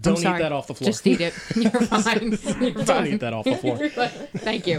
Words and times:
Don't 0.00 0.24
I'm 0.24 0.36
eat 0.36 0.38
that 0.38 0.52
off 0.52 0.68
the 0.68 0.74
floor. 0.74 0.90
Just 0.90 1.04
eat 1.08 1.20
it. 1.20 1.34
You're 1.56 1.72
fine. 1.72 2.38
You're 2.60 2.70
Don't 2.70 2.86
fine. 2.86 3.06
eat 3.08 3.16
that 3.20 3.32
off 3.32 3.44
the 3.44 3.56
floor. 3.56 3.78
Thank 4.36 4.68
you. 4.68 4.78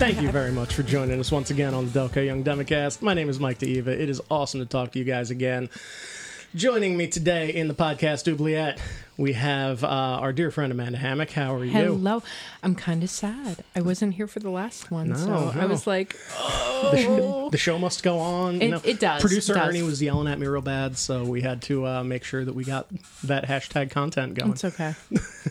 Thank 0.00 0.22
you 0.22 0.32
very 0.32 0.50
much 0.50 0.74
for 0.74 0.82
joining 0.82 1.20
us 1.20 1.30
once 1.30 1.52
again 1.52 1.72
on 1.72 1.88
the 1.88 2.00
Delco 2.00 2.26
Young 2.26 2.42
Democast. 2.42 3.00
My 3.00 3.14
name 3.14 3.28
is 3.28 3.38
Mike 3.38 3.60
DeEva. 3.60 3.86
It 3.86 4.08
is 4.10 4.20
awesome 4.28 4.58
to 4.58 4.66
talk 4.66 4.90
to 4.90 4.98
you 4.98 5.04
guys 5.04 5.30
again. 5.30 5.68
Joining 6.52 6.96
me 6.96 7.06
today 7.06 7.54
in 7.54 7.68
the 7.68 7.74
podcast 7.74 8.26
oubliette, 8.30 8.80
we 9.16 9.34
have 9.34 9.84
uh, 9.84 9.86
our 9.86 10.32
dear 10.32 10.50
friend 10.50 10.72
Amanda 10.72 10.98
Hammock. 10.98 11.30
How 11.30 11.54
are 11.54 11.64
you? 11.64 11.70
Hello. 11.70 12.24
I'm 12.64 12.74
kind 12.74 13.04
of 13.04 13.10
sad. 13.10 13.62
I 13.76 13.82
wasn't 13.82 14.14
here 14.14 14.26
for 14.26 14.40
the 14.40 14.50
last 14.50 14.90
one, 14.90 15.14
so 15.14 15.26
No, 15.28 15.52
I 15.54 15.66
was 15.66 15.86
like, 15.86 16.16
The, 16.18 16.96
sh- 17.48 17.52
the 17.52 17.56
show 17.58 17.78
must 17.78 18.02
go 18.02 18.18
on. 18.18 18.54
you 18.54 18.60
It- 18.62 18.70
know. 18.70 18.80
it 18.82 18.98
does, 18.98 19.20
Producer 19.20 19.52
it 19.52 19.56
does. 19.58 19.68
Ernie 19.68 19.82
was 19.84 20.02
yelling 20.02 20.26
at 20.26 20.40
me 20.40 20.46
real 20.48 20.60
bad, 20.60 20.98
so 20.98 21.22
we 21.24 21.40
had 21.40 21.62
to 21.62 21.86
uh, 21.86 22.02
make 22.02 22.24
sure 22.24 22.44
that 22.44 22.54
we 22.54 22.64
got 22.64 22.88
that 23.24 23.44
hashtag 23.46 23.92
content 23.92 24.34
going. 24.34 24.50
it's 24.50 24.64
okay. 24.64 24.94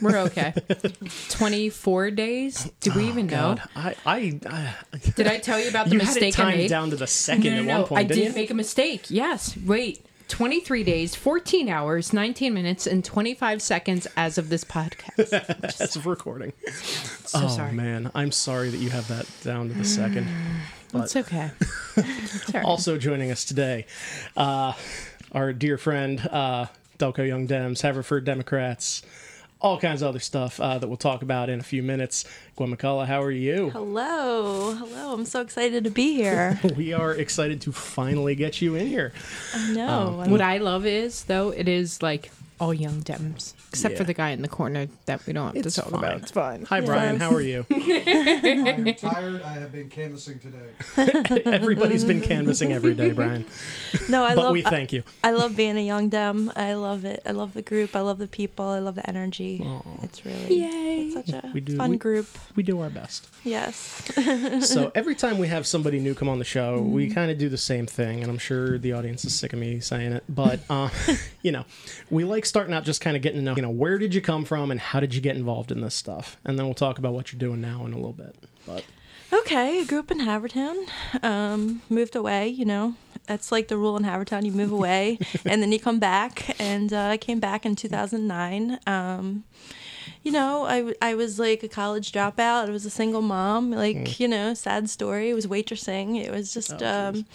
We're 0.01 0.17
okay. 0.17 0.53
24 1.29 2.11
days? 2.11 2.69
Did 2.81 2.95
we 2.97 3.07
even 3.07 3.27
know? 3.27 3.55
Oh, 3.57 3.63
I, 3.73 3.95
I, 4.05 4.39
I 4.45 4.97
Did 5.15 5.27
I 5.27 5.37
tell 5.37 5.61
you 5.61 5.69
about 5.69 5.85
the 5.87 5.93
you 5.93 5.99
had 5.99 6.09
it 6.17 6.23
mistake 6.23 6.39
I 6.43 6.55
made? 6.57 6.69
down 6.69 6.89
to 6.89 6.97
the 6.97 7.07
second 7.07 7.43
no, 7.45 7.51
no, 7.51 7.59
at 7.61 7.65
no. 7.67 7.79
one 7.79 7.87
point. 7.87 7.99
I 7.99 8.03
didn't 8.03 8.17
did 8.17 8.27
you? 8.35 8.41
make 8.41 8.49
a 8.51 8.53
mistake. 8.55 9.05
Yes. 9.09 9.55
Wait. 9.65 10.05
23 10.29 10.83
days, 10.83 11.15
14 11.15 11.67
hours, 11.69 12.13
19 12.13 12.53
minutes, 12.53 12.87
and 12.87 13.03
25 13.03 13.61
seconds 13.61 14.07
as 14.15 14.37
of 14.37 14.49
this 14.49 14.63
podcast. 14.63 15.29
That's 15.77 15.95
a 15.95 16.01
recording. 16.01 16.53
So 17.25 17.41
oh 17.43 17.47
sorry. 17.49 17.73
man, 17.73 18.11
I'm 18.15 18.31
sorry 18.31 18.69
that 18.69 18.77
you 18.77 18.89
have 18.91 19.07
that 19.09 19.27
down 19.43 19.67
to 19.69 19.73
the 19.73 19.83
second. 19.83 20.27
But 20.93 21.03
It's 21.03 21.15
okay. 21.15 21.51
It's 21.97 22.53
all 22.53 22.61
right. 22.61 22.65
also 22.65 22.97
joining 22.97 23.29
us 23.31 23.43
today, 23.43 23.85
uh, 24.37 24.73
our 25.33 25.51
dear 25.51 25.77
friend 25.77 26.19
uh, 26.31 26.67
Delco 26.97 27.27
Young 27.27 27.47
Dems, 27.47 27.81
Haverford 27.81 28.23
Democrats, 28.23 29.01
all 29.61 29.77
kinds 29.79 30.01
of 30.01 30.07
other 30.09 30.19
stuff 30.19 30.59
uh, 30.61 30.77
that 30.77 30.87
we'll 30.87 30.95
talk 30.97 31.21
about 31.21 31.49
in 31.49 31.59
a 31.59 31.63
few 31.63 31.83
minutes. 31.83 32.23
Gwen 32.55 32.75
McCullough, 32.75 33.05
how 33.07 33.21
are 33.21 33.31
you? 33.31 33.69
Hello, 33.71 34.73
hello. 34.73 35.13
I'm 35.13 35.25
so 35.25 35.41
excited 35.41 35.83
to 35.83 35.89
be 35.89 36.13
here. 36.13 36.59
We 36.77 36.93
are 36.93 37.11
excited 37.13 37.59
to 37.61 37.71
finally 37.73 38.35
get 38.35 38.61
you 38.61 38.75
in 38.75 38.87
here. 38.87 39.11
I 39.53 39.73
know. 39.73 40.19
I'm- 40.21 40.31
What 40.31 40.41
I 40.41 40.59
love 40.59 40.85
is, 40.85 41.25
though, 41.25 41.49
it 41.49 41.67
is 41.67 42.01
like 42.01 42.31
all 42.59 42.73
young 42.73 43.01
Dems, 43.01 43.53
except 43.69 43.97
for 43.97 44.03
the 44.03 44.13
guy 44.13 44.29
in 44.31 44.41
the 44.41 44.47
corner 44.47 44.87
that 45.05 45.25
we 45.25 45.33
don't 45.33 45.55
have 45.55 45.65
It's 45.65 45.75
to 45.75 45.81
talk 45.81 45.91
fine. 45.91 46.03
about. 46.03 46.21
It's 46.21 46.31
fine. 46.31 46.65
Hi, 46.65 46.81
Brian. 46.81 47.19
How 47.19 47.31
are 47.33 47.41
you? 47.41 47.65
I'm 47.71 48.93
tired. 48.95 49.41
I 49.43 49.53
have 49.53 49.71
been 49.71 49.89
canvassing 49.89 50.39
today. 50.39 51.41
Everybody's 51.45 52.03
been 52.03 52.21
canvassing 52.21 52.73
every 52.73 52.93
day, 52.93 53.11
Brian. 53.11 53.45
no, 54.09 54.23
I 54.23 54.35
But 54.35 54.43
love. 54.45 54.53
we 54.53 54.61
thank 54.61 54.91
you. 54.93 55.03
I, 55.23 55.29
I 55.29 55.31
love 55.31 55.55
being 55.55 55.77
a 55.77 55.85
young 55.85 56.09
dem. 56.09 56.51
I 56.55 56.73
love 56.73 57.05
it. 57.05 57.21
I 57.25 57.31
love 57.31 57.53
the 57.53 57.61
group. 57.61 57.95
I 57.95 58.01
love 58.01 58.17
the 58.17 58.27
people. 58.27 58.65
I 58.65 58.79
love 58.79 58.95
the 58.95 59.07
energy. 59.09 59.61
It's 60.03 60.25
really 60.25 60.59
Yay. 60.61 61.01
it's 61.07 61.13
such 61.13 61.29
a 61.43 61.51
We 61.53 61.61
do- 61.61 61.77
fun 61.77 61.91
we- 61.91 61.97
group. 61.97 62.27
We 62.55 62.63
do 62.63 62.79
our 62.81 62.89
best. 62.89 63.27
Yes. 63.43 63.75
so 64.67 64.91
every 64.95 65.15
time 65.15 65.37
we 65.37 65.47
have 65.47 65.65
somebody 65.65 65.99
new 65.99 66.13
come 66.13 66.27
on 66.29 66.39
the 66.39 66.45
show, 66.45 66.79
Mm-hmm. 66.79 66.91
we 66.91 67.09
kind 67.09 67.31
of 67.31 67.37
do 67.37 67.47
the 67.49 67.57
same 67.57 67.85
thing, 67.87 68.21
and 68.21 68.29
I'm 68.31 68.37
sure 68.37 68.77
the 68.77 68.93
audience 68.93 69.23
is 69.25 69.33
sick 69.33 69.53
of 69.53 69.59
me 69.59 69.79
saying 69.79 70.11
it, 70.13 70.23
but 70.29 70.59
uh, 70.69 70.89
you 71.41 71.51
know, 71.51 71.65
we 72.09 72.23
like 72.25 72.45
starting 72.49 72.73
out 72.73 72.83
just 72.83 73.01
kind 73.01 73.15
of 73.15 73.21
getting 73.23 73.39
to 73.39 73.43
know, 73.43 73.55
you 73.55 73.61
know, 73.61 73.69
where 73.69 73.97
did 73.97 74.13
you 74.13 74.21
come 74.21 74.43
from 74.45 74.71
and 74.71 74.79
how 74.79 74.99
did 74.99 75.13
you 75.15 75.21
get 75.21 75.35
involved 75.35 75.71
in 75.71 75.81
this 75.81 75.95
stuff, 75.95 76.37
and 76.43 76.57
then 76.57 76.65
we'll 76.65 76.75
talk 76.75 76.97
about 76.97 77.13
what 77.13 77.31
you're 77.31 77.39
doing 77.39 77.61
now 77.61 77.85
in 77.85 77.93
a 77.93 77.95
little 77.95 78.13
bit. 78.13 78.35
But 78.65 78.83
Okay, 79.31 79.81
I 79.81 79.83
grew 79.85 79.99
up 79.99 80.09
in 80.09 80.19
Havertown. 80.21 80.87
Um, 81.23 81.83
moved 81.87 82.15
away, 82.15 82.47
you 82.47 82.65
know. 82.65 82.95
That's 83.27 83.51
like 83.51 83.67
the 83.67 83.77
rule 83.77 83.95
in 83.95 84.03
Havertown. 84.03 84.43
You 84.43 84.51
move 84.51 84.71
away 84.71 85.19
and 85.45 85.61
then 85.61 85.71
you 85.71 85.79
come 85.79 85.99
back. 85.99 86.59
And 86.59 86.91
uh, 86.91 87.09
I 87.09 87.17
came 87.17 87.39
back 87.39 87.63
in 87.63 87.75
2009. 87.75 88.79
Um, 88.87 89.43
you 90.23 90.31
know, 90.31 90.65
I, 90.65 90.95
I 90.99 91.13
was 91.13 91.37
like 91.37 91.61
a 91.61 91.67
college 91.67 92.11
dropout. 92.11 92.67
I 92.67 92.71
was 92.71 92.85
a 92.85 92.89
single 92.89 93.21
mom. 93.21 93.69
Like, 93.69 94.19
you 94.19 94.27
know, 94.27 94.55
sad 94.55 94.89
story. 94.89 95.29
It 95.29 95.35
was 95.35 95.45
waitressing. 95.45 96.19
It 96.19 96.31
was 96.31 96.51
just, 96.51 96.81
um, 96.81 97.25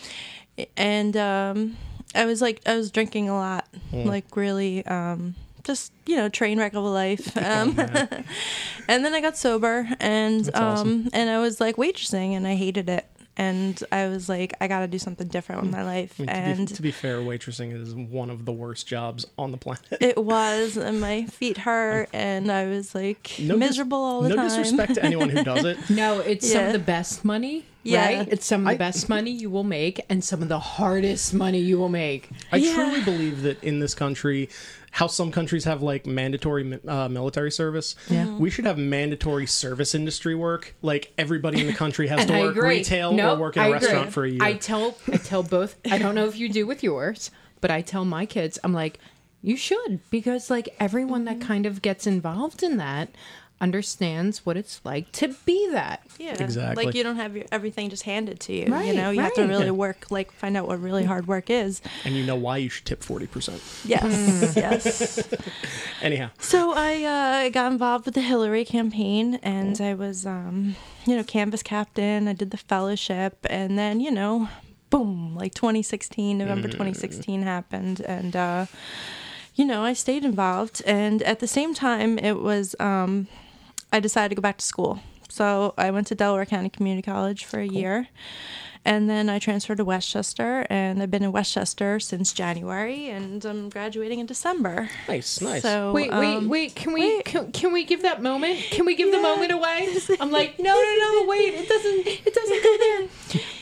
and 0.76 1.16
um, 1.16 1.76
I 2.14 2.24
was 2.26 2.40
like, 2.42 2.60
I 2.66 2.76
was 2.76 2.90
drinking 2.90 3.28
a 3.28 3.34
lot. 3.34 3.66
Like, 3.92 4.36
really, 4.36 4.84
um, 4.86 5.34
just, 5.64 5.92
you 6.06 6.16
know, 6.16 6.28
train 6.28 6.58
wreck 6.58 6.74
of 6.74 6.84
a 6.84 6.88
life. 6.88 7.36
Um, 7.44 7.78
and 8.88 9.04
then 9.04 9.14
I 9.14 9.20
got 9.20 9.36
sober 9.36 9.88
and 10.00 10.46
um 10.54 10.62
awesome. 10.64 11.08
and 11.12 11.30
I 11.30 11.38
was 11.38 11.60
like 11.60 11.76
waitressing 11.76 12.32
and 12.32 12.46
I 12.46 12.54
hated 12.54 12.88
it. 12.88 13.06
And 13.36 13.82
I 13.90 14.06
was 14.08 14.28
like, 14.28 14.54
I 14.60 14.68
gotta 14.68 14.86
do 14.86 14.98
something 14.98 15.26
different 15.26 15.62
with 15.62 15.70
mm. 15.70 15.76
my 15.76 15.84
life. 15.84 16.14
I 16.18 16.22
mean, 16.22 16.28
to, 16.28 16.34
And 16.34 16.68
be, 16.68 16.74
to 16.74 16.82
be 16.82 16.90
fair, 16.90 17.18
waitressing 17.18 17.72
is 17.72 17.94
one 17.94 18.30
of 18.30 18.44
the 18.44 18.52
worst 18.52 18.86
jobs 18.86 19.26
on 19.36 19.50
the 19.50 19.56
planet. 19.58 19.84
it 20.00 20.22
was, 20.22 20.76
and 20.76 21.00
my 21.00 21.24
feet 21.26 21.58
hurt, 21.58 22.08
and 22.12 22.50
I 22.50 22.66
was 22.66 22.94
like 22.94 23.32
No 23.40 23.54
dis- 23.54 23.60
miserable 23.60 23.98
all 23.98 24.22
the 24.22 24.28
no 24.30 24.36
time. 24.36 24.48
No 24.48 24.56
disrespect 24.56 24.94
to 24.94 25.04
anyone 25.04 25.28
who 25.30 25.42
does 25.42 25.64
it. 25.64 25.78
No, 25.90 26.20
it's 26.20 26.50
some 26.50 26.66
of 26.66 26.72
the 26.72 26.78
best 26.78 27.24
money, 27.24 27.64
Yeah. 27.82 28.04
right? 28.04 28.28
It's 28.30 28.46
some 28.46 28.62
of 28.62 28.66
the 28.66 28.74
I- 28.74 28.76
best 28.76 29.08
money 29.08 29.30
you 29.30 29.50
will 29.50 29.64
make 29.64 30.00
and 30.08 30.22
some 30.24 30.42
of 30.42 30.48
the 30.48 30.58
hardest 30.58 31.34
money 31.34 31.58
you 31.58 31.78
will 31.78 31.88
make. 31.88 32.30
I 32.52 32.56
Yeah. 32.56 32.74
truly 32.74 33.02
believe 33.02 33.42
that 33.42 33.62
in 33.62 33.80
this 33.80 33.94
country, 33.94 34.48
how 34.98 35.08
some 35.08 35.32
countries 35.32 35.64
have 35.64 35.82
like 35.82 36.06
mandatory 36.06 36.78
uh, 36.86 37.08
military 37.08 37.50
service, 37.50 37.96
Yeah. 38.08 38.26
Mm-hmm. 38.26 38.38
we 38.38 38.48
should 38.48 38.64
have 38.64 38.78
mandatory 38.78 39.44
service 39.46 39.92
industry 39.92 40.36
work. 40.36 40.74
Like 40.82 41.12
everybody 41.18 41.60
in 41.60 41.66
the 41.66 41.72
country 41.72 42.06
has 42.06 42.24
to 42.26 42.32
I 42.34 42.40
work 42.42 42.56
agree. 42.56 42.68
retail 42.78 43.12
No, 43.12 43.34
or 43.34 43.38
work 43.40 43.56
in 43.56 43.62
a 43.62 43.64
I 43.64 43.68
agree. 43.70 43.78
restaurant 43.88 44.12
for 44.12 44.24
a 44.24 44.30
year. 44.30 44.42
I 44.42 44.52
tell 44.54 44.96
I 45.12 45.16
tell 45.16 45.42
both. 45.42 45.74
I 45.90 45.98
don't 45.98 46.14
know 46.14 46.26
if 46.26 46.36
you 46.38 46.48
do 46.48 46.64
with 46.64 46.84
yours, 46.84 47.32
but 47.60 47.72
I 47.72 47.80
tell 47.82 48.04
my 48.04 48.24
kids, 48.24 48.56
I'm 48.62 48.72
like, 48.72 49.00
you 49.42 49.56
should 49.56 49.98
because 50.10 50.48
like 50.48 50.68
everyone 50.78 51.24
that 51.24 51.40
kind 51.40 51.66
of 51.66 51.82
gets 51.82 52.06
involved 52.06 52.62
in 52.62 52.76
that 52.76 53.08
understands 53.64 54.44
what 54.44 54.56
it's 54.58 54.80
like 54.84 55.10
to 55.12 55.34
be 55.46 55.70
that. 55.72 56.02
Yeah, 56.18 56.36
Exactly. 56.38 56.84
Like 56.84 56.94
you 56.94 57.02
don't 57.02 57.16
have 57.16 57.34
your, 57.34 57.46
everything 57.50 57.88
just 57.88 58.02
handed 58.02 58.38
to 58.40 58.52
you. 58.52 58.66
Right, 58.66 58.86
you 58.86 58.94
know, 58.94 59.10
you 59.10 59.20
have 59.22 59.34
to 59.34 59.46
really 59.46 59.70
work, 59.70 60.10
like 60.10 60.30
find 60.32 60.54
out 60.56 60.68
what 60.68 60.80
really 60.80 61.04
hard 61.04 61.26
work 61.26 61.48
is. 61.48 61.80
and 62.04 62.14
you 62.14 62.24
know 62.24 62.36
why 62.36 62.58
you 62.58 62.68
should 62.68 62.84
tip 62.84 63.00
40%. 63.00 63.86
Yes, 63.86 64.54
yes. 64.56 65.28
Anyhow, 66.02 66.28
So 66.38 66.72
I 66.76 66.92
uh, 67.04 67.48
got 67.48 67.72
involved 67.72 68.04
with 68.04 68.14
the 68.14 68.20
Hillary 68.20 68.64
campaign, 68.66 69.40
and 69.42 69.80
I 69.80 69.94
was, 69.94 70.26
um, 70.26 70.76
you 71.06 71.16
know, 71.16 71.24
canvas 71.24 71.62
captain. 71.62 72.28
I 72.28 72.34
did 72.34 72.50
the 72.50 72.58
fellowship, 72.58 73.38
and 73.48 73.78
then 73.78 73.98
you 74.00 74.10
know, 74.10 74.48
boom, 74.90 75.34
like 75.34 75.54
2016, 75.54 76.36
November 76.36 76.68
2016 76.68 77.42
happened, 77.42 78.00
and 78.02 78.36
uh, 78.36 78.66
you 79.54 79.64
know, 79.64 79.82
I 79.84 79.92
stayed 79.94 80.24
involved. 80.24 80.82
And 80.84 81.22
at 81.22 81.38
the 81.38 81.46
same 81.46 81.74
time, 81.74 82.18
it 82.18 82.40
was, 82.40 82.74
um, 82.80 83.28
I 83.94 84.00
decided 84.00 84.30
to 84.30 84.34
go 84.34 84.42
back 84.42 84.58
to 84.58 84.64
school. 84.64 84.98
So 85.28 85.72
I 85.78 85.92
went 85.92 86.08
to 86.08 86.16
Delaware 86.16 86.46
County 86.46 86.68
Community 86.68 87.00
College 87.00 87.44
for 87.44 87.60
a 87.60 87.66
year. 87.66 88.08
And 88.84 89.08
then 89.08 89.30
I 89.30 89.38
transferred 89.38 89.76
to 89.76 89.84
West 89.84 90.10
Chester, 90.10 90.66
and 90.68 91.00
I've 91.00 91.12
been 91.12 91.22
in 91.22 91.30
West 91.30 91.54
Chester 91.54 92.00
since 92.00 92.32
January, 92.32 93.08
and 93.08 93.42
I'm 93.44 93.70
graduating 93.70 94.18
in 94.18 94.26
December. 94.26 94.90
nice, 95.08 95.40
nice. 95.40 95.62
So 95.62 95.92
Wait, 95.92 96.10
wait, 96.12 96.36
um, 96.36 96.48
wait. 96.48 96.74
Can 96.74 96.92
we 96.92 97.16
wait. 97.16 97.24
Can, 97.24 97.52
can 97.52 97.72
we 97.72 97.84
give 97.84 98.02
that 98.02 98.20
moment? 98.20 98.58
Can 98.58 98.84
we 98.84 98.96
give 98.96 99.12
the 99.12 99.22
moment 99.22 99.52
away? 99.52 99.96
I'm 100.20 100.32
like, 100.32 100.58
no, 100.58 100.74
no, 100.74 100.96
no. 100.98 101.24
Wait, 101.28 101.54
it 101.54 101.68
doesn't. 101.68 102.06
It 102.26 102.34
doesn't 102.34 102.62
go 102.62 102.78
there. 102.78 103.40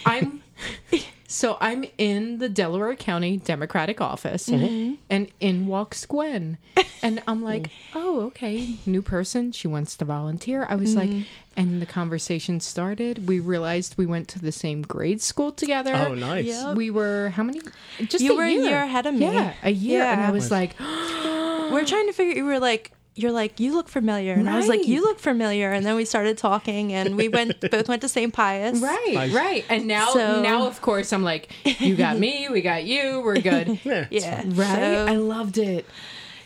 I'm. 1.32 1.52
So 1.52 1.56
I'm 1.60 1.84
in 1.98 2.38
the 2.38 2.48
Delaware 2.48 2.94
County 2.96 3.36
Democratic 3.36 4.00
office, 4.00 4.48
mm-hmm. 4.48 4.94
and 5.10 5.28
in 5.40 5.66
walks 5.66 6.04
Gwen, 6.06 6.58
and 7.02 7.22
I'm 7.26 7.42
like, 7.52 7.70
oh, 7.94 8.22
okay, 8.26 8.76
new 8.86 9.02
person. 9.02 9.52
She 9.52 9.68
wants 9.68 9.96
to 9.96 10.04
volunteer. 10.04 10.66
I 10.68 10.74
was 10.74 10.94
like, 10.94 11.10
mm-hmm. 11.10 11.22
and 11.56 11.82
the 11.82 11.86
conversation 11.86 12.60
started. 12.60 13.28
We 13.28 13.40
realized 13.40 13.96
we 13.96 14.06
went 14.06 14.28
to 14.28 14.38
the 14.38 14.52
same 14.52 14.82
grade 14.82 15.20
school 15.20 15.52
together. 15.52 15.94
oh, 15.94 16.14
nice. 16.14 16.46
Yep. 16.46 16.76
We 16.76 16.90
were 16.90 17.30
how 17.30 17.42
many? 17.42 17.60
Just 18.00 18.20
You 18.20 18.32
a 18.32 18.36
were 18.36 18.44
a 18.44 18.50
year. 18.50 18.62
year 18.62 18.82
ahead 18.82 19.06
of 19.06 19.14
me. 19.14 19.20
Yeah, 19.26 19.54
a 19.62 19.70
year, 19.70 19.98
Yeah. 20.00 20.12
and 20.12 20.20
I 20.20 20.24
Yeah. 20.26 20.30
was 20.32 20.50
like, 20.50 20.74
we're 21.72 21.84
trying 21.84 22.06
to 22.06 22.12
figure 22.12 22.34
you 22.34 22.44
were 22.44 22.60
like 22.60 22.92
you're 23.14 23.32
like 23.32 23.60
you 23.60 23.74
look 23.74 23.88
familiar 23.88 24.32
and 24.32 24.48
i 24.48 24.56
was 24.56 24.68
like 24.68 24.86
you 24.86 25.02
look 25.02 25.18
familiar 25.18 25.70
and 25.70 25.84
then 25.84 25.94
we 25.96 26.04
started 26.04 26.38
talking 26.38 26.92
and 26.94 27.16
we 27.16 27.28
went 27.28 27.60
both 27.70 27.86
went 27.88 28.00
to 28.00 28.08
st 28.08 28.32
pius 28.32 28.80
Right, 28.80 29.12
Nice. 29.14 29.32
right. 29.34 29.64
And 29.68 29.86
now, 29.86 30.08
So- 30.10 30.40
now 30.42 30.66
of 30.66 30.80
course, 30.80 31.12
I'm 31.12 31.22
like, 31.22 31.50
you 31.80 31.94
got 31.94 32.18
me, 32.18 32.48
we 32.50 32.62
got 32.62 32.84
you, 32.84 33.20
we're 33.24 33.40
good. 33.40 33.78
Yeah, 33.84 34.06
yeah. 34.10 34.42
Right? 34.46 34.76
So, 34.76 35.06
I 35.08 35.16
loved 35.16 35.58
it. 35.58 35.84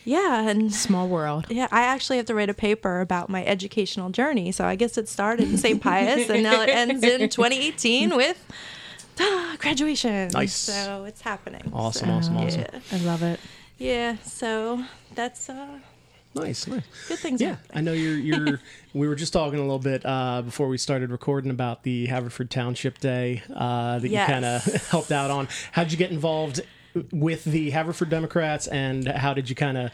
yeah 0.05 0.49
and 0.49 0.73
Small 0.75 1.07
world. 1.09 1.47
yeah 1.51 1.69
i 1.71 1.83
actually 1.83 2.17
have 2.17 2.27
to 2.27 2.35
write 2.35 2.51
a 2.51 2.55
paper 2.55 3.01
about 3.01 3.29
my 3.29 3.45
educational 3.45 4.11
journey 4.11 4.51
so 4.53 4.65
i 4.65 4.75
guess 4.77 4.97
it 4.99 5.09
started 5.09 5.49
in 5.51 5.57
st 5.59 5.81
pius 5.83 6.29
and 6.31 6.43
now 6.43 6.63
it 6.63 6.69
ends 6.69 7.03
in 7.03 7.29
2018 7.39 8.15
with 8.17 8.39
ah, 9.21 9.57
graduation 9.65 10.29
Nice. 10.33 10.55
so 10.55 11.05
it's 11.05 11.21
happening 11.23 11.63
Awesome, 11.73 12.09
So, 12.09 12.15
awesome, 12.15 12.37
awesome. 12.39 12.61
yeah. 12.73 12.81
I 12.93 12.99
love 13.11 13.23
it. 13.23 13.39
Yeah, 13.79 14.17
so 14.25 14.83
that's 15.15 15.51
uh, 15.51 15.79
Nice, 16.37 16.67
nice. 16.67 16.83
good 17.09 17.19
things. 17.19 17.41
Yeah. 17.41 17.57
I 17.75 17.81
know 17.81 17.93
you're. 17.93 18.17
You're. 18.19 18.61
we 18.95 19.09
were 19.09 19.15
just 19.15 19.33
talking 19.33 19.59
a 19.59 19.63
little 19.63 19.79
bit 19.79 20.05
uh, 20.05 20.43
before 20.43 20.69
we 20.69 20.79
started 20.79 21.11
recording 21.11 21.51
about 21.51 21.83
the 21.83 22.07
Haverford 22.07 22.51
Township 22.51 22.99
Day 22.99 23.43
uh, 23.55 23.99
that 23.99 24.09
Yes. 24.09 24.29
you 24.29 24.33
kind 24.35 24.45
of 24.45 24.63
helped 24.89 25.13
out 25.13 25.31
on. 25.31 25.49
How'd 25.73 25.91
you 25.93 25.99
get 25.99 26.11
involved 26.11 26.61
with 27.13 27.45
the 27.45 27.71
Haverford 27.71 28.09
Democrats, 28.11 28.67
and 28.69 29.07
how 29.09 29.35
did 29.35 29.49
you 29.51 29.57
kind 29.57 29.77
of? 29.79 29.93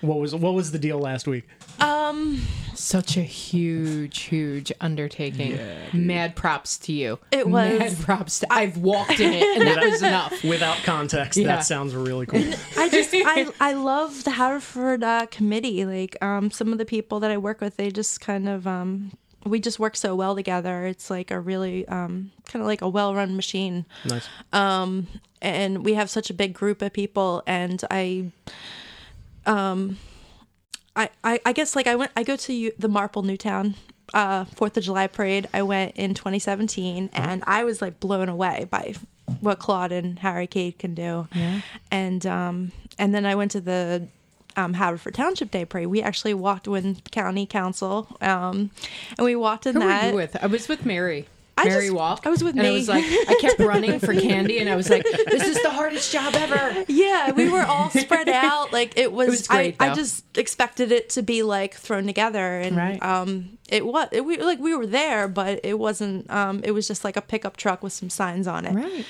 What 0.00 0.18
was 0.18 0.34
what 0.34 0.54
was 0.54 0.70
the 0.72 0.78
deal 0.78 0.98
last 0.98 1.26
week? 1.26 1.48
Um, 1.80 2.42
such 2.74 3.16
a 3.16 3.22
huge, 3.22 4.20
huge 4.20 4.70
undertaking. 4.80 5.58
Mad 5.92 6.36
props 6.36 6.76
to 6.78 6.92
you. 6.92 7.18
It 7.30 7.48
was. 7.48 7.78
Mad 7.78 7.98
props. 8.00 8.40
To, 8.40 8.52
I've 8.52 8.76
walked 8.76 9.20
in 9.20 9.32
it, 9.32 9.42
and 9.58 9.66
that 9.66 9.82
was 9.82 10.02
enough. 10.02 10.44
Without 10.44 10.76
context, 10.84 11.38
Yeah. 11.38 11.46
that 11.48 11.60
sounds 11.64 11.94
really 11.94 12.26
cool. 12.26 12.42
I 12.76 12.88
just 12.90 13.10
I 13.14 13.46
I 13.60 13.72
love 13.74 14.24
the 14.24 14.32
Haverford 14.32 15.02
uh, 15.02 15.26
committee. 15.30 15.84
Like 15.84 16.22
um, 16.22 16.50
some 16.50 16.72
of 16.72 16.78
the 16.78 16.84
people 16.86 17.20
that 17.20 17.30
I 17.30 17.38
work 17.38 17.60
with, 17.60 17.76
they 17.76 17.90
just 17.90 18.20
kind 18.20 18.48
of 18.48 18.66
um, 18.66 19.12
we 19.46 19.58
just 19.60 19.78
work 19.78 19.96
so 19.96 20.14
well 20.14 20.34
together. 20.34 20.86
It's 20.86 21.08
like 21.10 21.30
a 21.30 21.40
really 21.40 21.86
um, 21.88 22.30
kind 22.46 22.60
of 22.62 22.66
like 22.66 22.82
a 22.82 22.88
well-run 22.88 23.36
machine. 23.36 23.86
nice. 24.04 24.28
Um, 24.52 25.06
and 25.40 25.84
we 25.84 25.94
have 25.94 26.08
such 26.10 26.30
a 26.30 26.34
big 26.34 26.54
group 26.54 26.80
of 26.80 26.90
people 26.94 27.42
and 27.46 27.84
i 27.90 28.30
um 29.46 29.98
i 30.96 31.08
i, 31.22 31.40
I 31.44 31.52
guess 31.52 31.74
like 31.76 31.86
i 31.86 31.94
went 31.96 32.10
i 32.16 32.22
go 32.22 32.36
to 32.36 32.52
U- 32.52 32.72
the 32.78 32.88
marple 32.88 33.22
newtown 33.22 33.74
uh 34.12 34.44
fourth 34.44 34.76
of 34.76 34.84
july 34.84 35.06
parade 35.06 35.48
i 35.54 35.62
went 35.62 35.96
in 35.96 36.14
2017 36.14 37.10
and 37.12 37.42
i 37.46 37.64
was 37.64 37.80
like 37.82 38.00
blown 38.00 38.28
away 38.28 38.66
by 38.70 38.94
what 39.40 39.58
claude 39.58 39.92
and 39.92 40.18
harry 40.18 40.46
cade 40.46 40.78
can 40.78 40.94
do 40.94 41.26
Yeah. 41.34 41.60
and 41.90 42.24
um 42.26 42.72
and 42.98 43.14
then 43.14 43.24
i 43.26 43.34
went 43.34 43.50
to 43.52 43.60
the 43.60 44.08
um, 44.56 44.72
Haverford 44.74 45.14
Township 45.14 45.50
Day 45.50 45.64
Parade. 45.64 45.88
We 45.88 46.00
actually 46.00 46.32
walked 46.32 46.68
with 46.68 47.10
County 47.10 47.44
Council, 47.44 48.06
um, 48.20 48.70
and 49.18 49.24
we 49.24 49.34
walked 49.34 49.66
in 49.66 49.74
Who 49.74 49.80
that. 49.80 50.04
were 50.04 50.10
you 50.10 50.14
with? 50.14 50.36
I 50.40 50.46
was 50.46 50.68
with 50.68 50.86
Mary. 50.86 51.26
I 51.56 51.66
Mary 51.66 51.84
just- 51.86 51.94
Walk. 51.94 52.26
I 52.26 52.30
was 52.30 52.42
with 52.42 52.56
and 52.58 52.66
I 52.66 52.72
was 52.72 52.88
like, 52.88 53.04
I 53.04 53.36
kept 53.40 53.58
running 53.60 54.00
for 54.00 54.12
candy, 54.12 54.58
and 54.58 54.68
I 54.68 54.74
was 54.76 54.90
like, 54.90 55.04
this 55.04 55.44
is 55.46 55.62
the 55.62 55.70
hardest 55.70 56.12
job 56.12 56.34
ever. 56.34 56.84
Yeah, 56.88 57.30
we 57.32 57.48
were 57.48 57.62
all 57.62 57.90
spread 57.90 58.28
out. 58.28 58.72
Like 58.72 58.98
it 58.98 59.12
was. 59.12 59.28
was 59.28 59.48
great, 59.48 59.76
I, 59.78 59.90
I 59.90 59.94
just 59.94 60.24
expected 60.36 60.90
it 60.90 61.10
to 61.10 61.22
be 61.22 61.42
like 61.44 61.74
thrown 61.74 62.06
together, 62.06 62.58
and 62.58 62.76
Right. 62.76 63.02
um, 63.02 63.58
it 63.68 63.86
was. 63.86 64.08
It, 64.10 64.24
we 64.24 64.36
like 64.38 64.58
we 64.58 64.74
were 64.74 64.86
there, 64.86 65.28
but 65.28 65.60
it 65.62 65.78
wasn't. 65.78 66.28
Um, 66.30 66.60
it 66.64 66.72
was 66.72 66.88
just 66.88 67.04
like 67.04 67.16
a 67.16 67.22
pickup 67.22 67.56
truck 67.56 67.82
with 67.82 67.92
some 67.92 68.10
signs 68.10 68.48
on 68.48 68.64
it. 68.64 68.74
Right. 68.74 69.04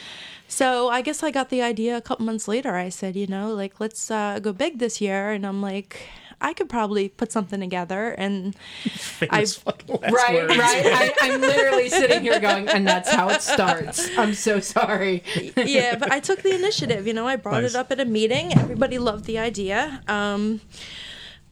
So 0.47 0.89
I 0.89 1.01
guess 1.01 1.23
I 1.23 1.31
got 1.31 1.49
the 1.49 1.63
idea 1.63 1.97
a 1.97 2.01
couple 2.03 2.27
months 2.27 2.47
later. 2.47 2.77
I 2.77 2.91
said, 2.91 3.17
you 3.17 3.27
know, 3.27 3.55
like 3.55 3.81
let's 3.81 4.11
uh, 4.11 4.39
go 4.41 4.53
big 4.53 4.79
this 4.79 5.01
year, 5.01 5.31
and 5.33 5.47
I'm 5.47 5.63
like, 5.63 6.01
I 6.41 6.53
could 6.55 6.69
probably 6.69 7.09
put 7.09 7.33
something 7.33 7.61
together, 7.61 8.11
and 8.19 8.55
Famous 8.89 9.57
fucking 9.57 9.99
last 10.01 10.13
Right, 10.13 10.35
words. 10.35 10.57
right. 10.59 10.87
I, 10.87 11.13
I'm 11.23 11.41
literally 11.53 11.89
sitting 11.89 12.23
here 12.23 12.41
going, 12.41 12.69
and 12.69 12.87
that's 12.87 13.11
how 13.11 13.29
it 13.31 13.43
starts. 13.43 14.09
I'm 14.19 14.35
so 14.35 14.61
sorry. 14.61 15.23
yeah, 15.57 15.97
but 15.97 16.11
I 16.13 16.21
took 16.21 16.43
the 16.43 16.55
initiative. 16.55 17.07
You 17.07 17.15
know, 17.15 17.27
I 17.27 17.37
brought 17.37 17.63
Nice. 17.63 17.75
it 17.75 17.77
up 17.79 17.91
at 17.93 18.01
a 18.01 18.05
meeting. 18.05 18.57
Everybody 18.59 18.99
loved 18.99 19.25
the 19.25 19.39
idea. 19.39 20.03
Um, 20.09 20.61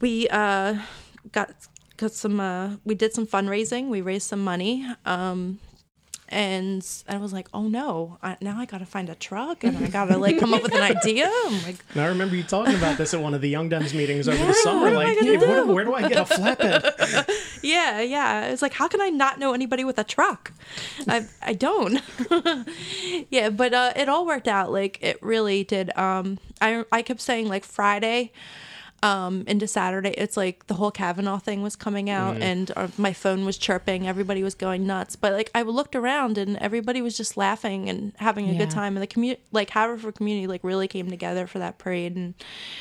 we 0.01 0.29
uh, 0.29 0.79
got 1.33 1.51
got 1.97 2.13
some. 2.13 2.41
Uh, 2.41 2.77
we 2.85 2.95
did 2.95 3.13
some 3.15 3.27
fundraising. 3.27 3.89
We 3.89 4.01
raised 4.01 4.29
some 4.29 4.43
money. 4.45 4.87
Um, 5.07 5.59
and 6.33 6.85
I 7.09 7.19
was 7.19 7.33
like, 7.33 7.49
oh 7.53 7.69
no, 7.69 8.17
I, 8.23 8.37
now 8.41 8.59
I 8.59 8.65
gotta 8.65 8.87
find 8.87 9.09
a 9.11 9.15
truck 9.15 9.63
and 9.65 9.77
I 9.77 9.89
gotta 9.89 10.17
like 10.17 10.39
come 10.39 10.55
up 10.55 10.63
with 10.63 10.75
an 10.75 10.83
idea. 10.83 11.31
I'm 11.47 11.63
like, 11.63 11.77
And 11.93 12.01
I 12.01 12.07
remember 12.07 12.35
you 12.35 12.43
talking 12.43 12.75
about 12.75 12.97
this 12.99 13.13
at 13.15 13.21
one 13.21 13.35
of 13.35 13.41
the 13.43 13.49
Young 13.49 13.69
Dems 13.69 13.93
meetings 13.95 14.29
over 14.29 14.39
the 14.39 14.45
Yeah, 14.47 14.53
summer. 14.65 14.81
what 14.81 14.93
am 14.95 14.99
I 14.99 15.05
Like, 15.05 15.19
hey, 15.19 15.37
do? 15.37 15.73
where 15.73 15.85
do 15.85 15.95
I 15.95 16.09
get 16.09 16.19
a 16.19 16.25
flatbed? 16.35 17.29
yeah, 17.63 18.01
yeah. 18.01 18.47
It's 18.47 18.63
like, 18.63 18.73
how 18.73 18.89
can 18.89 19.01
I 19.03 19.11
not 19.11 19.39
know 19.39 19.53
anybody 19.53 19.85
with 19.85 19.99
a 19.99 20.05
truck? 20.05 20.53
I 21.07 21.27
I 21.43 21.53
don't. 21.53 22.01
yeah, 23.31 23.51
but 23.51 23.75
uh, 23.75 23.93
it 23.97 24.09
all 24.09 24.27
worked 24.27 24.49
out. 24.49 24.73
Like 24.73 24.99
it 25.03 25.23
really 25.23 25.65
did. 25.65 25.97
Um, 25.99 26.39
I 26.61 26.85
I 26.91 27.03
kept 27.03 27.21
saying 27.21 27.49
like 27.49 27.65
Friday. 27.65 28.33
Um, 29.05 29.43
into 29.49 29.67
Saturday, 29.67 30.11
it's 30.11 30.37
like 30.37 30.69
the 30.69 30.75
whole 30.75 30.93
Kavanaugh 30.93 31.39
thing 31.39 31.61
was 31.61 31.75
coming 31.75 32.09
out, 32.09 32.37
and 32.41 32.71
uh, 32.77 32.87
my 32.97 33.13
phone 33.13 33.45
was 33.45 33.59
chirping. 33.59 34.07
Everybody 34.07 34.45
was 34.45 34.55
going 34.55 34.87
nuts. 34.87 35.17
But 35.17 35.33
like, 35.33 35.51
I 35.57 35.63
looked 35.63 35.97
around, 35.97 36.39
and 36.39 36.57
everybody 36.59 37.03
was 37.03 37.17
just 37.17 37.37
laughing 37.37 37.89
and 37.89 38.13
having 38.19 38.49
a 38.49 38.53
Yeah. 38.53 38.59
good 38.59 38.71
time. 38.71 38.95
And 38.97 39.03
the 39.03 39.09
community, 39.09 39.43
like 39.51 39.71
Haverford 39.71 40.15
community, 40.15 40.47
like 40.47 40.63
really 40.63 40.87
came 40.87 41.11
together 41.11 41.49
for 41.49 41.59
that 41.59 41.79
parade, 41.79 42.15
and 42.15 42.35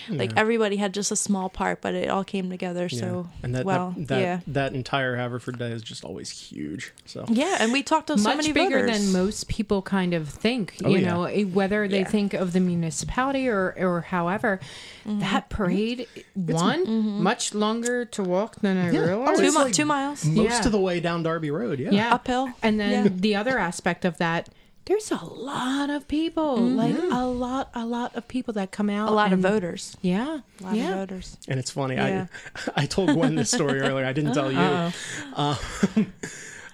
like 0.10 0.32
everybody 0.38 0.76
had 0.78 0.94
just 0.94 1.12
a 1.12 1.16
small 1.16 1.50
part, 1.50 1.82
but 1.82 1.96
it 1.96 2.08
all 2.08 2.24
came 2.24 2.52
together 2.52 2.88
so 2.88 3.28
and 3.42 3.56
that, 3.56 3.66
well. 3.66 3.96
that, 3.98 4.08
that, 4.10 4.20
yeah, 4.22 4.40
that 4.46 4.74
entire 4.76 5.16
Haverford 5.16 5.58
Day 5.58 5.72
is 5.72 5.82
just 5.82 6.06
always 6.06 6.30
huge. 6.30 6.94
So 7.06 7.26
yeah, 7.30 7.58
and 7.60 7.74
we 7.74 7.82
talked 7.82 8.08
to 8.08 8.18
so 8.20 8.24
Much 8.30 8.38
many 8.38 8.52
bigger 8.52 8.82
voters. 8.82 8.92
than 9.06 9.12
most 9.12 9.48
people 9.48 9.82
kind 9.82 10.14
of 10.14 10.30
think. 10.30 10.76
Oh, 10.86 10.90
you 10.90 11.00
yeah. 11.00 11.08
know, 11.14 11.24
eh, 11.24 11.46
whether 11.46 11.88
they 11.88 12.02
Yeah. 12.02 12.08
think 12.10 12.36
of 12.36 12.54
the 12.54 12.60
municipality 12.60 13.48
or 13.48 13.74
or 13.80 14.02
however, 14.02 14.60
that 15.06 15.50
parade 15.50 16.08
one 16.36 16.86
mm-hmm. 16.86 17.24
much 17.24 17.54
longer 17.54 18.06
to 18.06 18.24
walk 18.24 18.56
than 18.62 18.78
I 18.78 18.92
Yeah. 18.92 19.00
Oh, 19.02 19.08
realized. 19.08 19.40
two, 19.40 19.52
mi- 19.52 19.58
like- 19.58 19.74
two 19.74 19.86
miles 19.86 20.26
most 20.26 20.50
Yeah. 20.50 20.66
of 20.66 20.72
the 20.72 20.80
way 20.80 21.00
down 21.00 21.24
Darby 21.24 21.52
Road, 21.52 21.80
yeah. 21.80 21.92
yeah 21.92 22.14
uphill. 22.14 22.50
and 22.62 22.80
then 22.80 23.06
Yeah. 23.06 23.12
the 23.14 23.36
other 23.36 23.58
aspect 23.60 24.06
of 24.06 24.18
that 24.18 24.50
there's 24.86 25.12
a 25.12 25.24
lot 25.24 25.92
of 25.92 26.08
people 26.08 26.58
mm-hmm. 26.58 26.76
like 26.76 26.96
a 26.98 27.26
lot 27.26 27.70
a 27.76 27.86
lot 27.86 28.16
of 28.16 28.28
people 28.28 28.54
that 28.56 28.72
come 28.72 28.90
out 28.90 29.10
A 29.10 29.12
lot 29.12 29.32
of 29.32 29.40
voters. 29.40 29.96
yeah 30.02 30.40
A 30.60 30.64
lot 30.64 30.76
yeah 30.76 30.90
of 30.90 30.96
voters. 31.10 31.38
And 31.48 31.60
it's 31.60 31.70
funny. 31.70 31.96
Yeah. 31.96 32.26
I 32.66 32.72
I 32.84 32.86
told 32.88 33.14
Gwen 33.14 33.36
this 33.36 33.52
story 33.52 33.80
earlier. 33.88 34.06
I 34.06 34.12
didn't 34.12 34.34
tell 34.34 34.52
you. 34.52 34.58
Uh-oh. 34.58 35.60
Um, 35.96 36.14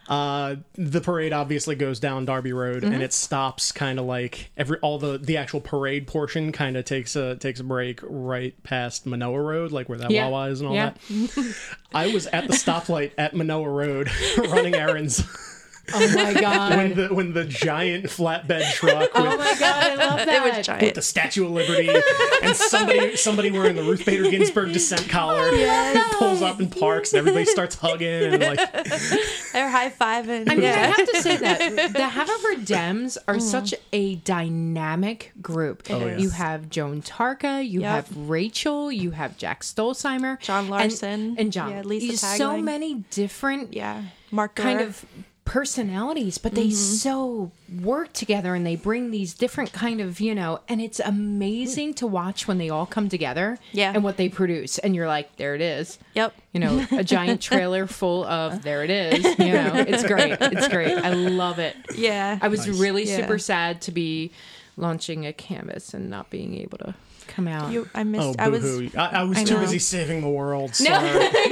Uh, 0.08 0.56
the 0.76 1.02
parade 1.02 1.34
obviously 1.34 1.76
goes 1.76 2.00
down 2.00 2.26
Darby 2.26 2.54
Road, 2.54 2.84
Mm-hmm. 2.84 2.94
and 2.94 3.04
it 3.04 3.12
stops 3.14 3.72
kind 3.72 4.00
of 4.00 4.06
like 4.06 4.52
every 4.56 4.78
all 4.80 4.98
the 5.00 5.18
the 5.18 5.38
actual 5.38 5.60
parade 5.62 6.08
portion 6.08 6.52
kind 6.52 6.78
of 6.78 6.86
takes 6.86 7.16
a 7.16 7.36
takes 7.36 7.60
a 7.60 7.64
break 7.64 8.00
right 8.04 8.62
past 8.64 9.06
Manoa 9.06 9.42
Road, 9.42 9.72
like 9.72 9.90
where 9.90 9.98
that 9.98 10.10
Yeah. 10.12 10.30
Wawa 10.30 10.50
is 10.50 10.62
and 10.62 10.70
all 10.70 10.76
Yeah. 10.76 10.92
that. 11.10 11.56
I 11.94 12.14
was 12.14 12.28
at 12.28 12.48
the 12.48 12.54
stoplight 12.54 13.12
at 13.18 13.36
Manoa 13.36 13.70
Road 13.70 14.10
running 14.38 14.76
errands 14.76 15.24
oh 15.94 16.14
my 16.16 16.34
god 16.42 16.78
when 16.78 16.94
the 16.96 17.14
when 17.14 17.34
the 17.34 17.46
giant 17.46 18.06
flatbed 18.06 18.72
truck 18.74 19.10
oh 19.16 19.38
my 19.38 19.56
god 19.60 19.84
i 19.84 19.96
love 19.96 20.18
that 20.18 20.30
It 20.30 20.58
was 20.58 20.66
giant. 20.66 20.82
with 20.82 20.82
giant. 20.82 20.96
the 20.96 21.02
Statue 21.02 21.46
of 21.46 21.52
Liberty 21.52 21.90
and 22.44 22.56
somebody 22.56 23.16
somebody 23.16 23.52
wearing 23.52 23.76
the 23.76 23.84
Ruth 23.84 24.06
Bader 24.06 24.30
Ginsburg 24.30 24.74
dissent 24.74 25.08
collar 25.10 25.50
pulls 26.14 26.42
up 26.42 26.60
and 26.60 26.72
parks 26.72 27.14
and 27.14 27.20
everybody 27.20 27.46
starts 27.46 27.76
hugging 27.76 28.34
and 28.34 28.42
like 28.42 28.60
They're 29.54 29.70
high 29.70 29.90
fiving. 29.90 30.50
I 30.50 30.56
mean, 30.56 30.66
I 30.66 30.70
have 30.70 30.96
to 30.96 31.22
say 31.22 31.38
that 31.38 31.94
the 31.94 32.08
Haverford 32.08 32.66
Dems 32.66 33.18
are 33.28 33.36
mm. 33.38 33.42
such 33.42 33.74
a 33.92 34.16
dynamic 34.18 35.34
group. 35.42 35.84
Oh, 35.90 36.06
yeah. 36.06 36.18
You 36.18 36.30
have 36.30 36.70
Joan 36.70 37.02
Tarka, 37.02 37.68
you 37.68 37.82
Yep. 37.82 37.90
have 37.90 38.18
Rachel, 38.30 38.92
you 38.92 39.12
have 39.12 39.38
Jack 39.38 39.64
Stollsteimer, 39.64 40.40
John 40.42 40.70
Larson. 40.70 41.36
and, 41.40 41.52
John. 41.52 41.72
Yeah, 41.72 41.82
Lisa 41.82 42.06
You- 42.06 42.18
so 42.18 42.58
many 42.58 42.96
different 43.12 43.74
yeah. 43.74 44.04
Mark 44.30 44.56
kind 44.56 44.82
of 44.82 45.06
personalities, 45.48 46.38
but 46.38 46.56
they 46.56 46.66
mm-hmm. 46.66 46.74
so 46.74 47.52
work 47.82 48.12
together 48.12 48.54
and 48.54 48.66
they 48.66 48.76
bring 48.76 49.12
these 49.12 49.34
different 49.34 49.72
kind 49.72 50.02
of, 50.02 50.20
you 50.20 50.36
know, 50.36 50.60
and 50.68 50.82
it's 50.82 51.00
amazing 51.00 51.94
to 51.94 52.06
watch 52.06 52.50
when 52.50 52.58
they 52.58 52.70
all 52.70 52.86
come 52.86 53.08
together 53.08 53.58
Yeah. 53.72 53.94
and 53.96 54.04
what 54.04 54.18
they 54.18 54.28
produce. 54.28 54.78
And 54.78 54.94
you're 54.94 55.08
like, 55.08 55.38
there 55.38 55.56
it 55.56 55.62
is. 55.62 56.00
Yep. 56.16 56.34
You 56.52 56.60
know, 56.60 56.86
a 56.92 57.02
giant 57.02 57.42
trailer 57.50 57.88
full 57.88 58.26
of 58.26 58.62
there 58.62 58.84
it 58.84 58.90
is. 58.90 59.24
You 59.40 59.54
know, 59.54 59.72
it's 59.88 60.06
great. 60.06 60.38
It's 60.42 60.68
great. 60.68 60.98
I 60.98 61.14
love 61.14 61.60
it. 61.60 61.78
Yeah. 61.96 62.38
I 62.42 62.50
was 62.50 62.70
really 62.70 63.06
Yeah. 63.06 63.16
super 63.16 63.40
sad 63.40 63.80
to 63.84 63.92
be 63.92 64.32
launching 64.76 65.26
a 65.26 65.32
canvas 65.32 65.94
and 65.94 66.10
not 66.10 66.30
being 66.30 66.56
able 66.56 66.78
to 66.80 66.94
come 67.28 67.48
out. 67.48 67.72
you, 67.72 67.88
I 67.94 68.04
missed. 68.04 68.24
oh 68.24 68.36
I 68.40 68.50
was. 68.50 68.96
I, 68.96 69.06
I 69.08 69.24
was 69.24 69.38
I 69.38 69.44
too 69.44 69.56
know. 69.56 69.60
busy 69.62 69.80
saving 69.80 70.22
the 70.22 70.30
world. 70.30 70.72
No. 70.80 70.98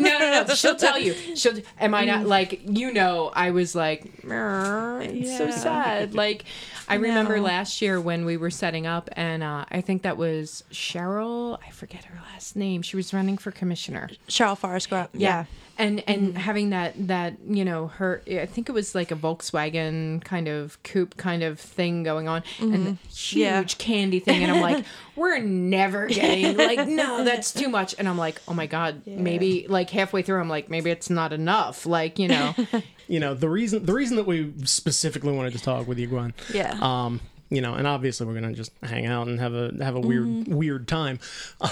No, 0.00 0.18
no, 0.18 0.44
no. 0.46 0.54
She'll 0.54 0.74
tell 0.76 0.98
you. 0.98 1.14
She'll. 1.36 1.58
Am 1.78 1.94
I 1.94 2.04
not 2.04 2.26
like 2.26 2.62
you 2.66 2.92
know? 2.92 3.30
I 3.34 3.50
was 3.50 3.74
like, 3.74 4.24
"Mer, 4.24 5.00
it's 5.02 5.36
so 5.36 5.50
sad. 5.50 6.14
Like, 6.14 6.44
I 6.88 6.94
remember 6.94 7.40
last 7.40 7.82
year 7.82 8.00
when 8.00 8.24
we 8.24 8.36
were 8.36 8.50
setting 8.50 8.86
up, 8.86 9.08
and 9.12 9.42
uh, 9.42 9.64
I 9.70 9.80
think 9.80 10.02
that 10.02 10.16
was 10.16 10.64
Cheryl. 10.72 11.58
I 11.66 11.70
forget 11.70 12.04
her 12.04 12.18
last 12.32 12.56
name. 12.56 12.82
She 12.82 12.96
was 12.96 13.12
running 13.12 13.38
for 13.38 13.50
commissioner. 13.50 14.10
Cheryl 14.28 14.56
Forrest 14.56 14.88
Grove. 14.88 15.08
Yeah. 15.12 15.44
And 15.78 16.04
and 16.06 16.36
having 16.36 16.70
that 16.70 16.94
that 17.08 17.34
you 17.48 17.64
know 17.64 17.88
her 17.88 18.22
I 18.30 18.46
think 18.46 18.68
it 18.68 18.72
was 18.72 18.94
like 18.94 19.10
a 19.10 19.16
Volkswagen 19.16 20.22
kind 20.22 20.46
of 20.48 20.80
coupe 20.82 21.16
kind 21.16 21.42
of 21.42 21.58
thing 21.58 22.02
going 22.02 22.28
on 22.28 22.42
and 22.60 22.86
the 22.86 22.90
huge 23.08 23.32
Yeah. 23.34 23.62
candy 23.78 24.20
thing 24.20 24.42
and 24.42 24.52
I'm 24.52 24.60
like 24.60 24.84
we're 25.16 25.38
never 25.38 26.06
getting 26.06 26.56
like 26.56 26.86
no 26.86 27.24
that's 27.28 27.52
too 27.52 27.68
much 27.68 27.94
and 27.98 28.08
I'm 28.08 28.18
like 28.18 28.40
oh 28.46 28.54
my 28.54 28.66
god 28.66 29.02
maybe 29.06 29.66
like 29.68 29.90
halfway 29.90 30.22
through 30.22 30.40
I'm 30.40 30.48
like 30.48 30.68
maybe 30.68 30.90
it's 30.90 31.08
not 31.10 31.32
enough 31.32 31.86
like 31.86 32.18
you 32.18 32.28
know 32.28 32.54
you 33.08 33.18
know 33.18 33.34
the 33.34 33.48
reason 33.48 33.84
the 33.86 33.94
reason 33.94 34.16
that 34.16 34.26
we 34.26 34.52
specifically 34.64 35.32
wanted 35.32 35.52
to 35.54 35.58
talk 35.62 35.86
with 35.88 35.98
you, 35.98 36.06
Gwen. 36.06 36.34
Yeah. 36.52 36.76
Um, 36.80 37.20
you 37.54 37.60
know, 37.60 37.74
and 37.74 37.86
obviously 37.86 38.26
we're 38.26 38.34
gonna 38.34 38.52
just 38.52 38.72
hang 38.82 39.06
out 39.06 39.26
and 39.28 39.38
have 39.40 39.54
a 39.54 39.72
have 39.80 39.94
a 39.94 40.00
weird 40.00 40.48
weird 40.48 40.88
time. 40.88 41.18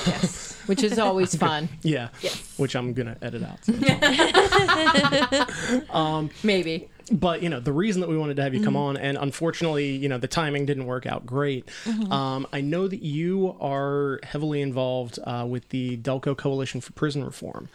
which 0.66 0.82
is 0.82 0.98
always 0.98 1.34
fun. 1.34 1.68
Yeah, 1.82 2.08
Yes. 2.20 2.54
which 2.58 2.76
I'm 2.76 2.92
gonna 2.92 3.16
edit 3.22 3.42
out. 3.42 3.58
Maybe. 6.44 6.88
but 7.12 7.42
you 7.42 7.48
know 7.48 7.58
the 7.60 7.72
reason 7.72 8.00
that 8.02 8.08
we 8.08 8.16
wanted 8.16 8.36
to 8.36 8.42
have 8.42 8.54
you 8.54 8.62
come 8.62 8.76
on 8.76 8.96
and 8.96 9.18
unfortunately 9.18 9.96
you 9.96 10.08
know 10.08 10.18
the 10.18 10.28
timing 10.28 10.64
didn't 10.66 10.86
work 10.86 11.06
out 11.06 11.26
great 11.26 11.68
um, 12.10 12.46
i 12.52 12.60
know 12.60 12.86
that 12.86 13.02
you 13.02 13.56
are 13.60 14.20
heavily 14.22 14.60
involved 14.62 15.18
uh, 15.24 15.44
with 15.48 15.68
the 15.70 15.96
delco 15.96 16.36
coalition 16.36 16.80
for 16.80 16.92
prison 16.92 17.24
reform 17.24 17.68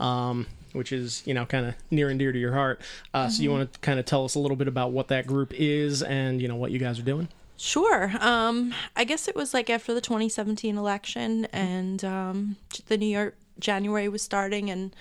um, 0.00 0.46
which 0.72 0.90
is 0.92 1.22
you 1.24 1.34
know 1.34 1.46
kind 1.46 1.66
of 1.66 1.74
near 1.92 2.08
and 2.10 2.18
dear 2.18 2.32
to 2.32 2.38
your 2.38 2.52
heart 2.52 2.80
uh, 3.14 3.28
so 3.28 3.42
you 3.42 3.50
want 3.52 3.72
to 3.72 3.78
kind 3.80 4.00
of 4.00 4.06
tell 4.06 4.24
us 4.24 4.34
a 4.34 4.40
little 4.40 4.56
bit 4.56 4.66
about 4.68 4.90
what 4.90 5.06
that 5.08 5.24
group 5.26 5.52
is 5.54 6.02
and 6.02 6.42
you 6.42 6.48
know 6.48 6.56
what 6.56 6.72
you 6.72 6.78
guys 6.80 6.98
are 6.98 7.02
doing 7.04 7.28
Sure. 7.60 8.10
Um, 8.20 8.72
I 8.96 9.04
guess 9.04 9.28
it 9.28 9.36
was 9.36 9.52
like 9.52 9.68
after 9.68 9.92
the 9.92 10.00
2017 10.00 10.78
election, 10.78 11.44
and 11.52 12.02
um, 12.02 12.56
the 12.86 12.96
New 12.96 13.04
York 13.04 13.36
January 13.58 14.08
was 14.08 14.22
starting, 14.22 14.70
and 14.70 14.96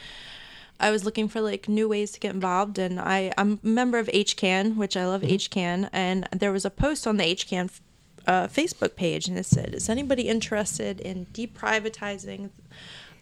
I 0.77 0.91
was 0.91 1.05
looking 1.05 1.29
for 1.29 1.39
like 1.39 1.69
new 1.69 1.87
ways 1.87 2.11
to 2.11 2.19
get 2.19 2.33
involved. 2.33 2.77
And 2.77 2.99
I, 2.99 3.31
I'm 3.37 3.61
a 3.63 3.67
member 3.67 3.97
of 3.97 4.07
HCAN, 4.07 4.75
which 4.75 4.97
I 4.97 5.07
love 5.07 5.21
HCAN, 5.21 5.87
and 5.93 6.27
there 6.33 6.51
was 6.51 6.65
a 6.65 6.69
post 6.69 7.07
on 7.07 7.15
the 7.15 7.23
HCAN 7.23 7.79
uh, 8.27 8.47
Facebook 8.47 8.97
page, 8.97 9.29
and 9.29 9.37
it 9.37 9.45
said, 9.45 9.73
"Is 9.73 9.87
anybody 9.87 10.23
interested 10.23 10.99
in 10.99 11.27
deprivatizing 11.27 12.49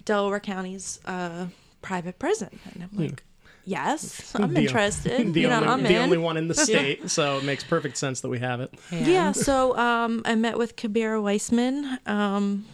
Delaware 0.04 0.40
County's 0.40 1.00
uh, 1.06 1.46
private 1.84 2.18
prison?" 2.18 2.60
And 2.74 2.90
I'm 2.92 2.98
like. 2.98 3.24
Yes, 3.70 4.32
I'm 4.36 4.54
The- 4.54 4.62
interested. 4.62 5.34
the, 5.34 5.42
you 5.42 5.50
know, 5.50 5.58
only, 5.58 5.68
I'm 5.68 5.84
the 5.84 5.96
in. 5.96 6.02
only 6.02 6.18
one 6.18 6.38
in 6.38 6.48
the 6.48 6.56
state 6.68 7.10
so 7.12 7.38
it 7.38 7.44
makes 7.44 7.64
perfect 7.66 7.98
sense 7.98 8.22
that 8.22 8.30
we 8.30 8.40
have 8.40 8.62
it 8.62 8.74
Yeah, 8.92 9.34
so 9.34 9.78
um, 9.78 10.22
I 10.26 10.36
met 10.36 10.58
with 10.58 10.78
Kabira 10.78 11.22
Weissman, 11.22 12.00
um, 12.06 12.66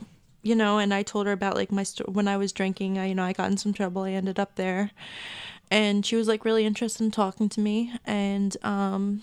you 0.44 0.54
know, 0.56 0.78
and 0.78 0.94
I 0.94 1.02
told 1.04 1.26
her 1.26 1.32
about 1.32 1.56
like 1.56 1.72
my 1.72 1.82
sto- 1.84 2.06
when 2.12 2.28
I 2.28 2.38
was 2.38 2.52
drinking. 2.52 3.00
I, 3.00 3.08
you 3.08 3.16
know, 3.16 3.24
I 3.24 3.34
got 3.34 3.50
in 3.50 3.58
some 3.58 3.74
trouble. 3.74 4.04
I 4.04 4.12
ended 4.12 4.40
up 4.40 4.56
there, 4.56 4.92
and 5.72 6.06
she 6.06 6.16
was 6.18 6.28
like 6.28 6.44
really 6.46 6.66
interested 6.66 7.02
in 7.04 7.12
talking 7.12 7.48
to 7.50 7.60
me. 7.62 7.94
And 8.06 8.56
um, 8.62 9.22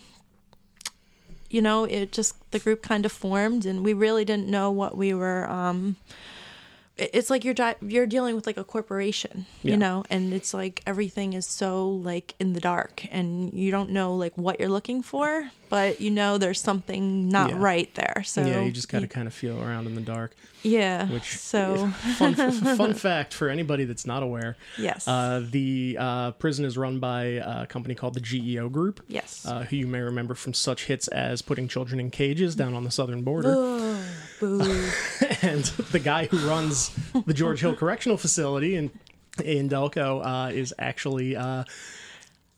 you 1.50 1.60
know, 1.60 1.84
it 1.84 2.10
just 2.12 2.34
the 2.52 2.58
group 2.58 2.80
kind 2.82 3.04
of 3.04 3.12
formed, 3.12 3.66
and 3.66 3.84
we 3.84 3.92
really 3.92 4.24
didn't 4.24 4.48
know 4.48 4.70
what 4.70 4.96
we 4.96 5.12
were. 5.14 5.48
Um, 5.50 5.96
it- 6.08 6.16
it's 7.00 7.30
like 7.30 7.44
you're 7.44 7.54
dri- 7.54 7.74
you're 7.82 8.06
dealing 8.06 8.34
with 8.36 8.46
like 8.46 8.56
a 8.56 8.64
corporation, 8.64 9.46
Yeah. 9.62 9.72
you 9.72 9.76
know, 9.76 10.04
and 10.10 10.32
it's 10.32 10.52
like 10.54 10.82
everything 10.86 11.32
is 11.32 11.46
so 11.46 11.88
like 11.88 12.34
in 12.38 12.52
the 12.52 12.60
dark, 12.60 13.04
and 13.10 13.52
you 13.54 13.70
don't 13.70 13.90
know 13.90 14.14
like 14.14 14.36
what 14.36 14.60
you're 14.60 14.68
looking 14.68 15.02
for, 15.02 15.50
but 15.68 16.00
you 16.00 16.10
know 16.10 16.38
there's 16.38 16.60
something 16.60 17.28
not 17.28 17.50
Yeah. 17.50 17.56
right 17.58 17.94
there. 17.94 18.22
So 18.24 18.44
yeah 18.44 18.60
you 18.62 18.70
just 18.72 18.88
got 18.88 19.00
to 19.00 19.08
kind 19.08 19.26
of 19.26 19.34
feel 19.34 19.60
around 19.62 19.86
in 19.86 19.94
the 19.94 20.00
dark 20.00 20.34
yeah. 20.62 21.08
which 21.08 21.36
so 21.38 21.88
fun, 22.18 22.34
fun 22.76 22.92
fact 22.94 23.32
for 23.32 23.48
anybody 23.48 23.84
that's 23.84 24.04
not 24.06 24.22
aware 24.22 24.56
yes, 24.76 25.08
Uh, 25.08 25.42
the 25.50 25.96
uh, 25.98 26.30
prison 26.32 26.64
is 26.66 26.76
run 26.76 26.98
by 27.00 27.22
a 27.24 27.66
company 27.66 27.94
called 27.94 28.12
the 28.14 28.20
GEO 28.20 28.68
Group. 28.68 29.00
yes. 29.08 29.46
Uh, 29.46 29.62
who 29.64 29.76
you 29.76 29.86
may 29.86 30.00
remember 30.00 30.34
from 30.34 30.52
such 30.52 30.84
hits 30.86 31.08
as 31.08 31.40
putting 31.40 31.66
children 31.68 31.98
in 31.98 32.10
cages 32.10 32.54
down 32.54 32.74
on 32.74 32.84
the 32.84 32.90
southern 32.90 33.22
border. 33.22 33.54
and 35.42 35.64
the 35.92 36.00
guy 36.02 36.26
who 36.26 36.38
runs 36.48 36.90
the 37.26 37.34
George 37.34 37.60
Hill 37.60 37.74
Correctional 37.74 38.16
Facility 38.18 38.76
in, 38.76 38.90
in 39.44 39.68
Delco 39.68 40.24
uh, 40.24 40.52
is 40.52 40.72
actually 40.78 41.36
uh, 41.36 41.64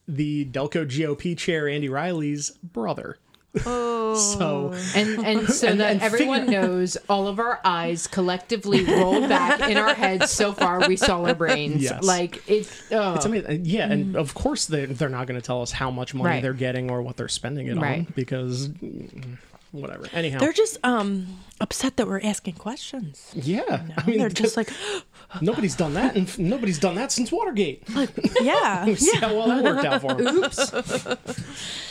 the 0.09 0.45
Delco 0.47 0.87
GOP 0.87 1.37
chair, 1.37 1.69
Andy 1.69 1.89
Reilly's 1.89 2.51
brother. 2.51 3.19
oh. 3.67 3.89
So, 4.13 4.75
And 4.95 5.25
and 5.25 5.49
so 5.49 5.69
And- 5.69 5.81
that 5.81 5.93
and 5.93 6.03
everyone 6.03 6.45
knows, 6.51 6.99
all 7.09 7.29
of 7.29 7.39
our 7.39 7.61
eyes 7.65 8.07
collectively 8.07 8.85
rolled 8.85 9.27
back 9.31 9.71
in 9.71 9.79
our 9.79 9.95
heads. 9.95 10.31
So 10.31 10.53
far, 10.53 10.87
we 10.87 10.97
saw 10.99 11.25
our 11.25 11.35
brains. 11.35 11.83
Yes. 11.83 12.05
Like 12.05 12.43
it's. 12.47 12.93
Oh. 12.93 13.15
it's 13.15 13.25
amazing. 13.25 13.63
Yeah, 13.65 13.91
and 13.91 14.15
of 14.15 14.35
course 14.35 14.67
they 14.67 14.85
they're 14.85 15.09
not 15.09 15.27
going 15.27 15.41
to 15.41 15.47
tell 15.47 15.63
us 15.63 15.73
how 15.73 15.91
much 15.91 16.13
money 16.13 16.29
Right. 16.29 16.43
they're 16.43 16.53
getting 16.53 16.91
or 16.91 17.01
what 17.01 17.17
they're 17.17 17.27
spending 17.29 17.69
it 17.69 17.79
on 17.79 18.07
because 18.15 18.69
mm, 18.69 19.39
whatever. 19.73 20.07
Anyhow, 20.13 20.39
They're 20.39 20.53
just 20.53 20.79
um 20.85 21.27
upset 21.61 21.97
that 21.97 22.07
we're 22.07 22.21
asking 22.23 22.55
questions. 22.55 23.31
yeah, 23.35 23.87
I 23.97 24.07
mean, 24.07 24.19
They're 24.19 24.29
just 24.29 24.57
like, 24.57 24.71
nobody's 25.41 25.77
done 25.77 25.95
that, 25.95 26.17
and 26.17 26.39
nobody's 26.39 26.79
done 26.79 26.95
that 26.97 27.13
since 27.13 27.31
Watergate. 27.33 27.83
yeah, 28.41 28.85
See 28.95 29.11
yeah. 29.15 29.21
how 29.21 29.35
well 29.35 29.49
that 29.49 29.65
worked 29.65 29.85
out 29.85 30.01
for 30.01 30.15
him. 30.21 30.27
Oops. 30.27 30.73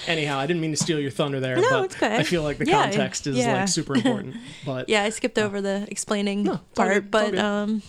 Anyhow, 0.08 0.40
I 0.40 0.48
didn't 0.48 0.62
mean 0.62 0.72
to 0.72 0.78
steal 0.78 1.00
your 1.00 1.12
thunder 1.12 1.40
there, 1.40 1.56
No, 1.58 1.70
but 1.70 1.84
it's 1.86 1.96
good. 1.96 2.12
I 2.12 2.24
feel 2.24 2.44
like 2.44 2.58
the 2.58 2.66
Yeah, 2.66 2.84
context 2.84 3.28
is 3.28 3.38
yeah. 3.38 3.54
like 3.60 3.68
super 3.68 3.96
important. 3.96 4.36
But 4.66 4.90
Yeah, 4.90 5.04
I 5.04 5.10
skipped 5.10 5.38
over 5.40 5.62
the 5.62 5.88
explaining 5.90 6.48
all 6.50 6.62
part, 6.76 7.10
but 7.12 7.38
um 7.38 7.82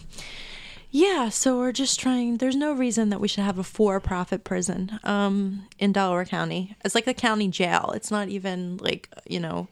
yeah, 0.95 1.31
so 1.31 1.57
we're 1.59 1.73
just 1.73 1.99
trying 1.99 2.37
there's 2.37 2.55
no 2.55 2.73
reason 2.75 3.09
that 3.09 3.19
we 3.21 3.27
should 3.27 3.43
have 3.43 3.59
a 3.59 3.65
for-profit 3.65 4.45
prison 4.45 5.01
um 5.05 5.67
in 5.79 5.91
Delaware 5.93 6.27
County. 6.27 6.77
It's 6.85 6.95
like 6.95 7.07
a 7.07 7.15
county 7.15 7.49
jail. 7.49 7.93
It's 7.97 8.11
not 8.11 8.29
even 8.29 8.77
like, 8.77 9.09
you 9.27 9.41
know, 9.41 9.69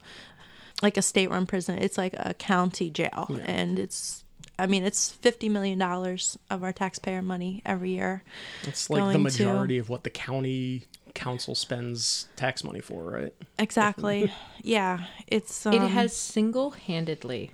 like 0.81 0.97
a 0.97 1.01
state-run 1.03 1.45
prison. 1.45 1.77
It's 1.77 1.97
like 1.97 2.15
a 2.17 2.33
county 2.33 2.89
jail 2.89 3.29
and 3.45 3.77
it's 3.77 4.23
I 4.57 4.65
mean, 4.67 4.83
it's 4.83 5.11
50 5.11 5.47
million 5.49 5.77
dollars 5.79 6.37
of 6.49 6.63
our 6.63 6.73
taxpayer 6.73 7.21
money 7.21 7.61
every 7.65 7.91
year. 7.91 8.23
it's 8.63 8.89
like 8.89 8.97
the 8.99 9.03
going 9.03 9.13
to- 9.13 9.19
majority 9.19 9.77
of 9.77 9.89
what 9.89 10.03
the 10.03 10.09
county 10.09 10.83
council 11.13 11.53
spends 11.55 12.29
tax 12.35 12.63
money 12.63 12.79
for, 12.79 13.03
right? 13.03 13.33
Exactly. 13.59 14.31
yeah, 14.63 15.05
it's 15.27 15.65
um, 15.67 15.73
it 15.73 15.81
has 15.89 16.15
single-handedly 16.15 17.51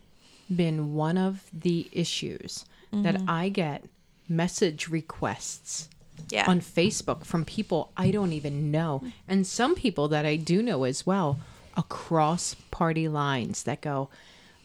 been 0.56 0.94
one 0.94 1.18
of 1.18 1.44
the 1.52 1.90
issues 1.92 2.64
that 2.91 3.15
mm-hmm. 3.15 3.29
I 3.29 3.50
get 3.50 3.86
message 4.29 4.88
requests 4.88 5.89
yeah. 6.29 6.50
on 6.50 6.62
Facebook 6.62 7.25
from 7.25 7.46
people 7.46 7.91
I 7.96 8.12
don't 8.12 8.34
even 8.34 8.72
know, 8.72 9.01
mm. 9.03 9.12
and 9.27 9.46
some 9.46 9.75
people 9.75 10.08
that 10.10 10.25
I 10.25 10.36
do 10.36 10.62
know 10.62 10.84
as 10.84 11.06
well, 11.06 11.39
across 11.75 12.56
party 12.72 13.08
lines 13.08 13.63
that 13.63 13.82
go, 13.82 14.10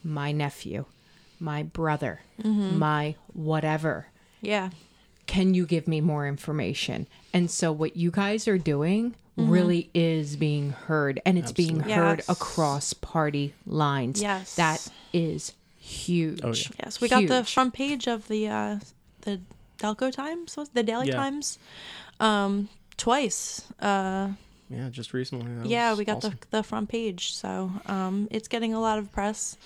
my 0.03 0.33
nephew, 0.33 0.87
my 1.39 1.63
brother, 1.63 2.21
mm-hmm. 2.41 2.79
my 2.79 3.15
whatever. 3.33 4.07
yeah. 4.41 4.71
Can 5.29 5.55
you 5.55 5.67
give 5.67 5.87
me 5.87 6.01
more 6.01 6.27
information? 6.27 7.07
And 7.33 7.51
so, 7.51 7.71
what 7.73 7.97
you 7.97 8.11
guys 8.11 8.49
are 8.49 8.59
doing 8.59 9.15
mm-hmm. 9.39 9.49
really 9.51 9.91
is 9.95 10.37
being 10.37 10.71
heard, 10.73 11.23
and 11.25 11.39
it's 11.39 11.53
being 11.53 11.81
heard 11.81 12.19
Yes. 12.19 12.29
across 12.29 12.93
party 12.93 13.55
lines. 13.65 14.21
Yes. 14.21 14.57
That 14.57 14.87
is 15.13 15.53
huge. 15.83 16.41
Oh, 16.45 16.49
yeah. 16.53 16.85
Yes, 16.85 17.01
we 17.01 17.09
got 17.09 17.27
the 17.27 17.45
front 17.45 17.75
page 17.75 18.07
of 18.07 18.29
the 18.29 18.49
uh, 18.49 18.79
the 19.23 19.41
Delco 19.79 20.13
Times, 20.13 20.57
was- 20.57 20.69
the 20.71 20.83
Daily 20.83 21.09
Yeah. 21.09 21.17
Times, 21.17 21.59
um, 22.21 22.69
twice. 22.97 23.63
Uh, 23.81 24.31
Yeah, 24.71 24.89
just 24.91 25.13
recently. 25.13 25.53
that 25.57 25.67
yeah, 25.67 25.95
we 25.95 26.05
got 26.05 26.19
awesome. 26.19 26.39
the 26.51 26.59
the 26.59 26.63
front 26.63 26.89
page, 26.89 27.35
so 27.35 27.71
um, 27.87 28.29
it's 28.31 28.49
getting 28.49 28.73
a 28.75 28.81
lot 28.81 28.99
of 28.99 29.11
press. 29.13 29.57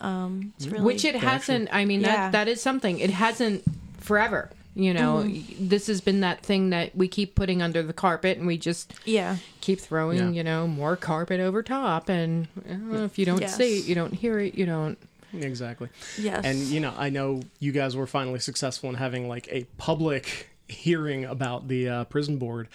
Um, 0.00 0.52
it's 0.56 0.66
really 0.66 0.84
which 0.84 1.04
it 1.04 1.14
hasn't 1.14 1.68
i 1.72 1.84
mean 1.84 2.00
Yeah. 2.00 2.16
that 2.16 2.32
that 2.32 2.48
is 2.48 2.60
something 2.60 2.98
it 2.98 3.10
hasn't 3.10 3.62
forever 4.00 4.50
you 4.74 4.92
know 4.92 5.22
Mm-hmm. 5.24 5.68
this 5.68 5.86
has 5.86 6.00
been 6.00 6.20
that 6.20 6.42
thing 6.42 6.70
that 6.70 6.94
we 6.96 7.06
keep 7.08 7.34
putting 7.36 7.62
under 7.62 7.80
the 7.82 7.92
carpet 7.92 8.36
and 8.36 8.46
we 8.46 8.58
just 8.58 8.92
yeah, 9.06 9.36
keep 9.60 9.78
throwing 9.80 10.18
Yeah. 10.18 10.30
you 10.38 10.44
know 10.44 10.66
more 10.66 10.96
carpet 10.96 11.38
over 11.40 11.62
top 11.62 12.08
and 12.10 12.48
uh, 12.68 13.04
if 13.04 13.18
you 13.18 13.24
don't 13.24 13.48
see 13.48 13.78
it 13.78 13.84
you 13.86 13.94
don't 13.94 14.12
hear 14.12 14.40
it 14.40 14.56
you 14.58 14.66
don't 14.66 14.98
Exactly. 15.40 15.88
yes, 16.18 16.44
And 16.44 16.58
you 16.58 16.80
know, 16.80 16.94
I 16.96 17.10
know 17.10 17.40
you 17.58 17.72
guys 17.72 17.96
were 17.96 18.06
finally 18.06 18.38
successful 18.40 18.88
in 18.90 18.94
having 18.96 19.28
like 19.28 19.48
a 19.50 19.64
public 19.78 20.50
hearing 20.68 21.24
about 21.24 21.68
the 21.68 21.88
uh, 21.88 22.04
prison 22.04 22.38
board. 22.38 22.68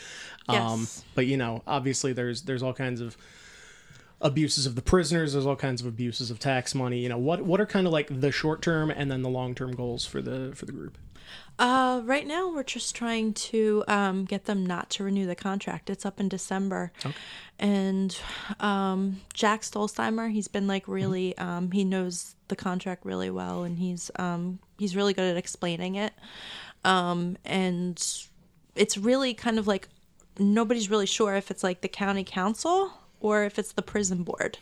Um, 0.48 0.82
Yes. 0.82 1.04
but 1.16 1.26
you 1.28 1.38
know, 1.38 1.64
obviously 1.68 2.14
there's 2.14 2.44
there's 2.44 2.62
all 2.64 2.74
kinds 2.74 3.02
of 3.02 3.18
abuses 4.22 4.66
of 4.66 4.76
the 4.76 4.82
prisoners. 4.82 5.34
There's 5.34 5.46
all 5.46 5.56
kinds 5.56 5.82
of 5.82 5.88
abuses 5.88 6.30
of 6.32 6.40
tax 6.40 6.76
money. 6.76 7.00
You 7.00 7.10
know, 7.10 7.18
what 7.18 7.42
what 7.44 7.60
are 7.62 7.66
kind 7.66 7.88
of 7.88 7.94
like 7.94 8.08
the 8.22 8.32
short 8.32 8.62
term 8.62 8.90
and 8.92 9.10
then 9.12 9.22
the 9.22 9.30
long 9.30 9.56
term 9.56 9.72
goals 9.72 10.06
for 10.06 10.22
the 10.22 10.52
for 10.56 10.66
the 10.66 10.72
group? 10.72 10.98
Uh, 11.58 12.02
right 12.06 12.26
now 12.26 12.50
we're 12.50 12.64
just 12.64 12.96
trying 12.96 13.34
to 13.34 13.84
um, 13.88 14.24
get 14.24 14.46
them 14.46 14.66
not 14.66 14.90
to 14.92 15.04
renew 15.04 15.26
the 15.26 15.36
contract. 15.36 15.90
It's 15.90 16.06
up 16.06 16.20
in 16.20 16.30
December, 16.30 16.92
and 17.60 18.18
um, 18.62 19.22
Jack 19.34 19.62
Stollsteimer, 19.62 20.32
he's 20.32 20.48
been 20.48 20.68
like 20.68 20.88
really, 20.88 21.38
um, 21.38 21.72
he 21.72 21.84
knows 21.84 22.36
the 22.48 22.56
contract 22.56 23.06
really 23.06 23.30
well, 23.30 23.64
and 23.64 23.78
he's 23.78 24.10
um, 24.18 24.60
he's 24.78 24.96
really 24.96 25.14
good 25.14 25.30
at 25.30 25.38
explaining 25.38 25.96
it. 25.96 26.14
Um, 26.86 27.38
and 27.44 28.02
it's 28.76 28.98
really 28.98 29.34
kind 29.34 29.60
of 29.60 29.68
like 29.68 29.90
nobody's 30.40 30.90
really 30.90 31.06
sure 31.06 31.36
if 31.36 31.52
it's 31.52 31.64
like 31.64 31.82
the 31.82 31.90
county 31.90 32.24
council 32.24 32.94
or 33.20 33.44
if 33.44 33.60
it's 33.60 33.74
the 33.74 33.82
prison 33.82 34.24
board. 34.24 34.58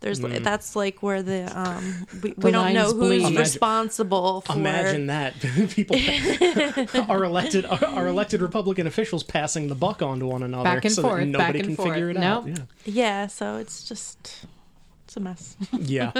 There's 0.00 0.18
that's 0.20 0.76
like 0.76 1.02
where 1.02 1.22
the 1.22 1.50
um 1.58 2.06
we, 2.22 2.34
we 2.36 2.50
don't 2.50 2.72
know 2.74 2.92
who's. 2.92 3.20
Imagine- 3.22 3.36
responsible 3.38 4.40
for 4.42 4.52
Imagine 4.54 5.06
that 5.06 5.34
people 5.70 5.96
are 7.10 7.24
elected 7.24 7.64
are 7.66 8.06
elected 8.06 8.42
Republican 8.42 8.86
officials 8.86 9.22
passing 9.22 9.68
the 9.68 9.74
buck 9.74 10.02
on 10.02 10.18
to 10.20 10.26
one 10.26 10.42
another 10.42 10.64
Back 10.64 10.84
and 10.84 10.94
so 10.94 11.02
forth, 11.02 11.20
that 11.20 11.26
nobody 11.26 11.60
back 11.60 11.68
and 11.68 11.76
can 11.76 11.86
figure 11.86 12.10
it 12.10 12.14
forth. 12.14 12.24
out. 12.26 12.46
Nope. 12.46 12.58
Yeah. 12.58 12.92
Yeah, 12.92 13.26
so 13.28 13.56
it's 13.56 13.84
just 13.84 14.46
it's 15.04 15.16
a 15.16 15.20
mess. 15.20 15.56
Yeah. 15.78 16.12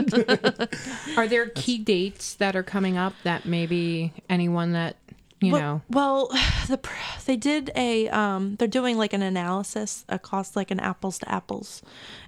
Are 1.17 1.27
there 1.27 1.49
key 1.49 1.79
dates 1.79 2.35
that 2.35 2.55
are 2.57 2.63
coming 2.63 2.97
up 2.97 3.15
that 3.25 3.45
maybe 3.45 4.13
anyone 4.29 4.73
that 4.73 4.97
you 5.41 5.53
well, 5.53 5.61
know? 5.61 5.83
Well, 5.91 6.29
the 6.69 6.81
they 7.27 7.37
did 7.37 7.71
a 7.75 8.09
um, 8.09 8.57
they're 8.57 8.69
doing 8.69 8.97
like 8.97 9.13
an 9.13 9.23
analysis, 9.23 10.05
a 10.09 10.19
cost 10.19 10.57
like 10.57 10.71
an 10.71 10.81
apples 10.81 11.19
to 11.19 11.31
apples 11.31 11.83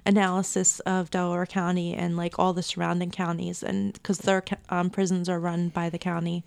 analysis 0.05 0.79
of 0.81 1.11
Delaware 1.11 1.45
County 1.45 1.93
and 1.93 2.17
like 2.17 2.37
all 2.39 2.53
the 2.53 2.63
surrounding 2.63 3.11
counties, 3.11 3.63
and 3.63 3.93
because 3.93 4.19
their 4.19 4.43
um, 4.69 4.89
prisons 4.89 5.29
are 5.29 5.39
run 5.39 5.69
by 5.69 5.89
the 5.89 5.99
county, 5.99 6.43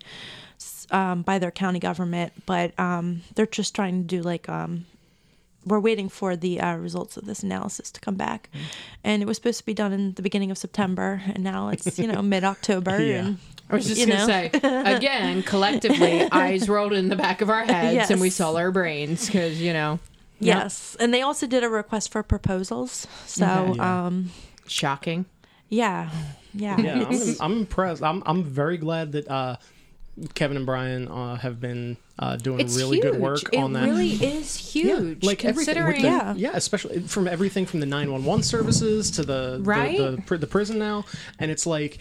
um, 0.91 1.21
by 1.21 1.39
their 1.39 1.51
county 1.51 1.79
government, 1.79 2.33
but 2.45 2.77
um, 2.79 3.21
they're 3.35 3.45
just 3.45 3.75
trying 3.75 4.01
to 4.01 4.07
do 4.07 4.21
like 4.21 4.47
um, 4.49 4.85
we're 5.65 5.79
waiting 5.79 6.09
for 6.09 6.35
the 6.35 6.59
uh, 6.59 6.75
results 6.75 7.17
of 7.17 7.25
this 7.25 7.43
analysis 7.43 7.91
to 7.91 7.99
come 8.01 8.15
back, 8.15 8.49
Mm. 8.53 8.59
and 9.03 9.21
it 9.21 9.25
was 9.25 9.37
supposed 9.37 9.59
to 9.59 9.65
be 9.65 9.73
done 9.73 9.93
in 9.93 10.13
the 10.13 10.21
beginning 10.21 10.51
of 10.51 10.57
September, 10.57 11.21
and 11.27 11.43
now 11.43 11.69
it's 11.69 11.99
you 11.99 12.07
know 12.07 12.21
mid 12.33 12.43
October, 12.43 12.99
Yeah. 13.03 13.17
and 13.25 13.37
I 13.69 13.75
was 13.75 13.85
just 13.87 14.05
gonna 14.07 14.25
say 14.25 14.49
again, 14.53 15.43
collectively, 15.53 16.27
eyes 16.31 16.67
rolled 16.67 16.93
in 16.93 17.09
the 17.09 17.15
back 17.15 17.41
of 17.41 17.49
our 17.49 17.63
heads, 17.63 18.09
and 18.11 18.19
we 18.19 18.27
Yes. 18.27 18.35
saw 18.35 18.55
our 18.55 18.71
brains 18.71 19.25
because 19.27 19.61
you 19.61 19.73
know, 19.73 19.99
Yes, 20.39 20.97
and 20.99 21.13
they 21.13 21.21
also 21.21 21.45
did 21.47 21.63
a 21.63 21.69
request 21.69 22.11
for 22.11 22.23
proposals. 22.23 23.05
So, 23.27 23.45
Okay. 23.45 23.77
Yeah. 23.77 24.05
um, 24.07 24.31
shocking. 24.67 25.25
yeah, 25.69 26.09
yeah, 26.53 26.81
yeah, 26.81 27.05
I'm, 27.07 27.35
I'm 27.39 27.57
impressed. 27.59 28.01
I'm 28.03 28.23
I'm 28.25 28.43
very 28.43 28.77
glad 28.77 29.11
that 29.13 29.29
uh, 29.29 29.55
Kevin 30.35 30.57
and 30.57 30.65
Brian 30.65 31.07
uh, 31.07 31.35
have 31.37 31.59
been 31.59 31.97
uh, 32.19 32.35
doing 32.35 32.59
It's 32.59 32.77
really 32.77 32.97
huge. 32.97 33.11
good 33.13 33.21
work 33.21 33.41
it 33.53 33.57
on 33.57 33.73
that. 33.73 33.83
It 33.83 33.91
really 33.91 34.09
is 34.11 34.55
huge. 34.55 35.23
like 35.23 35.39
considering 35.39 36.01
the, 36.01 36.07
Yeah. 36.07 36.33
yeah, 36.35 36.51
especially 36.53 36.99
from 37.01 37.27
everything 37.27 37.65
from 37.65 37.79
the 37.79 37.85
911 37.85 38.43
services 38.43 39.09
to 39.11 39.23
the 39.23 39.59
Right? 39.63 39.97
the, 39.97 40.21
the, 40.27 40.37
the 40.37 40.47
prison 40.47 40.77
now, 40.79 41.05
and 41.39 41.49
it's 41.49 41.65
like 41.65 41.97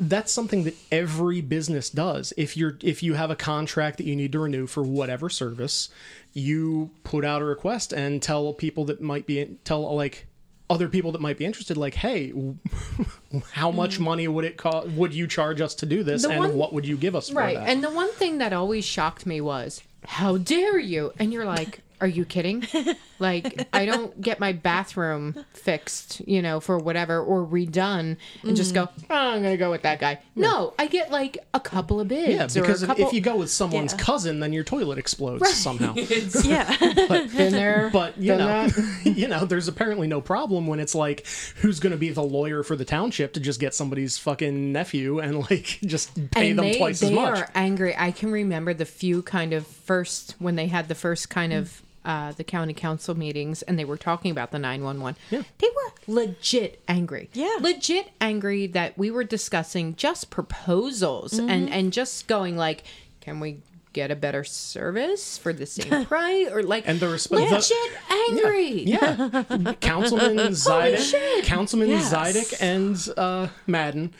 that's 0.00 0.32
something 0.32 0.64
that 0.64 0.74
every 0.90 1.40
business 1.40 1.88
does. 1.90 2.32
If 2.36 2.56
you're 2.56 2.76
if 2.82 3.02
you 3.02 3.14
have 3.14 3.30
a 3.30 3.36
contract 3.36 3.98
that 3.98 4.06
you 4.06 4.16
need 4.16 4.32
to 4.32 4.40
renew 4.40 4.66
for 4.66 4.82
whatever 4.82 5.28
service, 5.28 5.88
you 6.32 6.90
put 7.04 7.24
out 7.24 7.42
a 7.42 7.44
request 7.44 7.92
and 7.92 8.20
tell 8.20 8.52
people 8.54 8.84
that 8.86 9.00
might 9.00 9.26
be 9.26 9.56
tell 9.64 9.94
like 9.94 10.26
other 10.70 10.88
people 10.88 11.12
that 11.12 11.20
might 11.20 11.36
be 11.36 11.44
interested 11.44 11.76
like 11.76 11.94
hey 11.94 12.32
how 13.52 13.70
much 13.70 13.98
money 14.00 14.26
would 14.26 14.44
it 14.44 14.56
cost 14.56 14.88
would 14.88 15.12
you 15.12 15.26
charge 15.26 15.60
us 15.60 15.74
to 15.74 15.86
do 15.86 16.02
this 16.02 16.24
Mm. 16.24 16.28
The 16.28 16.30
and 16.34 16.40
one- 16.40 16.54
what 16.56 16.72
would 16.72 16.86
you 16.86 16.96
give 16.96 17.14
us 17.14 17.28
for 17.28 17.36
right. 17.36 17.56
And 17.58 17.82
the 17.84 17.90
one 17.90 18.10
thing 18.12 18.38
that 18.38 18.52
always 18.52 18.84
shocked 18.84 19.26
me 19.26 19.40
was, 19.40 19.82
how 20.06 20.36
dare 20.38 20.78
you? 20.78 21.12
And 21.18 21.32
you're 21.32 21.44
like, 21.44 21.80
are 22.04 22.08
you 22.08 22.26
kidding? 22.26 22.62
like, 23.18 23.66
I 23.72 23.86
don't 23.86 24.20
get 24.20 24.38
my 24.38 24.52
bathroom 24.52 25.46
fixed, 25.54 26.20
you 26.28 26.42
know, 26.42 26.60
for 26.60 26.76
whatever 26.76 27.18
or 27.18 27.46
redone 27.46 28.18
and 28.42 28.54
just 28.54 28.74
mm-hmm. 28.74 28.84
go, 28.84 29.06
oh, 29.08 29.16
I'm 29.16 29.40
going 29.40 29.54
to 29.54 29.56
go 29.56 29.70
with 29.70 29.82
that 29.82 30.00
guy. 30.00 30.20
No, 30.36 30.74
I 30.78 30.86
get 30.86 31.10
like 31.10 31.38
a 31.54 31.60
couple 31.60 32.00
of 32.00 32.08
bids. 32.08 32.54
yeah 32.54 32.60
because 32.60 32.82
or 32.82 32.86
a 32.86 32.90
if- 32.90 32.96
couple... 32.98 33.06
if 33.06 33.14
you 33.14 33.22
go 33.22 33.36
with 33.36 33.50
someone's 33.50 33.92
Yeah. 33.94 33.98
cousin 34.00 34.40
then 34.40 34.52
your 34.52 34.64
toilet 34.64 34.98
explodes 34.98 35.48
somehow 35.54 35.94
yeah, 36.44 36.76
Been 36.78 37.52
there, 37.52 37.88
But 37.90 38.18
you 38.18 38.36
know, 38.36 38.68
you 39.04 39.26
know, 39.26 39.46
there's 39.46 39.66
apparently 39.66 40.06
no 40.06 40.20
problem 40.20 40.66
when 40.66 40.78
it's 40.78 40.94
like, 40.94 41.26
who's 41.56 41.80
going 41.80 41.92
to 41.92 41.96
be 41.98 42.10
the 42.10 42.22
lawyer 42.22 42.62
for 42.62 42.76
the 42.76 42.84
township 42.84 43.32
to 43.32 43.40
just 43.40 43.60
get 43.60 43.74
somebody's 43.74 44.18
fucking 44.18 44.72
nephew 44.72 45.20
and 45.20 45.40
like 45.50 45.78
just 45.86 46.14
pay 46.32 46.50
and 46.50 46.58
them 46.58 46.66
they, 46.66 46.76
twice 46.76 47.00
they 47.00 47.06
as 47.06 47.12
much? 47.12 47.34
They 47.36 47.40
are 47.40 47.50
angry. 47.54 47.96
I 47.96 48.10
can 48.10 48.30
remember 48.30 48.74
the 48.74 48.84
few 48.84 49.22
kind 49.22 49.54
of 49.54 49.66
first 49.66 50.34
when 50.38 50.56
they 50.56 50.66
had 50.66 50.88
the 50.88 50.94
first 50.94 51.30
kind 51.30 51.54
of 51.54 51.80
uh, 52.04 52.32
the 52.32 52.44
county 52.44 52.74
council 52.74 53.16
meetings 53.16 53.62
and 53.62 53.78
they 53.78 53.84
were 53.84 53.96
talking 53.96 54.30
about 54.30 54.50
the 54.50 54.58
911. 54.58 55.16
Yeah. 55.30 55.42
They 55.58 55.68
were 55.68 56.14
legit 56.14 56.82
angry. 56.86 57.30
Yeah. 57.32 57.56
Legit 57.60 58.10
angry 58.20 58.66
that 58.68 58.96
we 58.98 59.10
were 59.10 59.24
discussing 59.24 59.96
just 59.96 60.30
proposals 60.30 61.32
Mm-hmm. 61.34 61.48
and 61.50 61.70
and 61.70 61.92
just 61.92 62.26
going 62.28 62.56
like, 62.56 62.84
can 63.20 63.40
we 63.40 63.58
get 63.92 64.10
a 64.10 64.16
better 64.16 64.42
service 64.44 65.38
for 65.38 65.52
the 65.52 65.64
same 65.66 66.04
price 66.06 66.48
or 66.50 66.62
like 66.62 66.82
And 66.88 66.98
the 67.00 67.08
response 67.08 67.50
legit 67.50 67.68
the- 68.08 68.14
angry. 68.30 68.82
Yeah, 68.82 69.74
Councilman 69.80 70.36
Zidek, 70.52 70.98
shit. 70.98 71.44
Councilman 71.44 71.88
Yes. 71.90 72.12
Zidek, 72.12 72.54
and 72.60 72.96
uh, 73.16 73.48
Madden 73.66 74.12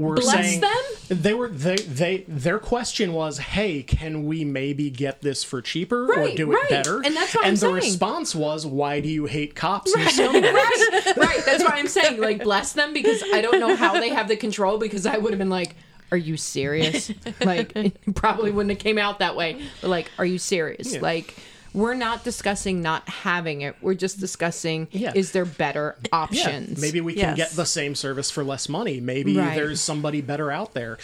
were 0.00 0.16
Bless 0.16 0.32
saying 0.34 0.60
them? 0.60 0.70
they 1.08 1.34
were 1.34 1.48
they 1.48 1.76
they 1.76 2.24
their 2.26 2.58
question 2.58 3.12
was, 3.12 3.38
"Hey, 3.38 3.82
can 3.82 4.24
we 4.24 4.44
maybe 4.44 4.90
get 4.90 5.20
this 5.22 5.44
for 5.44 5.60
cheaper 5.62 6.12
or 6.12 6.30
do 6.34 6.50
it 6.52 6.54
right. 6.54 6.68
better?" 6.68 7.02
And 7.04 7.14
that's 7.16 7.34
what 7.34 7.44
and 7.44 7.48
I'm 7.50 7.54
the 7.54 7.60
saying. 7.60 7.74
response 7.74 8.34
was, 8.34 8.66
"Why 8.66 9.00
do 9.00 9.08
you 9.08 9.26
hate 9.26 9.54
cops 9.54 9.92
and 9.94 10.02
scumbags?" 10.08 10.52
right, 10.52 11.16
right. 11.16 11.42
That's 11.44 11.62
why 11.62 11.72
I'm 11.74 11.86
saying, 11.88 12.20
like, 12.20 12.42
bless 12.42 12.72
them 12.72 12.92
because 12.92 13.22
I 13.32 13.40
don't 13.40 13.60
know 13.60 13.76
how 13.76 13.94
they 13.94 14.08
have 14.08 14.28
the 14.28 14.36
control. 14.36 14.78
Because 14.78 15.06
I 15.06 15.18
would 15.18 15.32
have 15.32 15.38
been 15.38 15.50
like, 15.50 15.76
"Are 16.10 16.16
you 16.18 16.36
serious?" 16.36 17.10
Like, 17.44 17.72
it 17.76 18.14
probably 18.14 18.50
wouldn't 18.50 18.70
have 18.70 18.78
came 18.80 18.98
out 18.98 19.18
that 19.20 19.36
way. 19.36 19.60
But 19.80 19.88
like, 19.88 20.10
are 20.18 20.26
you 20.26 20.38
serious? 20.38 21.00
Like, 21.00 21.36
we're 21.72 21.94
not 21.94 22.24
discussing 22.24 22.82
not 22.82 23.08
having 23.08 23.60
it. 23.62 23.76
We're 23.80 23.94
just 23.94 24.18
discussing 24.20 24.88
Yeah. 24.90 25.12
is 25.14 25.32
there 25.32 25.44
better 25.44 25.96
Yeah, 26.02 26.08
options? 26.12 26.80
maybe 26.80 27.00
we 27.00 27.14
can 27.14 27.36
Yes. 27.36 27.50
get 27.50 27.56
the 27.56 27.66
same 27.66 27.94
service 27.94 28.30
for 28.30 28.42
less 28.44 28.68
money. 28.68 29.00
Maybe 29.00 29.36
Right. 29.36 29.54
there's 29.54 29.80
somebody 29.80 30.20
better 30.20 30.50
out 30.50 30.74
there. 30.74 30.98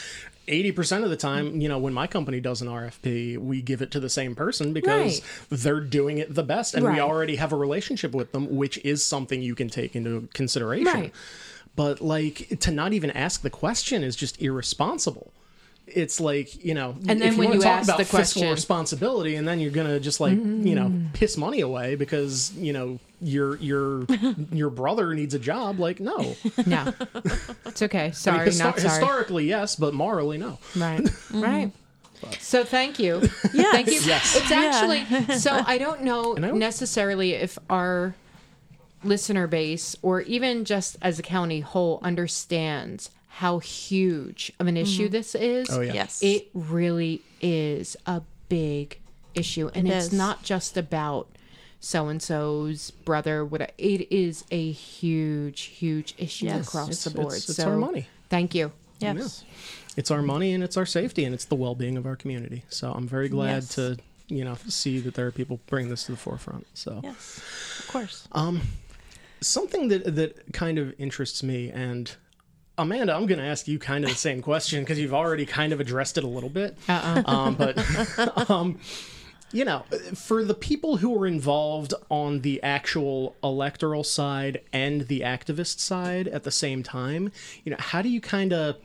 80% 0.48 1.02
of 1.02 1.10
the 1.10 1.16
time, 1.16 1.60
you 1.60 1.68
know, 1.68 1.78
when 1.78 1.92
my 1.92 2.06
company 2.06 2.38
does 2.40 2.62
an 2.62 2.68
RFP, 2.68 3.36
we 3.36 3.60
give 3.62 3.82
it 3.82 3.90
to 3.90 4.00
the 4.00 4.08
same 4.08 4.34
person 4.36 4.72
because 4.72 5.20
Right. 5.20 5.22
they're 5.50 5.80
doing 5.80 6.18
it 6.18 6.34
the 6.34 6.44
best 6.44 6.74
and 6.74 6.84
we 6.84 7.00
already 7.00 7.36
have 7.36 7.52
a 7.52 7.56
relationship 7.56 8.12
with 8.12 8.30
them, 8.32 8.54
which 8.54 8.78
is 8.84 9.04
something 9.04 9.42
you 9.42 9.54
can 9.56 9.68
take 9.68 9.96
into 9.96 10.28
consideration. 10.34 10.86
Right. 10.86 11.12
But 11.74 12.00
like 12.00 12.58
to 12.60 12.70
not 12.70 12.92
even 12.92 13.10
ask 13.10 13.42
the 13.42 13.50
question 13.50 14.02
is 14.04 14.14
just 14.16 14.40
irresponsible. 14.40 15.32
It's 15.86 16.18
like, 16.20 16.64
you 16.64 16.74
know, 16.74 16.96
And 17.06 17.20
then 17.20 17.28
if 17.28 17.32
you 17.34 17.38
when 17.38 17.48
want 17.48 17.54
you 17.54 17.60
to 17.60 17.66
talk 17.66 17.78
ask 17.78 17.88
about 17.88 17.98
the 17.98 18.04
fiscal 18.04 18.18
question- 18.18 18.42
Mm-hmm. 18.44 18.52
responsibility 18.54 19.36
and 19.36 19.46
then 19.46 19.60
you're 19.60 19.70
going 19.70 19.86
to 19.86 20.00
just 20.00 20.18
like, 20.20 20.32
you 20.32 20.74
know, 20.74 20.92
piss 21.12 21.36
money 21.36 21.60
away 21.60 21.94
because, 21.94 22.52
you 22.54 22.72
know, 22.72 22.98
your 23.20 23.56
your 23.58 24.04
your 24.52 24.68
brother 24.70 25.14
needs 25.14 25.32
a 25.34 25.38
job, 25.38 25.78
like 25.78 26.00
no. 26.00 26.34
no, 26.66 26.92
it's 27.64 27.82
okay. 27.82 28.00
I 28.00 28.04
mean, 28.06 28.12
Sorry, 28.14 28.48
histo- 28.48 28.58
not 28.58 28.78
sorry. 28.78 28.88
historically, 28.90 29.46
yes, 29.46 29.76
but 29.76 29.94
morally, 29.94 30.38
no. 30.38 30.58
Right. 30.76 31.08
Right. 31.32 31.70
So 32.40 32.64
thank 32.64 32.98
you. 32.98 33.20
Yes. 33.54 33.72
Thank 33.72 33.86
you. 33.88 34.00
Yes. 34.04 34.36
It's 34.36 34.50
actually 34.50 35.38
so 35.38 35.62
I 35.66 35.78
don't 35.78 36.02
know 36.02 36.36
I 36.36 36.40
don't- 36.40 36.58
necessarily 36.58 37.32
if 37.34 37.58
our 37.70 38.14
listener 39.04 39.46
base 39.46 39.94
or 40.02 40.22
even 40.22 40.64
just 40.64 40.96
as 41.00 41.18
a 41.18 41.22
county 41.22 41.60
whole 41.60 42.00
understands 42.02 43.10
how 43.40 43.58
huge 43.58 44.50
of 44.58 44.66
an 44.66 44.76
issue 44.78 45.08
this 45.10 45.34
is. 45.34 45.68
Oh, 45.70 45.82
yeah. 45.82 45.92
Yes. 45.92 46.22
It 46.22 46.48
really 46.54 47.20
is 47.42 47.94
a 48.06 48.22
big 48.48 48.98
issue 49.34 49.70
and 49.74 49.86
It 49.86 49.90
it's 49.92 50.06
is. 50.06 50.12
not 50.14 50.42
just 50.42 50.78
about 50.78 51.28
so 51.78 52.08
and 52.08 52.22
so's 52.22 52.90
brother 52.90 53.44
what 53.44 53.60
it 53.76 54.10
is 54.10 54.44
a 54.50 54.72
huge 54.72 55.60
huge 55.62 56.14
issue 56.16 56.46
Yes. 56.46 56.66
across 56.66 56.88
It's- 56.88 57.04
the 57.04 57.10
board. 57.10 57.26
it's- 57.34 57.48
it's 57.50 57.56
so 57.58 57.68
our 57.68 57.76
money. 57.76 58.08
Thank 58.30 58.54
you. 58.54 58.72
yes, 59.00 59.44
It's 59.98 60.10
our 60.10 60.22
money 60.22 60.52
and 60.54 60.64
it's 60.64 60.78
our 60.78 60.86
safety 60.86 61.24
and 61.26 61.34
it's 61.34 61.44
the 61.44 61.54
well-being 61.54 61.98
of 61.98 62.06
our 62.06 62.16
community. 62.16 62.62
So 62.70 62.92
I'm 62.92 63.06
very 63.06 63.28
glad 63.28 63.64
Yes. 63.64 63.74
to, 63.74 63.98
you 64.28 64.44
know, 64.44 64.56
see 64.68 64.98
that 65.00 65.12
there 65.14 65.26
are 65.26 65.30
people 65.30 65.60
bringing 65.66 65.90
this 65.90 66.04
to 66.04 66.12
the 66.12 66.18
forefront. 66.18 66.66
So 66.72 67.00
yes, 67.04 67.40
of 67.80 67.88
course. 67.88 68.26
Um 68.32 68.62
something 69.42 69.88
that 69.88 70.16
that 70.16 70.52
kind 70.54 70.78
of 70.78 70.94
interests 70.98 71.42
me 71.42 71.70
and 71.70 72.12
Amanda, 72.78 73.14
I'm 73.14 73.26
going 73.26 73.38
to 73.38 73.44
ask 73.44 73.66
you 73.66 73.78
kind 73.78 74.04
of 74.04 74.10
the 74.10 74.16
same 74.16 74.42
question 74.42 74.80
because 74.80 74.98
you've 74.98 75.14
already 75.14 75.46
kind 75.46 75.72
of 75.72 75.80
addressed 75.80 76.18
it 76.18 76.24
a 76.24 76.28
little 76.28 76.50
bit. 76.50 76.76
Uh-uh. 76.88 77.22
Um, 77.26 77.54
but, 77.54 78.50
um, 78.50 78.78
you 79.52 79.64
know, 79.64 79.84
for 80.14 80.44
the 80.44 80.54
people 80.54 80.98
who 80.98 81.20
are 81.22 81.26
involved 81.26 81.94
on 82.10 82.40
the 82.40 82.62
actual 82.62 83.36
electoral 83.42 84.04
side 84.04 84.60
and 84.72 85.02
the 85.08 85.20
activist 85.20 85.78
side 85.80 86.28
at 86.28 86.42
the 86.44 86.50
same 86.50 86.82
time, 86.82 87.32
you 87.64 87.70
know, 87.70 87.78
how 87.78 88.02
do 88.02 88.08
you 88.08 88.20
kind 88.20 88.52
of, 88.52 88.76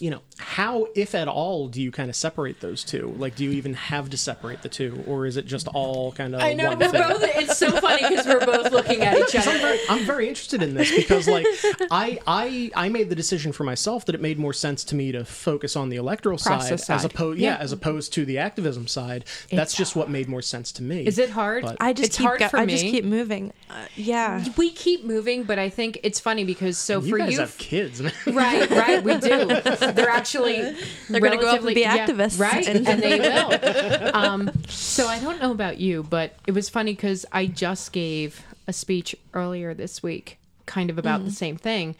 you 0.00 0.10
know, 0.10 0.20
how, 0.38 0.86
if 0.94 1.14
at 1.14 1.28
all, 1.28 1.68
do 1.68 1.80
you 1.80 1.90
kind 1.90 2.10
of 2.10 2.16
separate 2.16 2.60
those 2.60 2.84
two? 2.84 3.14
Like, 3.16 3.36
do 3.36 3.44
you 3.44 3.52
even 3.52 3.72
have 3.74 4.10
to 4.10 4.18
separate 4.18 4.60
the 4.62 4.68
two, 4.68 5.02
or 5.06 5.24
is 5.24 5.36
it 5.38 5.46
just 5.46 5.66
all 5.68 6.12
kind 6.12 6.34
of 6.34 6.42
I 6.42 6.52
know 6.52 6.68
one 6.68 6.78
we're 6.78 6.88
thing? 6.88 7.00
both. 7.00 7.22
It's 7.22 7.56
so 7.56 7.70
funny 7.80 8.02
because 8.06 8.26
we're 8.26 8.44
both 8.44 8.70
looking 8.70 9.00
at 9.00 9.16
each 9.16 9.34
I'm 9.36 9.48
other. 9.48 9.58
very, 9.58 9.78
I'm 9.88 10.04
very 10.04 10.28
interested 10.28 10.62
in 10.62 10.74
this 10.74 10.94
because, 10.94 11.26
like, 11.26 11.46
I, 11.90 12.18
I, 12.26 12.70
I 12.74 12.88
made 12.90 13.08
the 13.08 13.14
decision 13.14 13.52
for 13.52 13.64
myself 13.64 14.04
that 14.06 14.14
it 14.14 14.20
made 14.20 14.38
more 14.38 14.52
sense 14.52 14.84
to 14.84 14.94
me 14.94 15.10
to 15.12 15.24
focus 15.24 15.74
on 15.74 15.88
the 15.88 15.96
electoral 15.96 16.36
side, 16.36 16.58
Process 16.58 16.90
as 16.90 17.04
opposed, 17.06 17.38
yeah. 17.40 17.52
Yeah. 17.56 17.62
as 17.62 17.72
opposed 17.72 18.12
to 18.14 18.26
the 18.26 18.36
activism 18.36 18.86
side. 18.86 19.24
That's 19.50 19.74
just 19.74 19.96
what 19.96 20.10
made 20.10 20.28
more 20.28 20.42
sense 20.42 20.70
to 20.72 20.82
me. 20.82 21.06
Is 21.06 21.18
it 21.18 21.30
hard? 21.30 21.62
But- 21.62 21.78
I 21.80 21.94
just 21.94 22.08
it's 22.08 22.18
keep 22.18 22.26
hard 22.26 22.40
go- 22.40 22.48
for 22.48 22.58
I 22.58 22.66
me. 22.66 22.72
just 22.74 22.84
keep 22.84 23.04
moving. 23.06 23.54
Uh, 23.70 23.86
yeah, 23.96 24.44
we 24.58 24.70
keep 24.70 25.02
moving, 25.04 25.44
but 25.44 25.58
I 25.58 25.70
think 25.70 25.98
it's 26.02 26.20
funny 26.20 26.44
because 26.44 26.76
so 26.76 27.00
You 27.00 27.10
for 27.10 27.18
guys 27.18 27.32
you, 27.32 27.40
have 27.40 27.56
kids, 27.56 28.02
man. 28.02 28.12
right, 28.26 28.68
right, 28.70 29.02
we 29.02 29.16
do. 29.16 29.46
They're 29.92 30.10
actually 30.10 30.25
Uh-huh. 30.34 30.86
They're 31.10 31.20
gonna 31.20 31.36
go 31.36 31.48
up 31.48 31.62
and 31.62 31.74
be 31.74 31.80
yeah, 31.80 32.06
activists. 32.06 32.38
right? 32.40 32.66
And- 32.66 32.86
And, 32.86 33.02
they 33.02 33.18
will. 33.18 34.10
Um, 34.14 34.50
so 34.68 35.06
I 35.06 35.18
don't 35.18 35.40
know 35.40 35.50
about 35.50 35.78
you, 35.78 36.02
but 36.02 36.36
it 36.46 36.52
was 36.52 36.68
funny 36.68 36.92
because 36.92 37.26
I 37.32 37.46
just 37.46 37.92
gave 37.92 38.42
a 38.66 38.72
speech 38.72 39.14
earlier 39.34 39.74
this 39.74 40.02
week 40.02 40.38
kind 40.64 40.90
of 40.90 40.98
about 40.98 41.20
the 41.20 41.26
mm-hmm. 41.26 41.34
same 41.34 41.56
thing. 41.56 41.96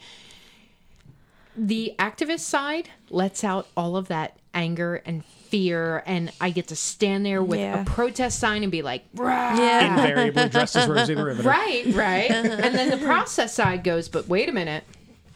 The 1.55 1.95
activist 1.97 2.41
side 2.41 2.89
lets 3.09 3.43
out 3.43 3.67
all 3.75 3.95
of 3.97 4.07
that 4.09 4.37
anger 4.53 5.01
and 5.05 5.23
fear, 5.25 6.03
and 6.05 6.31
I 6.41 6.49
get 6.49 6.67
to 6.67 6.75
stand 6.75 7.25
there 7.25 7.41
with 7.41 7.59
Yeah. 7.59 7.81
a 7.81 7.85
protest 7.85 8.39
sign 8.39 8.63
and 8.63 8.71
be 8.71 8.81
like, 8.81 9.05
"Rah!" 9.15 9.55
Yeah. 9.57 9.95
Invariably 9.95 10.49
dressed 10.49 10.75
as 10.75 10.87
Rosie 10.87 11.15
the 11.15 11.23
Riveter. 11.25 11.47
Right, 11.47 11.85
right. 11.93 12.29
Uh-huh. 12.29 12.57
and 12.61 12.75
then 12.75 12.89
the 12.89 13.03
process 13.05 13.53
side 13.53 13.83
goes, 13.83 14.09
but 14.09 14.27
wait 14.27 14.49
a 14.49 14.51
minute. 14.51 14.83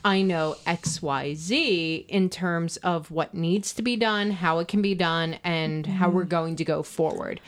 I 0.03 0.21
know 0.21 0.55
XYZ 0.65 2.05
in 2.07 2.29
terms 2.29 2.77
of 2.77 3.11
what 3.11 3.33
needs 3.33 3.73
to 3.73 3.81
be 3.81 3.95
done, 3.95 4.31
how 4.31 4.59
it 4.59 4.67
can 4.67 4.81
be 4.81 4.95
done, 4.95 5.37
and 5.43 5.85
how 5.85 6.09
we're 6.09 6.21
mm-hmm. 6.21 6.29
going 6.29 6.55
to 6.57 6.65
go 6.65 6.83
forward. 6.83 7.39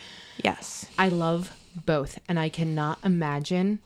Yes. 0.44 0.86
I 0.98 1.10
love 1.10 1.56
both, 1.86 2.20
and 2.28 2.40
I 2.40 2.50
cannot 2.50 3.00
imagine 3.04 3.80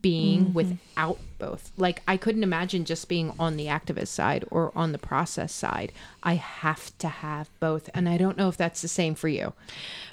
being 0.00 0.46
mm-hmm. 0.46 0.52
without 0.52 1.18
both. 1.38 1.72
Like, 1.76 2.02
I 2.06 2.16
couldn't 2.16 2.42
imagine 2.42 2.84
just 2.84 3.08
being 3.08 3.32
on 3.38 3.56
the 3.56 3.66
activist 3.66 4.08
side 4.08 4.44
or 4.50 4.70
on 4.76 4.92
the 4.92 4.98
process 4.98 5.52
side. 5.52 5.92
I 6.24 6.34
have 6.34 6.96
to 6.98 7.08
have 7.08 7.50
both, 7.60 7.90
and 7.94 8.08
I 8.08 8.16
don't 8.16 8.36
know 8.38 8.48
if 8.48 8.56
that's 8.56 8.80
the 8.80 8.88
same 8.88 9.14
for 9.14 9.28
you. 9.28 9.52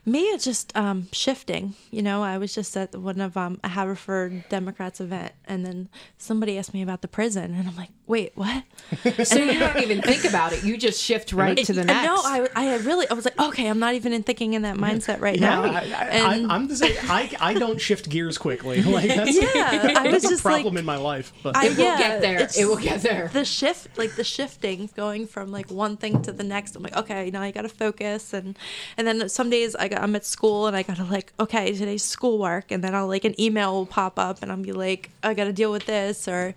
Me, 0.05 0.21
it's 0.23 0.43
just 0.43 0.75
um, 0.75 1.07
shifting. 1.11 1.75
You 1.91 2.01
know, 2.01 2.23
I 2.23 2.37
was 2.37 2.53
just 2.53 2.75
at 2.75 2.95
one 2.95 3.21
of 3.21 3.37
um, 3.37 3.59
a 3.63 3.69
Haverford 3.69 4.43
Democrats 4.49 4.99
event, 4.99 5.31
and 5.45 5.65
then 5.65 5.89
somebody 6.17 6.57
asked 6.57 6.73
me 6.73 6.81
about 6.81 7.01
the 7.01 7.07
prison, 7.07 7.53
and 7.53 7.67
I'm 7.67 7.75
like, 7.75 7.89
wait, 8.07 8.33
what? 8.35 8.63
So 9.23 9.37
you 9.37 9.57
don't 9.59 9.77
even 9.77 10.01
think 10.01 10.25
about 10.25 10.51
it; 10.53 10.63
you 10.63 10.75
just 10.77 11.01
shift 11.01 11.31
right 11.33 11.57
to 11.57 11.71
the 11.73 11.85
next. 11.85 12.05
No, 12.05 12.15
I, 12.15 12.47
I 12.55 12.77
really, 12.77 13.07
I 13.09 13.13
was 13.13 13.23
like, 13.25 13.39
okay, 13.39 13.67
I'm 13.67 13.79
not 13.79 13.93
even 13.93 14.11
in 14.11 14.23
thinking 14.23 14.53
in 14.53 14.63
that 14.63 14.75
mindset 14.75 15.21
right 15.21 15.37
Yeah, 15.39 15.49
now. 15.49 15.63
I, 15.63 15.67
I, 15.67 15.81
and 16.07 16.51
I, 16.51 16.55
I'm 16.55 16.67
the 16.67 16.75
same. 16.75 16.95
I, 17.03 17.31
I 17.39 17.53
don't 17.53 17.79
shift 17.79 18.09
gears 18.09 18.37
quickly. 18.37 18.81
Like 18.91 19.07
that's, 19.07 19.33
yeah, 19.41 19.93
I 19.95 20.03
was 20.03 20.11
that's 20.13 20.25
a 20.25 20.29
just 20.29 20.45
like, 20.45 20.55
problem 20.55 20.75
in 20.75 20.83
my 20.83 20.97
life. 20.97 21.31
But 21.43 21.55
I 21.55 21.67
It 21.67 21.77
will 21.77 21.85
yeah, 21.85 21.97
get 21.97 22.21
there. 22.21 22.47
It 22.57 22.65
will 22.65 22.75
get 22.77 23.01
there. 23.01 23.29
The 23.31 23.45
shift, 23.45 23.97
like 23.97 24.15
the 24.15 24.23
shifting, 24.25 24.89
going 24.95 25.27
from 25.27 25.51
like 25.51 25.71
one 25.71 25.95
thing 26.01 26.21
to 26.23 26.31
the 26.33 26.43
next. 26.43 26.75
I'm 26.75 26.83
like, 26.83 26.97
okay, 26.97 27.29
now 27.31 27.41
I 27.41 27.51
got 27.51 27.61
to 27.61 27.69
focus, 27.69 28.33
and 28.33 28.57
and 28.97 29.07
then 29.07 29.29
some 29.29 29.49
days 29.49 29.75
I 29.75 29.87
got, 29.87 30.01
I'm 30.01 30.15
at 30.15 30.25
school 30.25 30.67
and 30.67 30.75
I 30.75 30.83
got 30.83 30.97
to 30.97 31.05
like, 31.05 31.31
okay, 31.39 31.71
today's 31.73 32.03
schoolwork, 32.03 32.71
and 32.71 32.83
then 32.83 32.93
I'll 32.95 33.07
like 33.07 33.23
an 33.23 33.39
email 33.39 33.71
will 33.73 33.85
pop 33.85 34.19
up 34.19 34.41
and 34.41 34.51
I'll 34.51 34.57
be 34.57 34.73
like, 34.73 35.11
I 35.23 35.33
got 35.33 35.45
to 35.45 35.53
deal 35.53 35.71
with 35.71 35.85
this, 35.85 36.27
or 36.27 36.55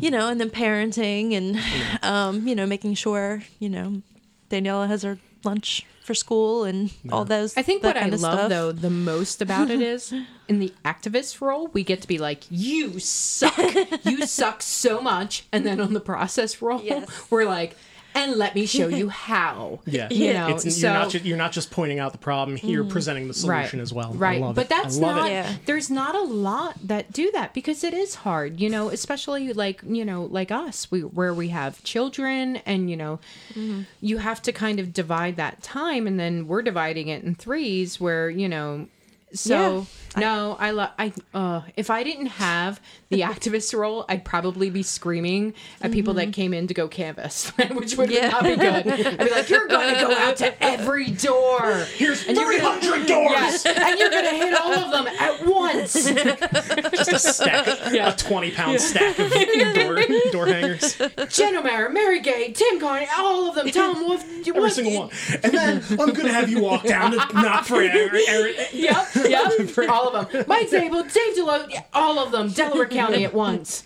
you 0.00 0.10
know, 0.10 0.28
and 0.28 0.40
then 0.40 0.50
parenting 0.50 1.34
and 1.34 1.58
um, 2.02 2.48
you 2.48 2.54
know, 2.54 2.66
making 2.66 2.94
sure 2.94 3.42
you 3.60 3.68
know 3.68 4.02
Daniela 4.50 4.88
has 4.88 5.02
her 5.02 5.18
lunch 5.44 5.86
for 6.02 6.14
school 6.14 6.64
and 6.64 6.90
all 7.12 7.24
those. 7.26 7.54
I 7.56 7.62
think 7.62 7.82
that 7.82 7.96
what 7.96 8.02
I 8.02 8.06
of 8.08 8.20
love 8.20 8.38
stuff. 8.38 8.48
though 8.48 8.72
the 8.72 8.88
most 8.90 9.42
about 9.42 9.70
it 9.70 9.80
is 9.82 10.12
in 10.48 10.58
the 10.58 10.72
activist 10.82 11.40
role 11.42 11.68
we 11.68 11.84
get 11.84 12.00
to 12.00 12.08
be 12.08 12.16
like 12.16 12.44
you 12.50 12.98
suck 12.98 13.58
you 14.04 14.24
suck 14.26 14.62
so 14.62 15.02
much 15.02 15.44
and 15.52 15.66
then 15.66 15.80
on 15.82 15.92
the 15.92 16.00
process 16.00 16.62
role 16.62 16.80
Yes. 16.82 17.10
we're 17.30 17.44
like 17.44 17.76
and 18.14 18.36
let 18.36 18.54
me 18.54 18.66
show 18.66 18.88
you 18.88 19.08
how 19.28 19.80
yeah, 19.86 20.08
you 20.10 20.32
know 20.32 20.48
it's, 20.48 20.62
so 20.74 20.86
you're 20.86 20.98
not 20.98 21.10
just, 21.10 21.24
you're 21.24 21.36
not 21.36 21.52
just 21.52 21.70
pointing 21.70 21.98
out 21.98 22.12
the 22.12 22.18
problem. 22.18 22.58
You're 22.62 22.84
mm. 22.84 22.90
presenting 22.90 23.28
the 23.28 23.34
solution 23.34 23.80
as 23.80 23.92
well. 23.92 24.12
I 24.12 24.16
Right. 24.16 24.40
love 24.40 24.54
but 24.54 24.66
it. 24.66 24.68
that's 24.68 24.98
I 24.98 25.00
love 25.00 25.16
not 25.16 25.26
it. 25.28 25.32
Yeah. 25.32 25.54
there's 25.66 25.90
not 25.90 26.14
a 26.14 26.22
lot 26.22 26.76
that 26.86 27.12
do 27.12 27.30
that 27.32 27.54
because 27.54 27.84
it 27.84 27.94
is 27.94 28.16
hard, 28.16 28.60
you 28.60 28.68
know, 28.68 28.88
especially 28.88 29.52
like, 29.52 29.82
you 29.86 30.04
know, 30.04 30.24
like 30.24 30.50
us, 30.50 30.90
we 30.90 31.00
where 31.00 31.34
we 31.34 31.48
have 31.48 31.82
children 31.84 32.56
and 32.66 32.90
you 32.90 32.96
know, 32.96 33.20
mm-hmm. 33.50 33.82
you 34.00 34.18
have 34.18 34.42
to 34.42 34.52
kind 34.52 34.80
of 34.80 34.92
divide 34.92 35.36
that 35.36 35.62
time 35.62 36.06
and 36.06 36.18
then 36.18 36.46
we're 36.46 36.62
dividing 36.62 37.08
it 37.08 37.22
in 37.22 37.34
threes 37.34 38.00
where, 38.00 38.30
you 38.30 38.48
know, 38.48 38.86
so 39.32 39.86
no, 40.18 40.56
I 40.58 40.70
love 40.70 40.90
I 40.98 41.12
uh 41.34 41.62
if 41.76 41.90
I 41.90 42.02
didn't 42.02 42.26
have 42.26 42.80
the 43.10 43.20
activist 43.32 43.76
role, 43.78 44.04
I'd 44.08 44.24
probably 44.24 44.70
be 44.70 44.82
screaming 44.82 45.54
at 45.80 45.92
people 45.92 46.14
that 46.14 46.32
came 46.32 46.52
in 46.52 46.66
to 46.66 46.74
go 46.74 46.88
canvas, 46.88 47.50
which 47.72 47.96
would 47.96 48.10
Yeah. 48.10 48.28
not 48.28 48.42
be 48.44 48.56
good. 48.56 48.86
I'd 48.86 49.18
be 49.18 49.30
like, 49.30 49.48
You're 49.48 49.66
gonna 49.68 50.00
go 50.00 50.12
out 50.12 50.36
to 50.38 50.62
every 50.62 51.10
door. 51.10 51.86
Here's 51.96 52.26
And 52.26 52.36
you're 52.36 52.46
300 52.52 53.06
doors. 53.06 53.66
And 53.66 53.98
you're 53.98 54.10
gonna 54.10 54.30
hit 54.34 54.54
all 54.60 54.72
of 54.72 54.90
them 54.92 55.06
at 55.18 55.46
once. 55.46 55.92
Just 55.94 57.12
a 57.12 57.18
stack, 57.18 57.66
a 57.66 58.14
20 58.16 58.50
pound 58.52 58.80
stack 58.80 59.18
of 59.18 59.32
door, 59.32 59.98
door 60.32 60.46
hangers. 60.46 61.00
Jen 61.28 61.56
O'Mara, 61.56 61.90
Mary 61.90 62.20
Gay, 62.20 62.52
Tim 62.52 62.80
Kearney, 62.80 63.06
all 63.16 63.48
of 63.48 63.54
them. 63.54 63.68
Tell 63.70 63.94
them 63.94 64.06
what. 64.06 64.24
Every 64.46 64.60
what 64.60 64.72
single 64.72 64.98
one. 64.98 65.10
And 65.42 65.52
then 65.52 65.82
I'm 65.90 66.12
going 66.12 66.26
to 66.26 66.32
have 66.32 66.48
you 66.48 66.60
walk 66.60 66.84
down 66.84 67.10
to 67.12 67.16
not 67.34 67.66
for. 67.66 67.78
Aaron. 67.82 68.54
Yep, 68.72 69.08
yep, 69.28 69.52
all 69.88 70.07
of 70.14 70.30
them. 70.32 70.44
Mike 70.46 70.68
Zabel, 70.68 71.02
Dave 71.02 71.36
Delloso, 71.36 71.84
all 71.92 72.18
of 72.18 72.32
them. 72.32 72.50
Delaware 72.50 72.86
County 73.00 73.24
at 73.24 73.34
once. 73.34 73.82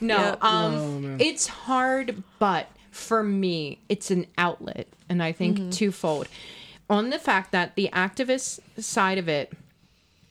No, 0.00 0.16
Yep. 0.18 0.44
um, 0.44 1.16
it's 1.20 1.46
hard, 1.46 2.22
but 2.38 2.68
for 2.90 3.22
me, 3.22 3.78
it's 3.88 4.10
an 4.10 4.26
outlet, 4.38 4.86
and 5.08 5.22
I 5.22 5.32
think 5.32 5.72
twofold. 5.72 6.28
On 6.88 7.10
the 7.10 7.18
fact 7.18 7.52
that 7.52 7.74
the 7.74 7.90
activist 7.92 8.60
side 8.78 9.18
of 9.18 9.28
it 9.28 9.52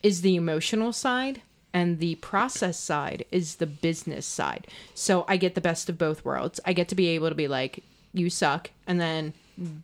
is 0.01 0.21
the 0.21 0.35
emotional 0.35 0.93
side 0.93 1.41
and 1.73 1.99
the 1.99 2.15
process 2.15 2.79
side 2.79 3.25
is 3.31 3.55
the 3.55 3.65
business 3.67 4.25
side. 4.25 4.65
So 4.93 5.25
I 5.27 5.35
get 5.35 5.55
the 5.55 5.61
best 5.61 5.89
of 5.89 5.97
both 5.97 6.23
worlds. 6.23 6.59
I 6.65 6.71
get 6.71 6.87
to 6.89 6.95
be 6.95 7.07
able 7.09 7.27
to 7.29 7.35
be 7.35 7.49
like, 7.49 7.83
you 8.13 8.29
suck, 8.29 8.69
and 8.87 9.01
then 9.01 9.33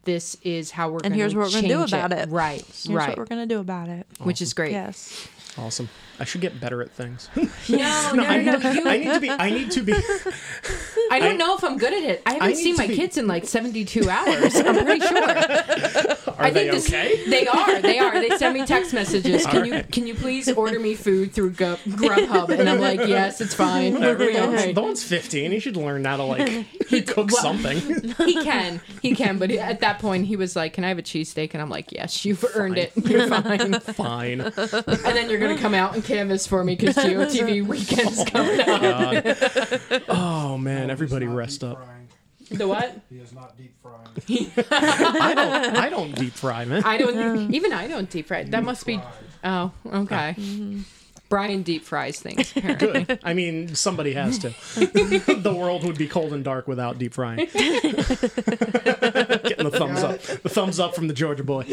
this 0.05 0.37
is 0.43 0.71
how 0.71 0.87
we're 0.89 0.95
And 1.03 1.03
gonna 1.11 1.15
here's 1.15 1.35
what 1.35 1.47
we're 1.47 1.51
gonna 1.61 1.67
do 1.67 1.77
change 1.79 1.93
about 1.93 2.13
it. 2.13 2.29
Right, 2.29 2.61
Here's 2.61 2.87
right. 2.89 3.09
what 3.09 3.17
we're 3.17 3.25
gonna 3.25 3.45
do 3.45 3.59
about 3.59 3.89
it. 3.89 4.05
Which 4.19 4.41
is 4.41 4.53
great. 4.53 4.71
Yes. 4.71 5.27
Awesome. 5.57 5.89
I 6.21 6.23
should 6.23 6.41
get 6.41 6.59
better 6.61 6.81
at 6.83 6.91
things. 6.91 7.29
No, 7.69 8.11
no, 8.13 8.23
I, 8.23 8.41
no, 8.43 8.57
no. 8.57 8.71
You, 8.71 8.83
I 8.85 8.97
need 8.97 9.13
to 9.13 9.19
be. 9.19 9.29
I 9.29 9.49
need 9.49 9.71
to 9.71 9.81
be. 9.81 9.93
I 11.09 11.19
don't 11.19 11.33
I- 11.33 11.37
know 11.37 11.55
if 11.55 11.63
I'm 11.63 11.77
good 11.77 11.93
at 11.93 12.03
it. 12.03 12.21
I 12.25 12.31
I 12.31 12.33
haven't 12.33 12.49
need 12.49 12.55
seen 12.63 12.75
to 12.75 12.81
my 12.81 12.87
be- 12.87 12.95
kids 12.95 13.17
in 13.17 13.27
like 13.27 13.45
72 13.45 14.09
hours. 14.09 14.55
I'm 14.55 14.83
pretty 14.85 14.99
sure. 15.05 15.29
Are 16.37 16.45
I 16.45 16.49
they 16.51 16.69
think 16.69 16.71
this, 16.73 16.87
okay? 16.89 17.29
They 17.29 17.47
are. 17.47 17.81
They 17.81 17.99
are. 17.99 18.11
They 18.19 18.29
send 18.37 18.53
me 18.55 18.65
text 18.65 18.93
messages. 18.99 19.45
Can 19.45 19.65
you 19.65 19.73
Alright. 19.73 19.91
can 19.91 20.05
you 20.07 20.15
please 20.15 20.49
order 20.51 20.79
me 20.79 20.95
food 20.95 21.33
through 21.33 21.51
Gu- 21.51 21.77
Grubhub? 21.87 22.49
And 22.49 22.67
I'm 22.69 22.79
like, 22.79 22.99
yes, 23.07 23.41
it's 23.41 23.53
fine. 23.53 23.99
We'll 23.99 24.17
be 24.17 24.37
all 24.37 24.51
right. 24.51 24.73
The 24.75 24.81
one's 24.81 25.03
15. 25.03 25.51
He 25.51 25.59
should 25.59 25.77
learn 25.77 26.03
how 26.05 26.17
to 26.17 26.23
like 26.23 26.65
cook 27.07 27.31
well- 27.31 27.41
something. 27.41 27.77
He 28.25 28.43
can. 28.43 28.81
He 29.01 29.15
can. 29.15 29.37
But 29.37 29.51
at 29.51 29.79
that 29.81 29.99
point, 29.99 30.25
he 30.25 30.35
was 30.35 30.55
like, 30.55 30.73
"Can 30.73 30.83
I 30.83 30.89
have 30.89 30.99
a 30.99 31.03
cheesesteak?" 31.03 31.53
And 31.53 31.61
I'm 31.61 31.69
like, 31.69 31.91
"Yes, 31.91 32.25
you've 32.25 32.43
earned 32.55 32.77
it. 32.77 32.91
You're 32.95 33.27
fine." 33.27 33.79
Fine. 33.79 34.41
and 34.41 34.53
then 35.15 35.29
you're 35.29 35.39
gonna 35.39 35.57
come 35.57 35.73
out 35.73 35.93
and 35.95 36.03
canvas 36.11 36.47
for 36.47 36.63
me 36.63 36.75
because 36.75 36.95
GOTV 36.95 37.65
weekend's 37.67 38.23
coming 38.25 38.59
up. 38.61 38.81
God. 38.81 40.03
Oh 40.09 40.57
man, 40.57 40.87
No, 40.87 40.93
everybody 40.93 41.27
rest 41.27 41.63
up. 41.63 41.77
frying. 41.77 42.07
The 42.49 42.67
what? 42.67 42.99
He 43.09 43.17
is 43.19 43.31
not 43.33 43.57
deep 43.57 43.73
frying. 43.81 44.51
I 44.71 45.33
don't. 45.33 45.77
I 45.77 45.89
don't 45.89 46.13
deep 46.15 46.33
fry, 46.33 46.65
man. 46.65 46.83
I 46.83 46.97
don't. 46.97 47.53
Even 47.53 47.71
I 47.71 47.87
don't 47.87 48.09
deep 48.09 48.27
fry. 48.27 48.43
That 48.43 48.63
must 48.63 48.85
be. 48.85 48.99
Oh, 49.43 49.71
okay. 49.85 50.35
Mm-hmm. 50.37 50.81
Brian 51.29 51.63
deep 51.63 51.85
fries 51.85 52.19
things. 52.19 52.51
Apparently. 52.57 53.03
Good. 53.05 53.19
I 53.23 53.33
mean, 53.33 53.73
somebody 53.73 54.11
has 54.13 54.37
to. 54.39 54.49
the 54.49 55.55
world 55.57 55.85
would 55.85 55.97
be 55.97 56.09
cold 56.09 56.33
and 56.33 56.43
dark 56.43 56.67
without 56.67 56.97
deep 56.99 57.13
frying. 57.13 57.37
Getting 57.37 57.93
the 57.93 59.71
thumbs 59.73 60.03
up. 60.03 60.19
The 60.21 60.49
thumbs 60.49 60.77
up 60.81 60.93
from 60.93 61.07
the 61.07 61.13
Georgia 61.13 61.45
boy. 61.45 61.63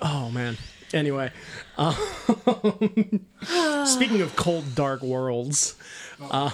oh 0.00 0.30
man. 0.30 0.56
Anyway, 0.94 1.32
um, 1.78 1.94
speaking 3.86 4.20
of 4.20 4.36
cold, 4.36 4.74
dark 4.74 5.00
worlds, 5.00 5.76
um, 6.30 6.52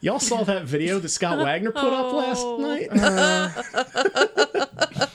y'all 0.00 0.18
saw 0.18 0.42
that 0.44 0.64
video 0.64 0.98
that 0.98 1.10
Scott 1.10 1.38
Wagner 1.38 1.70
put 1.70 1.92
up 1.92 2.12
last 2.12 2.44
night. 2.58 2.90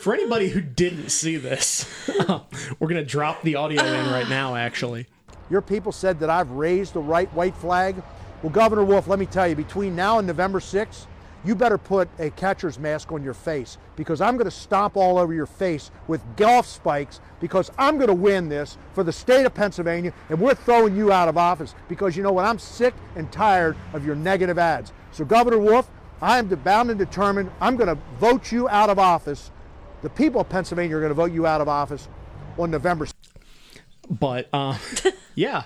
For 0.00 0.14
anybody 0.14 0.48
who 0.48 0.60
didn't 0.60 1.08
see 1.08 1.36
this, 1.36 1.84
we're 2.78 2.88
gonna 2.88 3.04
drop 3.04 3.42
the 3.42 3.56
audio 3.56 3.82
in 3.82 4.12
right 4.12 4.28
now. 4.28 4.54
Actually. 4.54 5.06
Your 5.50 5.60
people 5.60 5.90
said 5.90 6.20
that 6.20 6.30
I've 6.30 6.52
raised 6.52 6.94
the 6.94 7.00
right 7.00 7.28
white 7.34 7.56
flag. 7.56 8.00
Well, 8.42 8.52
Governor 8.52 8.84
Wolf, 8.84 9.08
let 9.08 9.18
me 9.18 9.26
tell 9.26 9.48
you, 9.48 9.56
between 9.56 9.96
now 9.96 10.18
and 10.18 10.26
November 10.26 10.60
6th, 10.60 11.06
you 11.46 11.54
better 11.54 11.78
put 11.78 12.08
a 12.18 12.30
catcher's 12.30 12.78
mask 12.78 13.12
on 13.12 13.22
your 13.22 13.34
face 13.34 13.78
because 13.94 14.20
I'm 14.20 14.36
going 14.36 14.46
to 14.46 14.50
stomp 14.50 14.96
all 14.96 15.18
over 15.18 15.32
your 15.32 15.46
face 15.46 15.90
with 16.08 16.20
golf 16.36 16.66
spikes 16.66 17.20
because 17.40 17.70
I'm 17.78 17.96
going 17.96 18.08
to 18.08 18.14
win 18.14 18.48
this 18.48 18.76
for 18.94 19.04
the 19.04 19.12
state 19.12 19.46
of 19.46 19.54
Pennsylvania 19.54 20.12
and 20.28 20.40
we're 20.40 20.54
throwing 20.54 20.96
you 20.96 21.12
out 21.12 21.28
of 21.28 21.36
office 21.38 21.74
because 21.88 22.16
you 22.16 22.22
know 22.22 22.32
what? 22.32 22.44
I'm 22.44 22.58
sick 22.58 22.94
and 23.14 23.30
tired 23.30 23.76
of 23.92 24.04
your 24.04 24.16
negative 24.16 24.58
ads. 24.58 24.92
So, 25.12 25.24
Governor 25.24 25.58
Wolf, 25.58 25.90
I 26.20 26.38
am 26.38 26.48
bound 26.48 26.90
and 26.90 26.98
determined. 26.98 27.50
I'm 27.60 27.76
going 27.76 27.88
to 27.94 27.98
vote 28.18 28.50
you 28.50 28.68
out 28.68 28.90
of 28.90 28.98
office. 28.98 29.50
The 30.02 30.10
people 30.10 30.40
of 30.40 30.48
Pennsylvania 30.48 30.96
are 30.96 31.00
going 31.00 31.10
to 31.10 31.14
vote 31.14 31.32
you 31.32 31.46
out 31.46 31.60
of 31.60 31.68
office 31.68 32.08
on 32.58 32.70
November 32.70 33.06
6th. 33.06 33.12
but 34.10 34.48
uh, 34.52 34.76
yeah. 35.34 35.64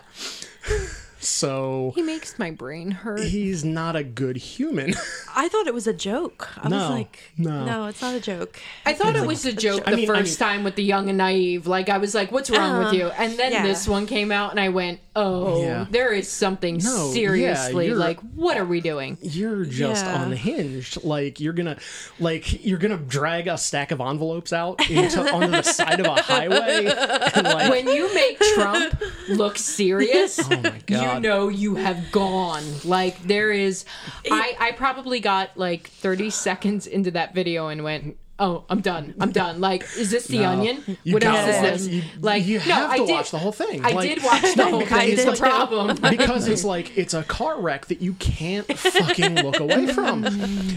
so 1.20 1.92
He 1.94 2.02
makes 2.02 2.38
my 2.38 2.50
brain 2.50 2.90
hurt. 2.90 3.20
he's 3.20 3.64
not 3.64 3.94
a 3.96 4.02
good 4.02 4.36
human. 4.36 4.94
I 5.36 5.48
thought 5.48 5.66
it 5.66 5.74
was 5.74 5.86
a 5.86 5.92
joke. 5.92 6.48
I 6.56 6.68
No, 6.68 6.76
was 6.76 6.90
like, 6.90 7.32
no. 7.36 7.64
no, 7.64 7.86
it's 7.86 8.00
not 8.02 8.14
a 8.14 8.20
joke. 8.20 8.58
I 8.86 8.92
thought 8.94 9.14
it 9.16 9.26
was 9.26 9.44
a 9.46 9.52
joke 9.52 9.82
I 9.86 9.90
the 9.92 9.96
mean- 9.98 10.10
I 10.10 10.18
first 10.18 10.40
mean- 10.40 10.48
time 10.48 10.64
with 10.64 10.74
the 10.76 10.82
young 10.82 11.08
and 11.08 11.18
naive. 11.18 11.66
Like 11.66 11.88
I 11.88 11.98
was 11.98 12.14
like, 12.14 12.32
"What's 12.32 12.50
wrong 12.50 12.78
with 12.78 12.88
Uh, 12.88 12.96
you?" 12.96 13.06
And 13.08 13.38
then 13.38 13.52
yeah. 13.52 13.62
this 13.66 13.86
one 13.86 14.06
came 14.06 14.32
out, 14.32 14.50
and 14.50 14.58
I 14.60 14.70
went, 14.70 15.00
"Oh, 15.14 15.62
Yeah. 15.62 15.86
there 15.90 16.12
is 16.12 16.28
something 16.28 16.78
No, 16.82 17.10
seriously. 17.12 17.86
you're- 17.86 17.98
like, 17.98 18.18
what 18.34 18.56
are 18.56 18.64
we 18.64 18.80
doing?" 18.80 19.18
You're 19.22 19.64
just 19.64 20.04
Yeah. 20.04 20.22
unhinged. 20.24 21.04
Like 21.04 21.38
you're 21.40 21.52
gonna, 21.52 21.76
like 22.18 22.64
you're 22.64 22.78
gonna 22.78 22.96
drag 22.96 23.46
a 23.46 23.56
stack 23.58 23.90
of 23.90 24.00
envelopes 24.00 24.52
out 24.52 24.88
into 24.90 25.20
onto 25.32 25.48
the 25.50 25.62
side 25.62 26.00
of 26.00 26.06
a 26.06 26.20
highway, 26.22 26.86
and 27.34 27.44
like 27.46 27.70
When 27.70 27.86
you 27.88 28.12
make 28.14 28.38
Trump 28.54 29.00
look 29.28 29.56
serious, 29.58 30.38
Oh 30.50 30.56
my 30.60 30.72
you 31.14 31.20
know 31.20 31.48
you 31.48 31.74
have 31.76 32.10
gone. 32.12 32.64
Like 32.84 33.22
there 33.22 33.50
is, 33.50 33.84
I 34.30 34.56
I 34.58 34.72
probably 34.72 35.20
got 35.20 35.56
like 35.56 35.88
thirty 35.88 36.30
seconds 36.30 36.86
into 36.86 37.10
that 37.12 37.34
video 37.34 37.68
and 37.68 37.84
went. 37.84 38.16
Oh, 38.42 38.64
I'm 38.70 38.80
done. 38.80 39.14
I'm 39.20 39.32
done. 39.32 39.60
Like, 39.60 39.82
is 39.98 40.10
this 40.10 40.26
the 40.26 40.38
No. 40.38 40.48
onion? 40.52 40.96
You 41.04 41.12
what 41.12 41.22
else 41.24 41.46
is 41.46 41.60
this? 41.60 41.86
you- 41.88 42.02
like, 42.22 42.46
you 42.46 42.58
no, 42.60 42.64
have 42.64 42.90
I 42.90 42.96
to 42.98 43.06
did, 43.06 43.12
watch 43.12 43.30
the 43.30 43.38
whole 43.38 43.52
thing. 43.52 43.84
I 43.84 43.90
Like- 43.92 44.08
did 44.14 44.24
watch 44.24 44.54
the 44.54 44.64
whole 44.70 44.80
thing. 44.80 45.08
It's 45.10 45.24
did 45.24 45.28
the 45.32 45.36
too. 45.36 45.42
problem. 45.42 45.96
because 46.10 46.48
it's 46.48 46.64
like 46.64 46.96
it's 46.96 47.12
a 47.12 47.22
car 47.22 47.60
wreck 47.60 47.86
that 47.86 48.00
you 48.00 48.14
can't 48.14 48.66
fucking 48.66 49.34
look 49.42 49.60
away 49.60 49.86
from. 49.88 50.24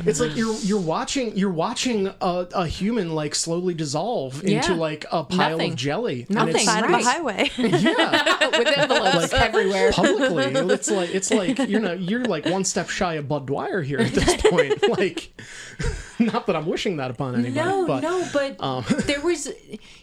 It's 0.06 0.20
like 0.20 0.36
you're 0.36 0.56
you're 0.60 0.82
watching 0.82 1.38
you're 1.38 1.50
watching 1.52 2.08
a, 2.20 2.48
a 2.54 2.68
human 2.68 3.16
like 3.16 3.34
slowly 3.34 3.74
dissolve 3.74 4.44
into 4.44 4.74
like 4.74 5.06
a 5.12 5.24
pile 5.24 5.52
Nothing. 5.52 5.72
of 5.72 5.78
jelly. 5.78 6.22
And 6.28 6.36
Nothing. 6.36 6.66
Side 6.66 6.84
Right. 6.84 7.00
of 7.00 7.08
a 7.08 7.10
highway. 7.10 7.50
yeah, 7.58 8.58
with 8.58 8.78
envelopes 8.78 9.32
everywhere. 9.34 9.92
publicly, 9.94 10.44
it's 10.74 10.92
like 10.92 11.16
it's 11.16 11.32
like 11.32 11.58
you 11.70 11.80
know 11.80 11.94
you're 11.94 12.26
like 12.26 12.46
one 12.46 12.66
step 12.66 12.90
shy 12.90 13.14
of 13.14 13.30
Bud 13.30 13.46
Dwyer 13.48 13.82
here 13.82 14.00
at 14.00 14.12
this 14.12 14.42
point. 14.42 14.82
Like, 14.90 15.32
not 16.20 16.48
that 16.48 16.56
I'm 16.56 16.66
wishing 16.66 16.98
that 16.98 17.12
upon 17.12 17.34
anybody, 17.36 17.54
No, 17.56 17.86
but 17.88 18.02
no, 18.02 18.28
but 18.34 18.56
um, 18.64 18.84
there 19.06 19.22
was, 19.22 19.50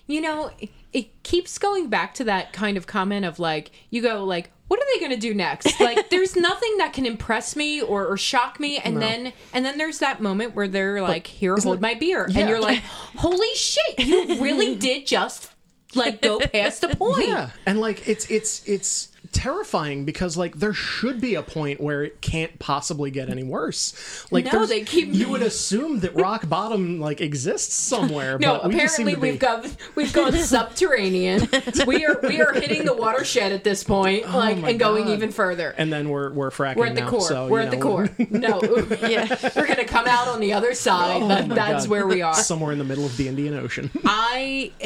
you 0.06 0.20
know, 0.20 0.50
it 0.92 1.22
keeps 1.22 1.58
going 1.58 1.88
back 1.88 2.14
to 2.14 2.24
that 2.24 2.52
kind 2.52 2.76
of 2.76 2.86
comment 2.86 3.24
of 3.24 3.38
like, 3.38 3.70
you 3.90 4.02
go 4.02 4.24
like, 4.24 4.50
what 4.68 4.78
are 4.80 4.86
they 4.94 5.00
going 5.00 5.10
to 5.12 5.16
do 5.18 5.34
next? 5.34 5.80
Like, 5.80 6.10
there's 6.10 6.36
nothing 6.36 6.78
that 6.78 6.92
can 6.92 7.06
impress 7.06 7.56
me 7.56 7.80
or, 7.82 8.06
or 8.06 8.16
shock 8.16 8.60
me, 8.60 8.78
and 8.78 9.00
then 9.02 9.32
and 9.52 9.64
then 9.64 9.78
there's 9.78 9.98
that 9.98 10.20
moment 10.20 10.54
where 10.54 10.68
they're 10.68 11.02
like, 11.02 11.26
here, 11.26 11.56
hold 11.56 11.76
it- 11.78 11.80
my 11.80 11.94
beer, 11.94 12.26
Yeah. 12.28 12.40
and 12.40 12.48
you're 12.48 12.60
like, 12.60 12.78
holy 13.16 13.52
shit, 13.54 13.98
you 13.98 14.40
really 14.40 14.76
did 14.76 15.06
just 15.06 15.50
like 15.96 16.22
go 16.22 16.38
past 16.38 16.82
the 16.82 16.88
point. 16.94 17.26
Yeah, 17.28 17.50
and 17.66 17.80
like 17.80 18.06
it's 18.08 18.30
it's 18.30 18.64
it's 18.68 19.08
terrifying 19.32 20.04
because 20.04 20.36
like 20.36 20.56
there 20.58 20.72
should 20.72 21.20
be 21.20 21.34
a 21.36 21.42
point 21.42 21.80
where 21.80 22.02
it 22.02 22.20
can't 22.20 22.58
possibly 22.58 23.10
get 23.10 23.28
any 23.30 23.42
worse. 23.44 24.26
Like 24.30 24.52
No, 24.52 24.66
they 24.66 24.82
keep- 24.82 25.14
you 25.14 25.28
would 25.28 25.42
assume 25.50 26.00
that 26.00 26.14
rock 26.16 26.48
bottom 26.48 26.98
like 27.00 27.20
exists 27.20 27.74
somewhere. 27.74 28.38
No, 28.38 28.58
but 28.60 28.68
we 28.68 28.74
apparently 28.74 29.14
to 29.14 29.20
we've 29.20 29.38
gone 29.38 29.70
we've 29.94 30.12
gone 30.12 30.32
subterranean. 30.36 31.48
we 31.86 32.04
are 32.04 32.18
we 32.22 32.40
are 32.40 32.52
hitting 32.52 32.84
the 32.84 32.94
watershed 32.94 33.52
at 33.52 33.62
this 33.64 33.84
point, 33.84 34.24
oh 34.26 34.36
like 34.36 34.56
Oh 34.56 34.60
my 34.62 34.70
and 34.70 34.80
going 34.80 35.04
God. 35.04 35.12
even 35.12 35.30
further. 35.30 35.74
and 35.78 35.92
then 35.92 36.08
we're 36.08 36.32
we're 36.32 36.50
fracking 36.50 36.76
We're 36.76 36.86
at 36.86 36.94
the 36.96 37.02
now, 37.02 37.10
core. 37.10 37.20
so, 37.20 37.46
We're 37.48 37.60
at 37.60 37.70
the 37.70 37.76
core. 37.78 38.08
No, 38.30 38.60
yeah, 39.08 39.36
we're 39.56 39.66
gonna 39.68 39.84
come 39.84 40.06
out 40.08 40.28
on 40.28 40.40
the 40.40 40.52
other 40.52 40.74
side. 40.74 41.22
Oh 41.22 41.54
that's 41.54 41.84
God. 41.84 41.90
where 41.90 42.06
we 42.06 42.20
are. 42.22 42.34
somewhere 42.34 42.72
in 42.72 42.78
the 42.78 42.84
middle 42.84 43.06
of 43.06 43.16
the 43.16 43.28
Indian 43.28 43.54
Ocean. 43.54 43.90
I 44.04 44.72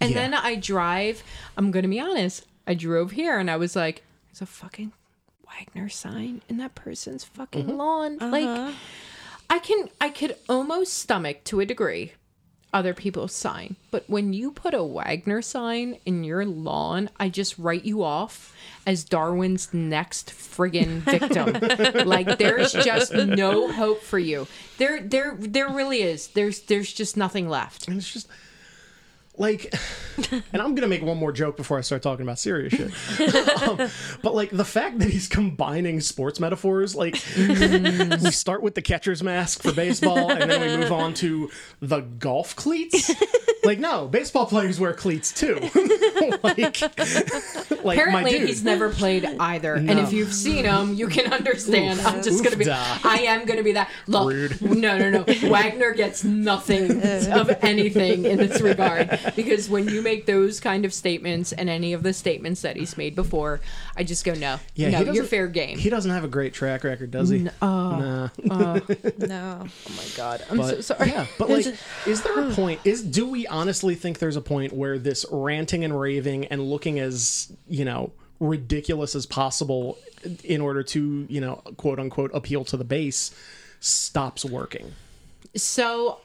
and 0.00 0.10
Yeah. 0.10 0.14
then 0.14 0.34
I 0.34 0.56
drive. 0.56 1.22
I'm 1.56 1.70
gonna 1.70 1.88
be 1.88 1.98
honest. 2.00 2.44
I 2.66 2.74
drove 2.74 3.12
here 3.12 3.38
and 3.38 3.50
I 3.50 3.56
was 3.56 3.76
like, 3.76 4.02
"There's 4.28 4.42
a 4.42 4.46
fucking 4.46 4.92
Wagner 5.46 5.88
sign 5.88 6.42
in 6.48 6.56
that 6.58 6.74
person's 6.74 7.24
fucking 7.24 7.66
Mm-hmm. 7.66 7.76
lawn." 7.76 8.16
Uh-huh. 8.20 8.30
Like, 8.30 8.74
I 9.50 9.58
can 9.58 9.88
I 10.00 10.08
could 10.10 10.36
almost 10.48 10.94
stomach 10.98 11.44
to 11.44 11.60
a 11.60 11.66
degree 11.66 12.12
other 12.72 12.92
people's 12.94 13.32
sign, 13.32 13.76
but 13.92 14.02
when 14.08 14.32
you 14.32 14.50
put 14.50 14.74
a 14.74 14.82
Wagner 14.82 15.40
sign 15.42 15.96
in 16.04 16.24
your 16.24 16.44
lawn, 16.44 17.08
I 17.20 17.28
just 17.28 17.56
write 17.56 17.84
you 17.84 18.02
off 18.02 18.52
as 18.84 19.04
Darwin's 19.04 19.72
next 19.72 20.30
friggin' 20.30 20.98
victim. 21.02 22.04
like 22.08 22.36
there's 22.38 22.72
just 22.72 23.12
no 23.14 23.70
hope 23.70 24.00
for 24.02 24.18
you. 24.18 24.48
There 24.78 25.00
there 25.00 25.36
there 25.38 25.68
really 25.68 26.02
is. 26.02 26.28
There's 26.28 26.62
there's 26.62 26.92
just 26.92 27.16
nothing 27.16 27.48
left. 27.48 27.86
And 27.86 27.96
it's 27.98 28.12
just 28.12 28.26
like 29.36 29.74
and 30.30 30.62
i'm 30.62 30.74
gonna 30.74 30.86
make 30.86 31.02
one 31.02 31.16
more 31.16 31.32
joke 31.32 31.56
before 31.56 31.78
i 31.78 31.80
start 31.80 32.02
talking 32.02 32.22
about 32.22 32.38
serious 32.38 32.72
shit. 32.72 32.90
Um, 33.64 33.88
but 34.22 34.34
like 34.34 34.50
the 34.50 34.64
fact 34.64 34.98
that 34.98 35.08
he's 35.08 35.28
combining 35.28 36.00
sports 36.00 36.38
metaphors 36.38 36.94
like 36.94 37.14
we 37.36 38.30
start 38.30 38.62
with 38.62 38.74
the 38.74 38.82
catcher's 38.82 39.22
mask 39.22 39.62
for 39.62 39.72
baseball 39.72 40.30
and 40.30 40.50
then 40.50 40.60
we 40.60 40.76
move 40.76 40.92
on 40.92 41.14
to 41.14 41.50
the 41.80 42.00
golf 42.00 42.54
cleats 42.56 43.10
like 43.64 43.78
no 43.78 44.06
baseball 44.06 44.46
players 44.46 44.78
wear 44.80 44.92
cleats 44.92 45.32
too 45.32 45.58
like, 46.42 46.80
like 46.80 47.84
my 47.84 47.92
Apparently, 47.94 48.30
dude 48.38 48.48
he's 48.48 48.64
never 48.64 48.90
played 48.90 49.24
either. 49.24 49.74
And 49.74 49.90
if 49.98 50.12
you've 50.12 50.32
seen 50.32 50.64
him, 50.64 50.94
you 50.94 51.06
can 51.08 51.32
understand. 51.32 52.00
I'm 52.00 52.22
just 52.22 52.38
Oof 52.40 52.44
gonna 52.44 52.56
be. 52.56 52.64
da. 52.64 52.82
I 53.04 53.18
am 53.26 53.44
gonna 53.44 53.62
be 53.62 53.72
that. 53.72 53.90
Look, 54.06 54.30
Rude. 54.32 54.60
no, 54.62 54.98
no, 54.98 55.10
no. 55.10 55.24
Wagner 55.50 55.92
gets 55.92 56.24
nothing 56.24 57.02
of 57.32 57.50
anything 57.62 58.24
in 58.24 58.38
this 58.38 58.60
regard 58.60 59.18
because 59.36 59.68
when 59.68 59.88
you 59.88 60.02
make 60.02 60.26
those 60.26 60.60
kind 60.60 60.84
of 60.84 60.92
statements 60.94 61.52
and 61.52 61.68
any 61.68 61.92
of 61.92 62.02
the 62.02 62.12
statements 62.12 62.62
that 62.62 62.76
he's 62.76 62.96
made 62.96 63.14
before, 63.14 63.60
I 63.96 64.04
just 64.04 64.24
go 64.24 64.34
no, 64.34 64.58
yeah 64.74 64.90
no, 64.90 64.98
he 64.98 65.04
you're 65.04 65.12
doesn't- 65.14 65.26
fair 65.28 65.46
game. 65.48 65.78
he 65.78 65.90
doesn't 65.90 66.10
have 66.10 66.24
a 66.24 66.28
great 66.28 66.54
track 66.54 66.84
record 66.84 67.10
does 67.10 67.28
he 67.28 67.46
uh, 67.60 67.66
nah. 67.66 68.28
Uh, 68.50 68.80
no. 69.18 69.62
oh 69.64 69.92
my 69.96 70.04
god, 70.16 70.44
I'm 70.50 70.56
but 70.58 70.76
so 70.76 70.80
sorry. 70.80 71.10
yeah 71.10 71.26
but 71.38 71.48
like 71.50 71.66
is 72.06 72.22
there 72.22 72.48
a 72.48 72.50
point 72.54 72.80
is 72.84 73.02
do 73.02 73.26
we 73.28 73.46
honestly 73.54 73.94
think 73.94 74.18
there's 74.18 74.36
a 74.36 74.40
point 74.40 74.72
where 74.72 74.98
this 74.98 75.24
ranting 75.30 75.84
and 75.84 75.98
raving 75.98 76.46
and 76.46 76.60
looking 76.62 76.98
as 76.98 77.52
you 77.68 77.84
know 77.84 78.12
ridiculous 78.40 79.14
as 79.14 79.26
possible 79.26 79.96
in 80.42 80.60
order 80.60 80.82
to 80.82 81.26
you 81.28 81.40
know 81.40 81.56
quote 81.76 81.98
unquote 81.98 82.30
appeal 82.34 82.64
to 82.64 82.76
the 82.76 82.84
base 82.84 83.34
stops 83.80 84.44
working 84.44 84.92
So 85.54 86.18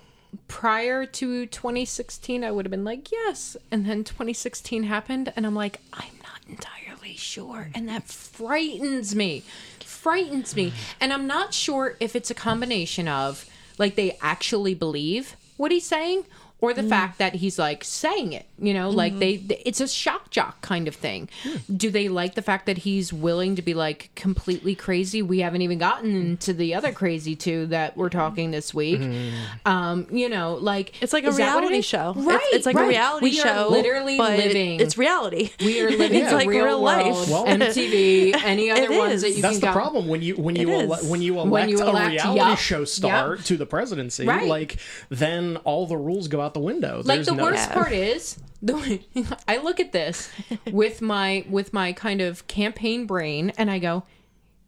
prior 0.47 1.05
to 1.05 1.45
2016, 1.45 2.43
I 2.43 2.51
would 2.51 2.65
have 2.65 2.71
been 2.71 2.83
like, 2.83 3.11
yes. 3.11 3.57
And 3.71 3.85
then 3.85 4.03
2016 4.03 4.83
happened, 4.83 5.31
and 5.35 5.45
I'm 5.45 5.55
like, 5.55 5.79
I'm 5.93 6.13
not 6.23 6.39
entirely 6.47 7.15
sure. 7.15 7.69
And 7.75 7.87
that 7.89 8.07
frightens 8.07 9.15
me. 9.15 9.43
Frightens 9.81 10.55
me. 10.55 10.73
And 10.99 11.11
I'm 11.13 11.27
not 11.27 11.53
sure 11.53 11.95
if 11.99 12.15
it's 12.15 12.31
a 12.31 12.35
combination 12.35 13.07
of 13.07 13.45
like 13.77 13.95
they 13.95 14.17
actually 14.21 14.73
believe 14.73 15.35
what 15.57 15.71
he's 15.71 15.85
saying 15.85 16.25
or 16.61 16.73
the 16.73 16.81
mm. 16.81 16.89
fact 16.89 17.17
that 17.17 17.35
he's 17.35 17.57
like 17.57 17.83
saying 17.83 18.33
it 18.33 18.45
you 18.57 18.73
know 18.73 18.89
like 18.89 19.17
they 19.19 19.35
mm-hmm. 19.35 19.61
it's 19.65 19.79
a 19.79 19.87
shock 19.87 20.29
jock 20.29 20.61
kind 20.61 20.87
of 20.87 20.95
thing 20.95 21.29
hmm. 21.43 21.55
do 21.75 21.89
they 21.89 22.09
like 22.09 22.35
the 22.35 22.41
fact 22.41 22.65
that 22.65 22.79
he's 22.79 23.13
willing 23.13 23.55
to 23.55 23.61
be 23.61 23.73
like 23.73 24.09
completely 24.15 24.75
crazy 24.75 25.21
we 25.21 25.39
haven't 25.39 25.61
even 25.61 25.77
gotten 25.77 26.15
into 26.15 26.53
the 26.53 26.75
other 26.75 26.91
crazy 26.91 27.35
two 27.35 27.65
that 27.67 27.95
we're 27.95 28.09
talking 28.09 28.51
this 28.51 28.73
week 28.73 28.99
mm-hmm. 28.99 29.35
um 29.65 30.05
you 30.11 30.27
know 30.27 30.55
like 30.55 31.01
It's 31.01 31.13
like 31.13 31.23
a 31.23 31.27
is 31.27 31.37
that 31.37 31.55
what 31.55 31.63
it 31.63 31.69
reality 31.69 31.81
show. 31.81 32.13
Right 32.15 32.39
It's, 32.51 32.65
like 32.65 32.75
right. 32.75 32.85
a 32.85 32.89
reality 32.89 33.23
we 33.23 33.31
show. 33.33 33.67
are 33.67 33.69
literally 33.69 34.17
but 34.17 34.37
living 34.37 34.79
It's 34.79 34.97
reality. 34.97 35.51
we 35.59 35.81
are 35.81 35.89
living 36.03 36.23
It's 36.23 36.33
like 36.33 36.47
real, 36.47 36.65
real 36.65 36.83
world. 36.83 37.05
life. 37.05 37.29
Well- 37.29 37.45
MTV, 37.45 38.35
any 38.43 38.71
other 38.71 38.83
It 38.83 38.97
ones 38.97 39.13
is. 39.15 39.21
that 39.21 39.29
you 39.31 39.41
got? 39.41 39.49
that's 39.49 39.59
can 39.59 39.61
the 39.61 39.67
go- 39.67 39.73
problem 39.73 40.07
when 40.07 40.21
you 40.21 40.35
when 40.35 40.55
you 40.55 40.71
ele- 40.71 40.97
when 41.09 41.21
you 41.21 41.35
elect 41.35 41.51
When 41.51 41.69
you 41.69 41.81
a 41.81 41.91
reality 42.09 42.39
yup, 42.39 42.57
show 42.59 42.85
star 42.85 43.35
yup. 43.35 43.45
to 43.45 43.57
the 43.57 43.65
presidency 43.65 44.25
Right. 44.25 44.47
like 44.47 44.77
then 45.09 45.57
all 45.57 45.87
the 45.87 45.97
rules 45.97 46.27
go 46.27 46.41
out 46.41 46.48
the 46.53 46.59
window 46.59 46.97
like 46.97 47.05
There's 47.05 47.27
the 47.27 47.33
no- 47.35 47.43
worst 47.43 47.67
Yeah. 47.69 47.73
part 47.73 47.91
is 47.91 48.37
the 48.61 48.99
I 49.47 49.57
look 49.57 49.79
at 49.79 49.91
this 49.91 50.29
with 50.71 51.01
my 51.01 51.45
with 51.49 51.71
my 51.73 51.93
kind 51.93 52.21
of 52.21 52.45
campaign 52.47 53.05
brain 53.05 53.51
and 53.57 53.71
I 53.71 53.79
go, 53.79 54.03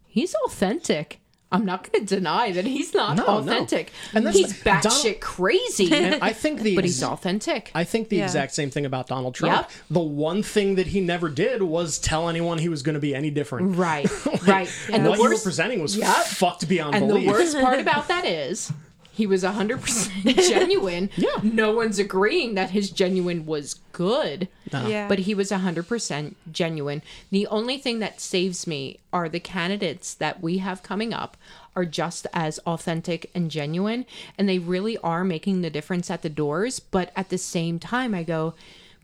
he's 0.06 0.34
authentic. 0.46 1.18
I'm 1.54 1.66
not 1.66 1.92
going 1.92 2.06
to 2.06 2.16
deny 2.16 2.50
that 2.52 2.64
he's 2.64 2.94
not 2.94 3.14
No, 3.18 3.24
no. 3.26 3.38
authentic. 3.40 3.92
And 4.14 4.24
that's 4.24 4.38
he's 4.38 4.58
the- 4.62 4.70
batshit 4.70 4.82
Donald- 4.84 5.20
crazy, 5.20 5.92
and 5.94 6.14
i 6.24 6.32
think 6.32 6.62
the 6.62 6.74
but 6.76 6.84
he's 6.84 7.02
authentic. 7.02 7.70
I 7.74 7.84
think 7.84 8.08
the 8.08 8.16
Yeah. 8.16 8.24
exact 8.24 8.54
same 8.54 8.70
thing 8.70 8.86
about 8.86 9.06
Donald 9.08 9.34
Trump. 9.34 9.54
Yep. 9.68 9.70
The 9.90 10.00
one 10.00 10.42
thing 10.42 10.76
that 10.76 10.86
he 10.86 11.02
never 11.02 11.28
did 11.28 11.62
was 11.62 11.98
tell 11.98 12.30
anyone 12.30 12.56
he 12.56 12.70
was 12.70 12.82
going 12.82 12.94
to 12.94 13.00
be 13.00 13.14
any 13.14 13.30
different. 13.30 13.76
right, 13.76 14.08
right. 14.48 14.70
And 14.90 15.04
what 15.06 15.12
the 15.12 15.16
you 15.18 15.22
were 15.24 15.30
worst 15.32 15.44
presenting 15.44 15.82
was 15.82 15.94
Yep. 15.94 16.16
fucked 16.24 16.66
beyond 16.70 16.94
And 16.94 17.08
belief. 17.08 17.26
the 17.26 17.30
worst 17.32 17.58
part 17.60 17.78
about 17.80 18.08
that 18.08 18.24
is 18.24 18.72
he 19.12 19.26
was 19.26 19.44
100% 19.44 20.48
genuine. 20.48 21.10
Yeah. 21.16 21.36
No 21.42 21.72
one's 21.72 21.98
agreeing 21.98 22.54
that 22.54 22.70
his 22.70 22.90
genuine 22.90 23.44
was 23.44 23.74
good. 23.92 24.48
Yeah. 24.72 25.06
But 25.06 25.20
he 25.20 25.34
was 25.34 25.50
100% 25.50 26.34
genuine. 26.50 27.02
The 27.30 27.46
only 27.48 27.76
thing 27.76 27.98
that 27.98 28.22
saves 28.22 28.66
me 28.66 29.00
are 29.12 29.28
the 29.28 29.38
candidates 29.38 30.14
that 30.14 30.42
we 30.42 30.58
have 30.58 30.82
coming 30.82 31.12
up 31.12 31.36
are 31.76 31.84
just 31.84 32.26
as 32.32 32.58
authentic 32.60 33.30
and 33.34 33.50
genuine 33.50 34.06
and 34.38 34.48
they 34.48 34.58
really 34.58 34.96
are 34.98 35.24
making 35.24 35.60
the 35.60 35.70
difference 35.70 36.10
at 36.10 36.22
the 36.22 36.30
doors, 36.30 36.80
but 36.80 37.12
at 37.14 37.28
the 37.28 37.38
same 37.38 37.78
time 37.78 38.14
I 38.14 38.22
go 38.22 38.54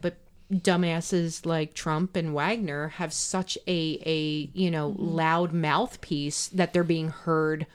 but 0.00 0.16
dumbasses 0.50 1.44
like 1.44 1.74
Trump 1.74 2.16
and 2.16 2.34
Wagner 2.34 2.88
have 2.88 3.12
such 3.12 3.58
a 3.66 4.00
a 4.06 4.50
you 4.54 4.70
know 4.70 4.90
mm-hmm. 4.90 5.04
loud 5.04 5.52
mouthpiece 5.52 6.48
that 6.48 6.72
they're 6.72 6.84
being 6.84 7.08
heard 7.08 7.66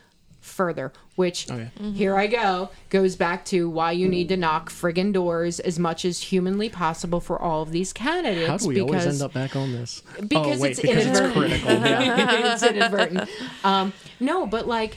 further 0.43 0.91
which 1.15 1.49
Oh, 1.49 1.57
yeah. 1.57 1.91
here 1.91 2.15
i 2.17 2.27
go 2.27 2.69
goes 2.89 3.15
back 3.15 3.45
to 3.45 3.69
why 3.69 3.91
you 3.93 4.07
need 4.09 4.27
to 4.29 4.35
knock 4.37 4.69
friggin 4.69 5.13
doors 5.13 5.59
as 5.61 5.79
much 5.79 6.03
as 6.05 6.19
humanly 6.19 6.67
possible 6.69 7.19
for 7.21 7.41
all 7.41 7.61
of 7.61 7.71
these 7.71 7.93
candidates 7.93 8.47
How 8.47 8.57
do 8.57 8.67
we 8.67 8.81
always 8.81 9.05
end 9.05 9.21
up 9.21 9.33
back 9.33 9.55
on 9.55 9.71
this? 9.71 10.01
because 10.27 10.59
oh, 10.59 10.61
wait, 10.63 10.71
it's 10.71 10.81
because 10.81 11.05
it's 11.05 11.17
inadvertent. 11.19 11.63
critical. 11.63 11.89
Yeah. 11.89 12.53
it's 12.53 12.63
inadvertent. 12.63 13.29
Um, 13.63 13.93
no, 14.19 14.45
but 14.45 14.67
like 14.67 14.95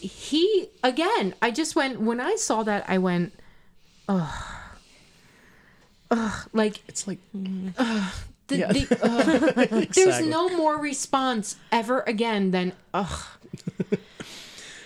he 0.00 0.68
again, 0.82 1.34
I 1.42 1.50
just 1.50 1.76
went 1.76 2.00
when 2.00 2.20
I 2.20 2.36
saw 2.36 2.62
that, 2.62 2.84
I 2.88 2.98
went, 2.98 3.32
ugh, 4.08 4.32
ugh, 6.10 6.48
like 6.52 6.82
It's 6.88 7.06
like 7.06 7.18
the, 7.32 8.56
Yeah. 8.56 8.72
the, 8.72 8.86
ugh. 9.82 9.88
there's 9.94 10.20
no 10.26 10.48
more 10.56 10.78
response 10.78 11.56
ever 11.72 12.00
again 12.06 12.50
than 12.50 12.72
ugh. 12.92 13.26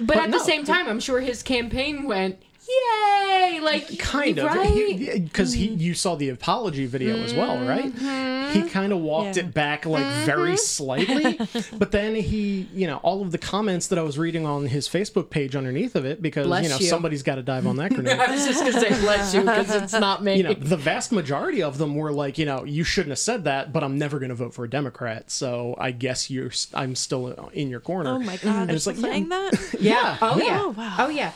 But, 0.00 0.16
at 0.16 0.30
no, 0.30 0.38
the 0.38 0.44
same 0.44 0.64
time, 0.64 0.88
I'm 0.88 1.00
sure 1.00 1.20
his 1.20 1.42
campaign 1.42 2.04
went, 2.04 2.42
yay! 2.68 3.60
Like 3.62 3.98
kind 3.98 4.38
of 4.38 4.46
right? 4.46 4.98
because 5.24 5.52
he, 5.52 5.66
you 5.68 5.94
saw 5.94 6.14
the 6.14 6.28
apology 6.28 6.86
video 6.86 7.16
as 7.22 7.34
well 7.34 7.58
right 7.66 7.86
Mm-hmm. 7.88 8.52
he 8.62 8.68
kind 8.68 8.92
of 8.92 9.00
walked 9.00 9.36
Yeah. 9.36 9.44
it 9.44 9.54
back 9.54 9.84
like 9.86 10.04
very 10.24 10.56
slightly 10.56 11.38
but 11.78 11.90
then 11.92 12.14
he 12.14 12.68
you 12.72 12.86
know 12.86 12.96
all 12.98 13.20
of 13.22 13.30
the 13.32 13.38
comments 13.38 13.88
that 13.88 13.98
i 13.98 14.02
was 14.02 14.18
reading 14.18 14.46
on 14.46 14.66
his 14.66 14.88
facebook 14.88 15.28
page 15.30 15.54
underneath 15.56 15.96
of 15.96 16.04
it 16.04 16.22
because 16.22 16.46
Bless 16.46 16.62
you 16.64 16.68
know 16.70 16.76
you. 16.78 16.86
somebody's 16.86 17.22
got 17.22 17.34
to 17.36 17.42
dive 17.42 17.66
on 17.66 17.76
that 17.76 17.90
grenade 17.94 18.18
I 18.18 18.30
was 18.30 18.46
just 18.46 18.60
gonna 18.60 18.72
say 18.80 18.88
bless 19.00 19.34
you 19.34 19.40
because 19.40 19.70
it's 19.74 19.92
not 20.00 20.22
me. 20.22 20.36
you 20.36 20.42
know 20.44 20.54
the 20.54 20.76
vast 20.76 21.12
majority 21.12 21.62
of 21.62 21.78
them 21.78 21.94
were 21.94 22.12
like 22.12 22.38
you 22.38 22.46
know 22.46 22.64
you 22.64 22.84
shouldn't 22.84 23.10
have 23.10 23.18
said 23.18 23.44
that 23.44 23.72
but 23.72 23.82
i'm 23.84 23.98
never 23.98 24.18
going 24.18 24.30
to 24.30 24.34
vote 24.34 24.54
for 24.54 24.64
a 24.64 24.70
democrat 24.70 25.30
so 25.30 25.74
i 25.78 25.90
guess 25.90 26.30
you're 26.30 26.50
i'm 26.74 26.94
still 26.94 27.50
in 27.52 27.68
your 27.68 27.80
corner 27.80 28.10
Oh 28.10 28.18
my 28.18 28.36
god, 28.38 28.62
and 28.62 28.70
it's 28.72 28.86
like 28.86 28.96
saying 28.96 29.28
yeah, 29.30 29.50
that? 29.50 29.76
Yeah. 29.80 30.18
Oh 30.22 30.38
Yeah. 30.38 30.44
yeah. 30.44 30.60
Oh, 30.62 30.68
wow. 30.70 30.96
Oh 31.00 31.08
yeah. 31.08 31.32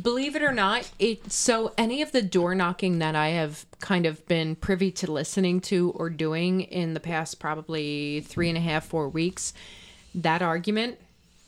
Believe 0.00 0.36
it 0.36 0.42
or 0.42 0.52
not, 0.52 0.90
it 0.98 1.32
so 1.32 1.72
any 1.76 2.02
of 2.02 2.12
the 2.12 2.22
door 2.22 2.54
knocking 2.54 2.98
that 2.98 3.14
I 3.14 3.28
have 3.28 3.66
kind 3.80 4.06
of 4.06 4.26
been 4.26 4.56
privy 4.56 4.90
to 4.92 5.10
listening 5.10 5.60
to 5.62 5.90
or 5.96 6.08
doing 6.08 6.62
in 6.62 6.94
the 6.94 7.00
past 7.00 7.38
probably 7.38 8.20
three 8.20 8.48
and 8.48 8.56
a 8.56 8.60
half, 8.60 8.86
four 8.86 9.08
weeks, 9.08 9.52
that 10.14 10.42
argument 10.42 10.98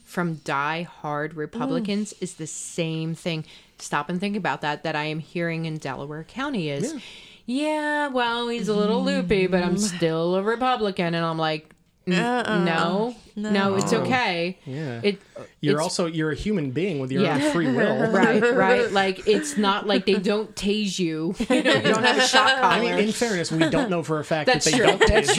from 0.04 0.37
die 0.44 0.83
hard 0.83 1.33
mm. 1.33 1.38
Republicans 1.38 2.12
is 2.20 2.35
the 2.35 2.46
same 2.46 3.14
thing. 3.14 3.44
Stop 3.78 4.09
and 4.09 4.20
think 4.20 4.37
about 4.37 4.61
that 4.61 4.83
that 4.85 4.94
I 4.94 5.04
am 5.04 5.18
hearing 5.18 5.64
in 5.64 5.78
Delaware 5.78 6.24
County 6.24 6.70
is 6.70 6.94
yeah, 7.46 8.09
well, 8.09 8.48
he's 8.48 8.68
a 8.68 8.74
little 8.74 9.04
loopy, 9.04 9.46
but 9.48 9.62
I'm 9.62 9.76
mm. 9.76 9.96
still 9.96 10.37
a 10.37 10.42
Republican. 10.42 11.14
And 11.14 11.24
I'm 11.24 11.38
like 11.38 11.73
N- 12.07 12.64
no, 12.64 13.14
no, 13.35 13.77
it's 13.77 13.93
okay. 13.93 14.59
Yeah. 14.67 15.01
It 15.03 15.21
you're 15.61 15.81
also 15.81 16.05
you're 16.07 16.31
a 16.33 16.35
human 16.35 16.71
being 16.71 16.99
with 16.99 17.11
your 17.11 17.23
Yeah. 17.23 17.37
own 17.43 17.53
free 17.53 17.73
will 17.73 18.11
right, 18.12 18.43
right. 18.55 18.90
Like 18.93 19.27
it's 19.27 19.57
not 19.57 19.87
like 19.87 20.05
they 20.05 20.14
don't 20.14 20.55
tase 20.55 20.99
you. 20.99 21.35
You, 21.51 21.62
don't 21.62 22.05
have 22.05 22.19
a 22.19 22.27
shock 22.27 22.61
collar. 22.61 22.75
I 22.75 22.81
mean, 22.81 22.99
in 22.99 23.12
fairness, 23.12 23.51
we 23.51 23.69
don't 23.71 23.88
know 23.90 24.03
for 24.03 24.19
a 24.21 24.25
fact 24.25 24.47
That's 24.47 24.64
that 24.67 24.71
they 24.73 24.79
true. 24.79 24.87
don't 24.87 25.01
tase 25.03 25.35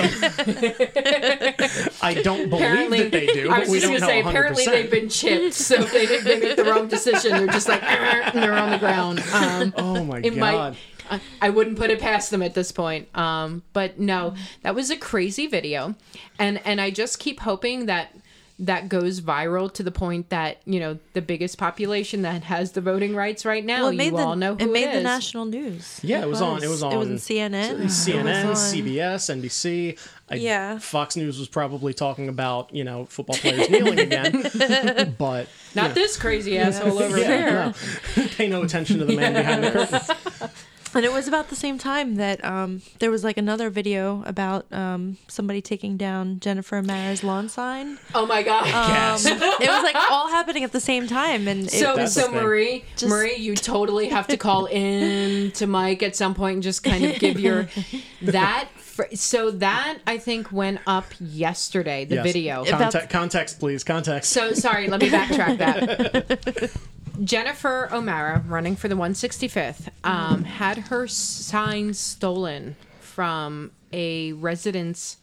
them. 1.58 1.92
I 2.02 2.14
don't 2.16 2.50
believe 2.50 2.64
apparently, 2.66 3.04
that 3.04 3.12
they 3.12 3.26
do, 3.28 3.50
I 3.52 3.60
was 3.60 3.70
we 3.70 3.80
just 3.80 3.92
don't 3.92 4.00
gonna 4.00 4.14
know 4.14 4.22
say, 4.22 4.24
100%. 4.24 4.30
apparently 4.30 4.66
they've 4.66 4.92
been 4.92 5.10
chipped, 5.10 5.54
so 5.54 5.76
if 5.82 5.92
they, 5.92 6.06
they 6.06 6.40
make 6.40 6.56
the 6.56 6.64
wrong 6.64 6.88
decision, 6.88 7.32
they're 7.34 7.48
just 7.48 7.68
like, 7.68 7.84
and 7.84 8.42
they're 8.44 8.54
on 8.54 8.72
the 8.72 8.78
ground. 8.80 9.20
Um, 9.34 9.74
oh 9.78 10.04
my 10.04 10.22
god. 10.22 10.36
might. 10.38 10.76
I- 11.10 11.22
I 11.42 11.50
wouldn't 11.50 11.78
put 11.78 11.90
it 11.90 12.00
past 12.00 12.32
them 12.32 12.42
at 12.42 12.54
this 12.54 12.72
point. 12.72 13.08
Um, 13.18 13.64
but 13.74 14.00
no, 14.00 14.36
that 14.64 14.76
was 14.76 14.90
a 14.90 14.98
crazy 14.98 15.48
video, 15.48 15.96
and 16.40 16.60
and 16.66 16.80
I 16.82 16.92
just 16.92 17.20
keep 17.20 17.40
hoping 17.42 17.86
that 17.88 18.16
that 18.58 18.88
goes 18.88 19.20
viral 19.20 19.70
to 19.74 19.84
the 19.84 19.92
point 19.92 20.30
that 20.30 20.62
you 20.66 20.80
know 20.80 20.98
the 21.12 21.22
biggest 21.22 21.58
population 21.58 22.22
that 22.22 22.44
has 22.44 22.72
the 22.72 22.80
voting 22.80 23.14
rights 23.14 23.44
right 23.44 23.66
now. 23.66 23.82
Well, 23.84 23.90
it 23.90 23.96
made 23.98 24.12
you 24.12 24.18
the 24.18 24.24
all 24.24 24.36
know 24.38 24.56
who 24.56 24.64
it 24.64 24.72
made 24.72 24.94
the 24.96 25.02
national 25.04 25.44
news. 25.46 26.00
Yeah, 26.02 26.22
it 26.22 26.30
was 26.30 26.42
on- 26.42 26.64
it 26.64 26.70
was 26.70 26.82
on. 26.82 26.94
It 26.94 26.98
was 26.98 27.10
on 27.10 27.16
CNN. 27.18 27.90
CNN, 27.90 28.46
It 28.46 28.48
was 28.48 28.74
on- 28.74 28.80
CBS, 28.80 29.30
NBC. 29.30 29.98
I, 30.28 30.36
Yeah. 30.36 30.80
Fox 30.80 31.16
News 31.18 31.38
was 31.38 31.48
probably 31.50 31.94
talking 31.94 32.30
about 32.30 32.74
you 32.74 32.84
know 32.86 33.06
football 33.06 33.36
players 33.36 33.70
kneeling 33.70 34.00
again, 34.00 35.16
but 35.20 35.48
Not 35.76 35.94
this 35.94 36.16
crazy 36.18 36.58
asshole 36.58 36.98
over 36.98 37.18
yeah, 37.20 37.28
there. 37.28 37.74
no. 38.18 38.28
pay 38.38 38.48
no 38.48 38.62
attention 38.64 39.00
to 39.00 39.06
the 39.06 39.16
man 39.18 39.34
behind 39.34 39.64
the 39.66 39.72
curtain. 39.72 40.50
And 40.96 41.04
it 41.04 41.12
was 41.12 41.28
about 41.28 41.50
the 41.50 41.56
same 41.58 41.78
time 41.78 42.16
that 42.16 42.44
um, 42.46 42.82
there 43.00 43.12
was 43.12 43.24
like 43.24 43.38
another 43.38 43.70
video 43.70 44.24
about 44.26 44.66
um, 44.72 45.18
somebody 45.28 45.62
taking 45.62 45.98
down 45.98 46.40
Jennifer 46.40 46.78
O'Mara's 46.78 47.22
lawn 47.24 47.50
sign. 47.50 47.98
Oh 48.16 48.26
my 48.26 48.42
god. 48.44 48.64
Gas. 48.66 49.26
It 49.26 49.38
was 49.38 49.84
like 49.84 49.96
all 50.10 50.30
happening 50.30 50.64
at 50.64 50.72
the 50.72 50.80
same 50.80 51.06
time, 51.08 51.48
and 51.50 51.66
it 51.66 51.72
So, 51.72 51.98
was 51.98 52.14
so. 52.14 52.32
Marie, 52.32 52.86
Just- 52.96 53.10
Marie, 53.10 53.36
you 53.36 53.56
totally 53.56 54.08
have 54.08 54.28
to 54.28 54.38
call 54.38 54.66
in 54.72 55.52
to 55.52 55.68
Mike 55.68 56.02
at 56.02 56.16
some 56.16 56.34
point 56.34 56.54
and 56.56 56.64
just 56.64 56.82
kind 56.84 57.04
of 57.04 57.20
give 57.20 57.40
your 57.40 57.68
that. 58.22 58.70
So 59.16 59.52
that 59.52 59.98
I 60.08 60.18
think 60.18 60.54
went 60.54 60.80
up 60.88 61.06
yesterday. 61.20 62.06
The 62.06 62.16
Yes. 62.16 62.24
video. 62.26 62.62
About- 62.64 62.80
Context, 62.80 63.10
context, 63.10 63.60
please. 63.60 63.84
Context. 63.84 64.32
So 64.32 64.54
sorry, 64.54 64.88
let 64.88 65.02
me 65.02 65.10
backtrack 65.10 65.58
that. 65.58 66.72
Jennifer 67.24 67.90
O'Mara, 67.92 68.44
running 68.48 68.76
for 68.76 68.88
the 68.88 68.96
165th, 68.96 69.90
um, 70.04 70.44
had 70.44 70.78
her 70.78 71.08
sign 71.08 71.94
stolen 71.94 72.76
from 73.00 73.72
a 73.94 74.34
residence. 74.34 75.18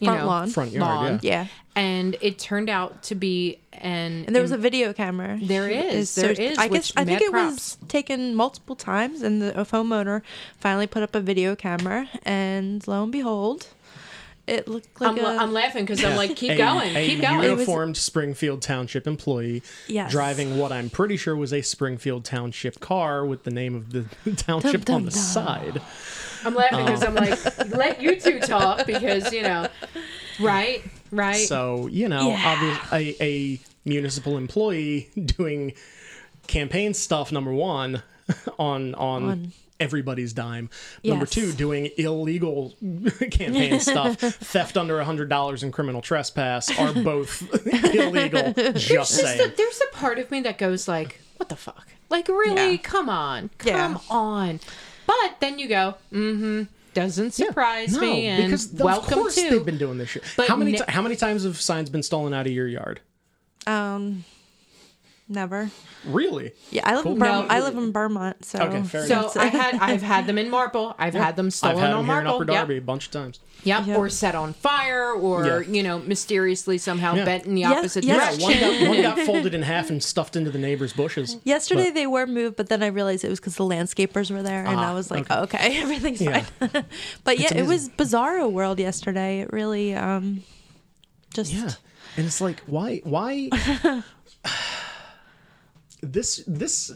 You 0.00 0.06
Front 0.06 0.20
know, 0.20 0.26
lawn. 0.26 0.50
Front 0.50 0.72
yard, 0.72 1.22
yeah. 1.22 1.42
yeah. 1.42 1.46
and 1.80 2.16
it 2.20 2.36
turned 2.36 2.68
out 2.68 3.04
to 3.04 3.14
be 3.14 3.60
an. 3.72 4.24
And 4.26 4.34
there 4.34 4.42
was 4.42 4.50
a 4.50 4.56
video 4.56 4.92
camera. 4.92 5.38
There 5.40 5.68
is, 5.68 6.16
there 6.16 6.32
is, 6.32 6.58
I 6.58 6.66
guess 6.66 6.70
which 6.70 6.92
I 6.96 7.04
think 7.04 7.20
mad 7.20 7.22
it 7.22 7.32
was 7.32 7.78
taken 7.86 8.34
multiple 8.34 8.74
times, 8.74 9.22
and 9.22 9.40
the 9.40 9.52
homeowner 9.52 10.22
finally 10.58 10.88
put 10.88 11.04
up 11.04 11.14
a 11.14 11.20
video 11.20 11.54
camera, 11.54 12.08
and 12.24 12.86
lo 12.88 13.04
and 13.04 13.12
behold, 13.12 13.68
it 14.46 14.66
looked 14.68 15.00
like 15.00 15.18
I'm, 15.18 15.24
a. 15.24 15.28
I'm 15.42 15.52
laughing 15.52 15.84
because 15.84 16.04
I'm 16.04 16.16
like, 16.16 16.34
keep 16.36 16.50
a, 16.52 16.56
going, 16.56 16.96
a 16.96 17.06
keep 17.06 17.20
going. 17.20 17.40
A 17.40 17.48
uniformed 17.48 17.96
Springfield 17.96 18.60
Township 18.62 19.06
employee 19.06 19.62
Yes. 19.88 20.10
driving 20.10 20.58
what 20.58 20.72
I'm 20.72 20.90
pretty 20.90 21.16
sure 21.16 21.36
was 21.36 21.52
a 21.52 21.62
Springfield 21.62 22.24
Township 22.24 22.80
car 22.80 23.24
with 23.24 23.44
the 23.44 23.50
name 23.52 23.74
of 23.74 23.92
the 23.92 24.04
township 24.36 24.84
Dum, 24.84 24.96
on 24.96 25.00
dum, 25.02 25.04
the 25.06 25.10
dum. 25.12 25.20
side. 25.20 25.82
I'm 26.44 26.54
laughing 26.56 26.84
because 26.86 27.04
I'm 27.04 27.14
like, 27.14 27.60
um, 27.60 27.70
let 27.78 28.02
you 28.02 28.18
two 28.20 28.40
talk 28.40 28.84
because 28.84 29.32
you 29.32 29.42
know, 29.42 29.68
right, 30.40 30.82
right. 31.12 31.36
So 31.46 31.86
you 31.86 32.08
know, 32.08 32.30
Yeah. 32.30 32.42
obvious, 32.44 32.78
a, 33.20 33.24
a 33.24 33.60
municipal 33.84 34.36
employee 34.36 35.08
doing 35.24 35.74
campaign 36.48 36.94
stuff. 36.94 37.30
Number 37.30 37.52
one, 37.52 38.02
on 38.58 38.94
on. 38.96 39.22
On- 39.30 39.52
Everybody's 39.82 40.32
dime. 40.32 40.70
Number 41.04 41.26
two, 41.26 41.52
doing 41.52 41.90
illegal 41.98 42.74
campaign 43.30 43.80
stuff, 43.80 44.16
theft 44.20 44.76
under 44.76 45.00
a 45.00 45.04
hundred 45.04 45.28
dollars 45.28 45.62
and 45.62 45.72
criminal 45.72 46.00
trespass 46.02 46.70
are 46.78 46.92
both 46.92 47.42
illegal. 47.94 48.52
Just 48.52 48.86
Just 48.88 49.10
saying. 49.16 49.40
a- 49.40 49.56
there's 49.56 49.80
a 49.90 49.96
part 49.96 50.18
of 50.18 50.30
me 50.30 50.40
that 50.42 50.56
goes 50.58 50.86
like, 50.86 51.20
what 51.36 51.48
the 51.48 51.56
fuck? 51.56 51.88
Like, 52.10 52.28
really? 52.28 52.72
Yeah. 52.72 52.76
Come 52.76 53.08
on, 53.08 53.50
come 53.58 53.72
Yeah. 53.72 53.96
on. 54.08 54.60
But 55.06 55.36
then 55.40 55.58
you 55.58 55.68
go, 55.68 55.96
mm-hmm. 56.12 56.62
Doesn't 56.94 57.30
surprise 57.32 57.94
no, 57.94 58.00
me, 58.02 58.26
and 58.26 58.44
because 58.44 58.70
welcome 58.74 59.14
of 59.14 59.18
course 59.18 59.34
to. 59.36 59.48
they've 59.48 59.64
been 59.64 59.78
doing 59.78 59.96
this 59.96 60.10
shit. 60.10 60.22
But 60.36 60.46
how 60.48 60.56
many 60.56 60.72
ne- 60.72 60.78
ti- 60.78 60.84
how 60.88 61.00
many 61.00 61.16
times 61.16 61.44
have 61.44 61.58
signs 61.58 61.88
been 61.88 62.02
stolen 62.02 62.34
out 62.34 62.46
of 62.46 62.52
your 62.52 62.68
yard? 62.68 63.00
um, 63.66 64.24
never. 65.32 65.70
Really? 66.04 66.52
Yeah, 66.70 66.82
I 66.84 66.96
live 66.96 67.06
in 67.06 67.12
Cool. 67.12 67.18
Vermont. 67.20 67.48
No. 67.48 67.54
I 67.54 67.60
live 67.60 67.76
in 67.76 67.92
Vermont, 67.92 68.44
so 68.44 68.58
Okay, 68.60 68.82
fair 68.82 69.06
so 69.06 69.18
enough. 69.20 69.36
I 69.36 69.46
had 69.46 69.74
I've 69.76 70.02
had 70.02 70.26
them 70.26 70.36
in 70.38 70.50
Marple. 70.50 70.94
I've 70.98 71.14
had 71.14 71.36
them 71.36 71.46
I've 71.46 71.52
stolen 71.54 71.78
had 71.78 71.90
on 71.92 71.98
them 71.98 72.06
here 72.06 72.18
in 72.18 72.24
Marple. 72.24 72.34
Upper 72.42 72.44
Darby 72.44 72.74
Yep. 72.74 72.82
a 72.82 72.86
bunch 72.86 73.06
of 73.06 73.12
times. 73.12 73.40
Yep. 73.64 73.86
Yep. 73.86 73.98
or 73.98 74.08
set 74.08 74.34
on 74.34 74.54
fire, 74.54 75.12
or 75.12 75.46
Yeah. 75.62 75.72
you 75.72 75.82
know, 75.84 76.00
mysteriously 76.00 76.78
somehow 76.78 77.14
Yeah. 77.14 77.24
bent 77.24 77.44
in 77.46 77.54
the 77.54 77.60
Yes, 77.60 77.78
opposite 77.78 78.02
yes. 78.04 78.36
Yeah, 78.38 78.44
one 78.44 78.58
got, 78.58 78.88
one 78.88 79.02
got 79.02 79.18
folded 79.26 79.54
in 79.54 79.62
half 79.62 79.88
and 79.90 80.02
stuffed 80.02 80.34
into 80.34 80.50
the 80.50 80.58
neighbor's 80.58 80.92
bushes. 80.92 81.36
Yesterday 81.44 81.84
But- 81.84 81.94
they 81.94 82.06
were 82.08 82.26
moved, 82.26 82.56
but 82.56 82.68
then 82.68 82.82
I 82.82 82.88
realized 82.88 83.24
it 83.24 83.28
was 83.30 83.38
because 83.38 83.54
the 83.54 83.62
landscapers 83.64 84.32
were 84.32 84.42
there, 84.42 84.64
and 84.66 84.80
Ah, 84.80 84.90
I 84.90 84.94
was 84.94 85.12
like, 85.12 85.30
okay. 85.30 85.58
okay, 85.58 85.80
everything's 85.82 86.20
Yeah. 86.20 86.40
fine. 86.58 86.84
but 87.24 87.38
yeah, 87.38 87.54
it 87.54 87.66
was 87.66 87.88
Bizarro 87.90 88.50
World 88.50 88.80
yesterday. 88.80 89.42
It 89.42 89.52
really, 89.52 89.94
um, 89.94 90.42
just 91.32 91.52
Yeah, 91.52 91.70
and 92.16 92.26
it's 92.26 92.40
like, 92.40 92.58
why, 92.66 93.00
why? 93.04 93.48
This, 96.02 96.44
this, 96.46 96.92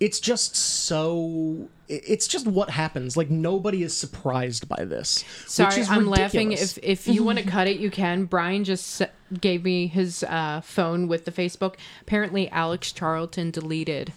it's 0.00 0.20
just 0.20 0.56
so. 0.56 1.68
It's 1.88 2.26
just 2.26 2.46
what 2.46 2.68
happens. 2.68 3.16
Like 3.16 3.30
nobody 3.30 3.82
is 3.82 3.96
surprised 3.96 4.68
by 4.68 4.84
this. 4.84 5.22
which 5.22 5.48
Sorry, 5.48 5.82
I'm 5.88 6.06
laughing. 6.06 6.52
If 6.52 6.78
if 6.82 7.06
you 7.06 7.22
want 7.22 7.38
to 7.38 7.44
cut 7.44 7.68
it, 7.68 7.78
you 7.78 7.90
can. 7.90 8.24
Brian 8.24 8.64
just 8.64 9.02
gave 9.40 9.64
me 9.64 9.86
his 9.86 10.24
uh, 10.24 10.60
phone 10.62 11.08
with 11.08 11.24
the 11.24 11.32
Facebook. 11.32 11.76
Apparently, 12.02 12.50
Alex 12.50 12.92
Charlton 12.92 13.52
deleted 13.52 14.12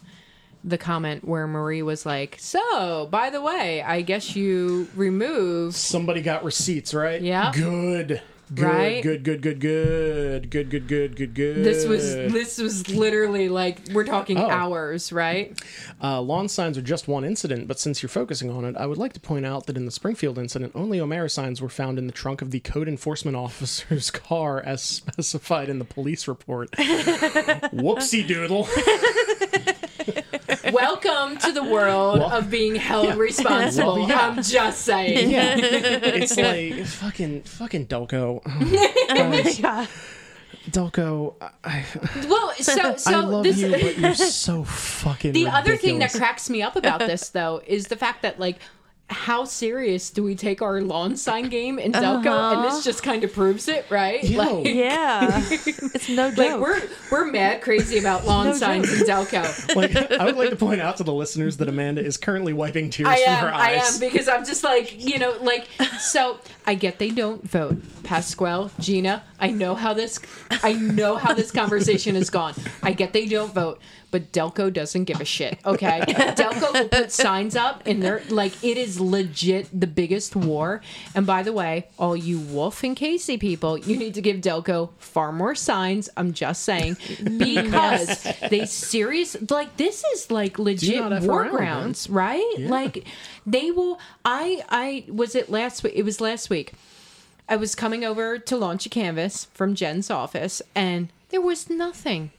the 0.64 0.78
comment 0.78 1.26
where 1.26 1.48
Marie 1.48 1.84
was 1.84 2.06
like, 2.06 2.38
"So, 2.40 3.08
by 3.12 3.30
the 3.30 3.42
way, 3.42 3.82
I 3.82 4.02
guess 4.02 4.36
you 4.36 4.90
removed." 4.96 5.76
Somebody 5.76 6.22
got 6.22 6.44
receipts, 6.44 6.94
right? 6.94 7.22
Yeah. 7.22 7.52
Good. 7.54 8.22
Good, 8.54 8.64
Right? 8.66 9.04
good, 9.04 9.24
good, 9.24 9.42
good, 9.44 9.60
good, 9.60 10.50
good, 10.50 10.70
good, 10.72 10.88
good, 10.88 11.16
good, 11.16 11.36
good. 11.36 11.56
This 11.64 11.86
was 11.86 12.04
this 12.16 12.58
was 12.58 12.90
literally 12.90 13.48
like 13.48 13.78
we're 13.94 14.06
talking 14.06 14.40
Oh. 14.40 14.50
hours, 14.50 15.12
right? 15.14 15.56
Uh, 16.02 16.20
lawn 16.22 16.48
signs 16.50 16.76
are 16.78 16.82
just 16.82 17.08
one 17.08 17.24
incident, 17.24 17.68
but 17.68 17.80
since 17.80 18.02
you're 18.02 18.10
focusing 18.10 18.50
on 18.50 18.66
it, 18.66 18.76
I 18.76 18.88
would 18.88 18.98
like 18.98 19.14
to 19.14 19.20
point 19.20 19.46
out 19.46 19.68
that 19.68 19.78
in 19.78 19.86
the 19.86 19.92
Springfield 19.92 20.40
incident, 20.40 20.72
only 20.74 21.00
O'Mara 21.00 21.30
signs 21.30 21.62
were 21.62 21.70
found 21.70 22.00
in 22.00 22.08
the 22.08 22.14
trunk 22.14 22.42
of 22.42 22.50
the 22.50 22.60
code 22.60 22.88
enforcement 22.88 23.38
officer's 23.46 24.10
car 24.10 24.60
as 24.62 24.82
specified 24.82 25.70
in 25.70 25.78
the 25.78 25.86
police 25.86 26.28
report. 26.28 26.72
Whoopsie 27.72 28.28
doodle. 28.28 28.68
Welcome 30.74 31.38
to 31.38 31.52
the 31.52 31.64
world 31.64 32.20
Well- 32.20 32.32
of 32.34 32.50
being 32.50 32.76
held 32.76 33.16
responsible. 33.18 33.96
Well, 34.00 34.10
yeah. 34.10 34.28
I'm 34.30 34.42
just 34.44 34.82
saying. 34.82 35.30
Yeah. 35.30 35.56
it's 35.58 36.38
like 36.38 36.86
fucking 36.86 37.44
fucking 37.44 37.88
Delco. 37.88 38.42
Oh. 39.12 39.88
Delco, 40.70 41.36
I, 41.64 41.84
Well, 42.28 42.54
so 42.60 42.96
so 42.98 43.12
I 43.14 43.22
love 43.22 43.44
this 43.44 43.58
you, 43.58 43.72
but 43.72 43.98
you're 43.98 44.14
so 44.14 44.64
fucking 44.64 45.32
the 45.32 45.48
other 45.48 45.76
thing 45.78 46.00
that 46.00 46.12
cracks 46.14 46.50
me 46.50 46.62
up 46.62 46.76
about 46.76 47.00
this 47.00 47.30
though 47.30 47.62
is 47.66 47.88
the 47.88 47.96
fact 47.96 48.22
that 48.22 48.40
like 48.40 48.60
how 49.10 49.44
serious 49.44 50.12
do 50.12 50.24
we 50.24 50.36
take 50.36 50.62
our 50.62 50.82
lawn 50.82 51.16
sign 51.18 51.50
game 51.50 51.80
in 51.80 51.92
Delco? 51.92 52.54
And 52.54 52.64
this 52.64 52.74
uh-huh. 52.74 52.82
just 52.84 53.02
kind 53.02 53.24
of 53.24 53.34
proves 53.34 53.68
it, 53.68 53.86
right? 53.90 54.24
Yo. 54.24 54.38
Like, 54.38 54.68
Yeah. 54.68 55.42
it's 55.52 56.10
no 56.10 56.30
joke. 56.30 56.38
like 56.38 56.60
we're 56.60 56.82
we're 57.12 57.32
mad 57.32 57.62
crazy 57.62 57.98
about 57.98 58.26
lawn 58.26 58.48
No 58.48 58.54
signs 58.54 58.92
in 58.94 59.08
Delco. 59.08 59.76
like 59.76 59.96
I 60.12 60.26
would 60.26 60.38
like 60.38 60.52
to 60.52 60.56
point 60.56 60.80
out 60.80 60.98
to 60.98 61.04
the 61.04 61.14
listeners 61.14 61.58
that 61.58 61.68
Amanda 61.68 62.06
is 62.06 62.18
currently 62.18 62.54
wiping 62.54 62.92
tears 62.92 63.10
I 63.10 63.24
from 63.24 63.34
am, 63.34 63.44
her 63.46 63.54
I 63.54 63.76
eyes. 63.78 63.96
am, 63.96 64.00
because 64.00 64.28
I'm 64.28 64.46
just 64.46 64.64
like, 64.64 65.04
you 65.04 65.18
know, 65.18 65.36
like, 65.42 65.68
so 66.00 66.40
I 66.66 66.76
get 66.76 67.00
they 67.00 67.10
don't 67.10 67.44
vote. 67.48 67.78
Pasquale, 68.04 68.70
Gina, 68.80 69.24
I 69.40 69.50
know 69.50 69.76
how 69.76 69.94
this, 69.94 70.20
I 70.64 70.74
know 70.74 71.16
how 71.16 71.34
this 71.34 71.52
conversation 71.52 72.16
has 72.16 72.30
gone. 72.30 72.54
I 72.84 72.92
get 72.92 73.14
they 73.14 73.28
don't 73.28 73.54
vote, 73.54 73.82
but 74.12 74.32
Delco 74.32 74.72
doesn't 74.72 75.06
give 75.06 75.22
a 75.22 75.26
shit. 75.26 75.58
Okay, 75.70 76.00
Delco 76.00 76.74
will 76.74 76.90
put 76.90 77.12
signs 77.12 77.56
up, 77.56 77.84
and 77.86 78.02
they're 78.02 78.24
like, 78.30 78.64
it 78.64 78.76
is 78.76 79.00
legit 79.00 79.68
the 79.78 79.86
biggest 79.86 80.36
war. 80.36 80.82
And 81.14 81.28
by 81.28 81.44
the 81.44 81.54
way, 81.54 81.88
all 82.00 82.16
you 82.16 82.40
Wolf 82.40 82.84
and 82.84 82.96
Casey 82.96 83.38
people, 83.38 83.78
you 83.78 83.96
need 83.96 84.16
to 84.16 84.22
give 84.22 84.38
Delco 84.38 84.90
far 84.98 85.32
more 85.32 85.54
signs. 85.54 86.10
I'm 86.18 86.34
just 86.34 86.64
saying 86.64 86.98
because 87.38 88.24
they 88.50 88.66
serious 88.66 89.38
like 89.50 89.78
this 89.78 90.04
is 90.14 90.32
like 90.32 90.58
legit 90.58 91.02
war 91.24 91.44
around, 91.44 91.52
grounds 91.52 92.10
right 92.10 92.56
like 92.60 93.06
they 93.46 93.72
will 93.72 94.00
i 94.26 94.64
i 94.70 95.04
was 95.08 95.36
it 95.36 95.50
last 95.50 95.84
week 95.84 95.94
it 95.96 96.04
was 96.04 96.22
last 96.22 96.50
week 96.50 96.74
i 97.48 97.56
was 97.56 97.76
coming 97.76 98.04
over 98.04 98.38
to 98.38 98.56
launch 98.58 98.86
a 98.86 98.90
canvas 98.90 99.46
from 99.54 99.76
jen's 99.76 100.10
office 100.10 100.62
and 100.76 101.10
there 101.30 101.42
was 101.42 101.70
nothing 101.70 102.32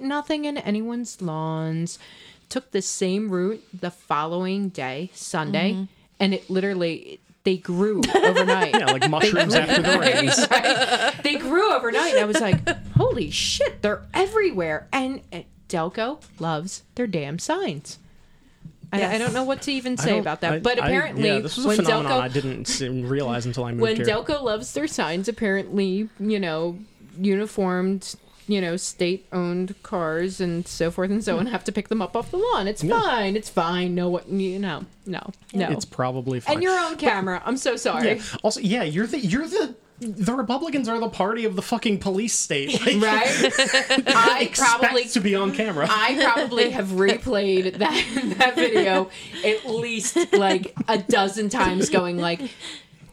nothing 0.00 0.44
in 0.44 0.56
anyone's 0.58 1.20
lawns 1.22 1.98
took 2.48 2.70
the 2.72 2.82
same 2.82 3.30
route 3.30 3.62
the 3.78 3.90
following 3.90 4.68
day 4.68 5.10
sunday 5.14 5.72
Mm-hmm. 5.72 5.84
and 6.18 6.34
it 6.34 6.50
literally 6.50 7.20
they 7.44 7.56
grew 7.56 8.00
overnight 8.14 8.74
yeah, 8.78 8.86
like 8.86 9.08
mushrooms 9.08 9.54
after 9.54 9.80
the 9.80 9.98
rains. 9.98 10.46
Right? 10.50 11.14
They 11.22 11.36
grew 11.36 11.72
overnight. 11.72 12.12
And 12.12 12.20
I 12.20 12.24
was 12.26 12.38
like, 12.38 12.68
holy 12.96 13.30
shit, 13.30 13.80
they're 13.80 14.02
everywhere. 14.12 14.88
And 14.92 15.22
Delco 15.66 16.20
loves 16.38 16.82
their 16.96 17.06
damn 17.06 17.38
signs. 17.38 17.98
I, 18.92 19.14
I 19.14 19.18
don't 19.18 19.32
know 19.32 19.44
what 19.44 19.62
to 19.62 19.72
even 19.72 19.96
say 19.96 20.18
about 20.18 20.42
that. 20.42 20.52
I- 20.52 20.58
but 20.58 20.82
I- 20.82 20.86
apparently, 20.88 21.28
yeah, 21.28 21.38
this 21.38 21.56
was 21.56 21.64
a 21.64 21.68
when 21.68 21.76
phenomenon 21.78 22.12
Delco 22.12 22.22
I 22.22 22.28
didn't 22.28 23.08
realize 23.08 23.46
until 23.46 23.64
I 23.64 23.70
moved 23.70 23.82
when 23.82 23.96
here. 23.96 24.04
Delco 24.04 24.42
loves 24.42 24.74
their 24.74 24.86
signs, 24.86 25.26
apparently, 25.26 26.10
you 26.18 26.38
know, 26.38 26.78
uniformed, 27.18 28.16
you 28.50 28.60
know, 28.60 28.76
state 28.76 29.26
owned 29.32 29.80
cars 29.82 30.40
and 30.40 30.66
so 30.66 30.90
forth 30.90 31.10
and 31.10 31.22
so 31.22 31.38
on 31.38 31.46
hmm. 31.46 31.52
have 31.52 31.64
to 31.64 31.72
pick 31.72 31.88
them 31.88 32.02
up 32.02 32.16
off 32.16 32.30
the 32.30 32.36
lawn. 32.36 32.66
It's 32.66 32.82
fine. 32.82 33.36
It's 33.36 33.48
fine. 33.48 33.94
No, 33.94 34.08
what, 34.08 34.28
you 34.28 34.58
know, 34.58 34.84
no, 35.06 35.30
no. 35.52 35.70
it's 35.70 35.84
probably 35.84 36.40
fine. 36.40 36.54
and 36.54 36.62
your 36.62 36.78
own 36.78 36.96
camera. 36.96 37.42
I'm 37.44 37.56
so 37.56 37.76
sorry. 37.76 38.16
Yeah. 38.16 38.22
Also, 38.42 38.60
yeah, 38.60 38.82
you're 38.82 39.06
the 39.06 39.18
you're 39.18 39.46
the 39.46 39.74
the 40.00 40.32
Republicans 40.32 40.88
are 40.88 40.98
the 40.98 41.10
party 41.10 41.44
of 41.44 41.56
the 41.56 41.62
fucking 41.62 41.98
police 41.98 42.32
state. 42.36 42.72
Like, 42.80 43.00
Right? 43.02 43.26
I 44.06 44.50
probably 44.54 45.04
to 45.08 45.20
be 45.20 45.34
on 45.34 45.52
camera. 45.52 45.86
I 45.88 46.18
probably 46.22 46.70
have 46.70 46.86
replayed 46.88 47.78
that 47.78 48.34
that 48.38 48.56
video 48.56 49.10
at 49.44 49.66
least 49.66 50.32
like 50.32 50.74
a 50.88 50.98
dozen 50.98 51.50
times, 51.50 51.90
going 51.90 52.16
like, 52.16 52.40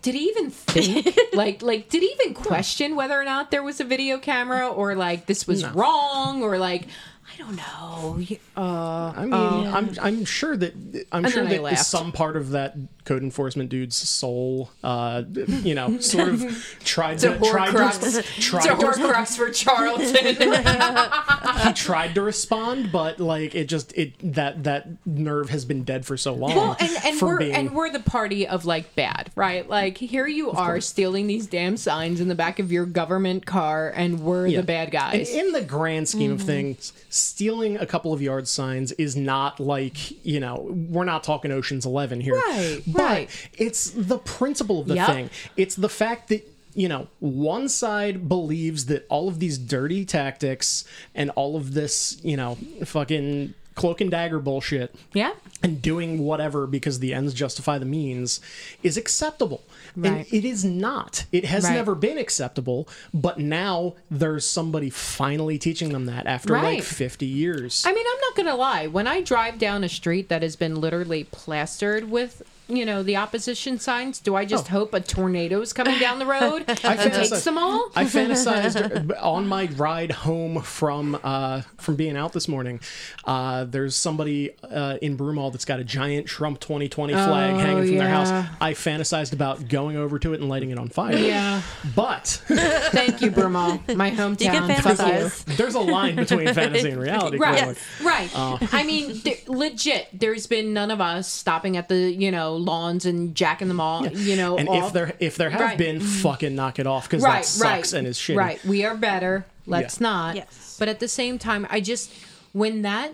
did 0.07 0.15
he 0.15 0.29
even 0.29 0.49
think? 0.51 1.17
like, 1.33 1.61
like 1.61 1.89
did 1.89 2.01
he 2.01 2.07
even 2.21 2.33
question 2.33 2.95
whether 2.95 3.19
or 3.19 3.25
not 3.25 3.51
there 3.51 3.61
was 3.61 3.81
a 3.81 3.83
video 3.83 4.17
camera, 4.17 4.69
or 4.69 4.95
like 4.95 5.25
this 5.25 5.45
was 5.45 5.63
No. 5.63 5.71
wrong, 5.73 6.43
or 6.43 6.57
like 6.57 6.87
I 7.33 7.37
don't 7.37 7.57
know. 7.57 8.17
Uh, 8.55 9.13
I 9.17 9.25
mean, 9.25 9.67
I'm 9.67 9.93
I'm 10.01 10.23
sure 10.23 10.55
that 10.55 10.73
I'm 11.11 11.25
And 11.25 11.33
sure 11.33 11.43
that 11.45 11.79
some 11.79 12.13
part 12.13 12.37
of 12.37 12.51
that 12.51 12.77
code 13.07 13.23
enforcement 13.23 13.69
dude's 13.69 13.95
soul, 13.95 14.69
uh, 14.83 15.23
you 15.63 15.73
know, 15.73 15.97
sort 15.99 16.27
of 16.27 16.77
tried 16.83 17.17
to 17.19 17.37
tried 17.39 17.71
to, 17.71 18.21
tried 18.39 18.63
to 18.63 18.75
horcrux 18.75 19.37
for 19.37 19.49
Charlton. 19.49 20.35
he 21.67 21.73
tried 21.73 22.13
to 22.15 22.21
respond, 22.21 22.91
but 22.91 23.19
like 23.19 23.55
it 23.55 23.69
just 23.69 23.97
it 23.97 24.13
that 24.33 24.65
that 24.65 24.87
nerve 25.05 25.49
has 25.49 25.63
been 25.63 25.83
dead 25.83 26.05
for 26.05 26.17
so 26.17 26.33
long. 26.33 26.53
Well, 26.55 26.75
and, 26.79 26.91
and 27.05 27.21
we're 27.21 27.37
being, 27.39 27.53
and 27.55 27.71
we're 27.73 27.89
the 27.91 28.01
party 28.01 28.45
of 28.45 28.65
like 28.65 28.93
bad, 28.95 29.31
right? 29.35 29.67
Like 29.67 29.97
here 29.97 30.27
you 30.27 30.51
are 30.51 30.81
stealing 30.81 31.27
these 31.27 31.47
damn 31.47 31.77
signs 31.77 32.19
in 32.19 32.27
the 32.27 32.35
back 32.35 32.59
of 32.59 32.71
your 32.71 32.85
government 32.85 33.45
car, 33.45 33.91
and 33.95 34.19
we're 34.19 34.47
Yeah. 34.47 34.57
the 34.61 34.67
bad 34.67 34.91
guys. 34.91 35.29
In, 35.29 35.47
in 35.47 35.51
the 35.53 35.61
grand 35.61 36.09
scheme 36.09 36.33
of 36.33 36.41
things, 36.41 36.91
stealing 37.09 37.77
a 37.77 37.85
couple 37.85 38.11
of 38.11 38.21
yard 38.21 38.49
signs 38.49 38.91
is 38.93 39.15
not 39.15 39.61
like 39.61 40.25
you 40.25 40.41
know 40.41 40.67
we're 40.89 41.05
not 41.05 41.23
talking 41.23 41.51
Ocean's 41.51 41.85
Eleven 41.85 42.19
here, 42.19 42.35
Right, 42.35 42.81
But 42.97 43.03
right. 43.03 43.49
it's 43.57 43.91
the 43.91 44.17
principle 44.17 44.81
of 44.81 44.87
the 44.87 44.95
Yep. 44.95 45.07
thing. 45.07 45.29
It's 45.55 45.75
the 45.75 45.89
fact 45.89 46.27
that 46.29 46.45
you 46.75 46.87
know 46.89 47.07
one 47.19 47.69
side 47.69 48.27
believes 48.29 48.85
that 48.87 49.05
all 49.09 49.27
of 49.27 49.39
these 49.39 49.57
dirty 49.57 50.05
tactics 50.05 50.83
and 51.15 51.29
all 51.31 51.55
of 51.55 51.73
this 51.73 52.17
you 52.23 52.37
know 52.37 52.55
fucking 52.85 53.53
cloak 53.73 54.01
and 54.01 54.09
dagger 54.09 54.39
bullshit 54.39 54.95
yeah. 55.13 55.31
and 55.61 55.83
doing 55.83 56.17
whatever 56.17 56.65
because 56.65 56.97
the 56.97 57.13
ends 57.13 57.31
justify 57.31 57.77
the 57.77 57.85
means 57.85 58.41
is 58.81 58.97
acceptable. 58.97 59.61
Right. 59.95 60.11
And 60.11 60.33
it 60.33 60.43
is 60.45 60.65
not. 60.65 61.25
It 61.31 61.45
has 61.45 61.63
Right. 61.63 61.75
never 61.75 61.93
been 61.93 62.17
acceptable, 62.17 62.87
but 63.13 63.37
now 63.39 63.93
there's 64.09 64.49
somebody 64.49 64.89
finally 64.89 65.59
teaching 65.59 65.89
them 65.93 66.07
that 66.07 66.25
after 66.25 66.53
like 66.53 66.81
50 66.81 67.27
years. 67.27 67.83
I 67.85 67.93
mean, 67.93 68.05
I'm 68.11 68.19
not 68.21 68.35
gonna 68.35 68.55
lie. 68.55 68.87
When 68.87 69.05
I 69.05 69.21
drive 69.21 69.59
down 69.59 69.83
a 69.83 69.89
street 69.89 70.27
that 70.29 70.41
has 70.41 70.55
been 70.55 70.81
literally 70.81 71.25
plastered 71.25 72.09
with, 72.09 72.41
you 72.67 72.85
know, 72.85 73.03
the 73.03 73.15
opposition 73.17 73.79
signs, 73.79 74.19
do 74.19 74.35
I 74.35 74.45
just 74.45 74.67
hope 74.67 74.93
a 74.93 74.99
tornado 74.99 75.61
is 75.61 75.73
coming 75.73 75.97
down 75.99 76.19
the 76.19 76.25
road 76.25 76.65
and 76.67 76.77
takes 76.77 77.43
them 77.43 77.57
all? 77.57 77.89
I 77.95 78.05
fantasized 78.05 79.15
on 79.23 79.47
my 79.47 79.65
ride 79.75 80.11
home 80.11 80.61
from 80.61 81.17
uh, 81.23 81.61
from 81.77 81.95
being 81.95 82.17
out 82.17 82.33
this 82.33 82.47
morning. 82.47 82.79
Uh, 83.25 83.63
there's 83.65 83.95
somebody 83.95 84.51
uh, 84.63 84.97
in 85.01 85.17
Broomall 85.17 85.51
that's 85.51 85.65
got 85.65 85.79
a 85.79 85.83
giant 85.83 86.27
Trump 86.27 86.59
2020 86.59 87.13
flag 87.13 87.53
Oh, 87.55 87.57
hanging 87.57 87.85
from 87.87 87.97
their 87.97 88.09
house. 88.09 88.29
I 88.59 88.73
fantasized 88.73 89.33
about 89.33 89.67
going 89.69 89.95
over 89.97 90.19
to 90.19 90.33
it 90.33 90.39
and 90.41 90.49
lighting 90.49 90.71
it 90.71 90.77
on 90.77 90.89
fire. 90.89 91.15
Yeah. 91.15 91.61
But 91.95 92.27
Thank 92.47 93.21
you, 93.21 93.31
Broomall, 93.31 93.95
my 93.95 94.09
You 94.09 94.15
can 94.15 94.35
hometown. 94.35 94.77
Fuck 94.81 94.97
you. 94.99 95.03
fantasize. 95.05 95.57
there's 95.57 95.75
a 95.75 95.79
line 95.79 96.15
between 96.15 96.53
fantasy 96.53 96.89
and 96.89 96.99
reality. 97.01 97.37
Right, 97.37 97.57
clearly. 97.57 97.75
right. 98.03 98.29
Uh. 98.35 98.57
I 98.71 98.83
mean, 98.83 99.21
there, 99.23 99.35
legit. 99.47 100.07
There's 100.13 100.47
been 100.47 100.73
none 100.73 100.91
of 100.91 100.99
us 101.01 101.27
stopping 101.31 101.77
at 101.77 101.87
the 101.87 101.97
you 102.11 102.31
know 102.31 102.56
lawns 102.57 103.05
and 103.05 103.33
jacking 103.35 103.67
them 103.67 103.79
all. 103.79 104.05
You 104.07 104.35
know, 104.35 104.57
And 104.57 104.67
all- 104.69 104.87
if 104.87 104.93
there 104.93 105.13
if 105.19 105.35
there 105.37 105.49
have 105.49 105.61
Right. 105.61 105.77
been, 105.77 105.99
fucking 105.99 106.55
knock 106.55 106.79
it 106.79 106.87
off 106.87 107.03
because 107.09 107.23
right, 107.23 107.43
that 107.43 107.45
sucks 107.45 107.93
right, 107.93 107.99
and 107.99 108.07
is 108.07 108.17
shitty. 108.17 108.35
Right, 108.37 108.65
we 108.65 108.83
are 108.85 108.95
better. 108.95 109.45
Let's 109.65 109.99
Yeah. 109.99 110.07
not. 110.07 110.35
Yes. 110.35 110.75
But 110.79 110.87
at 110.89 110.99
the 110.99 111.07
same 111.07 111.37
time, 111.39 111.67
I 111.69 111.79
just 111.81 112.11
when 112.53 112.81
that 112.83 113.13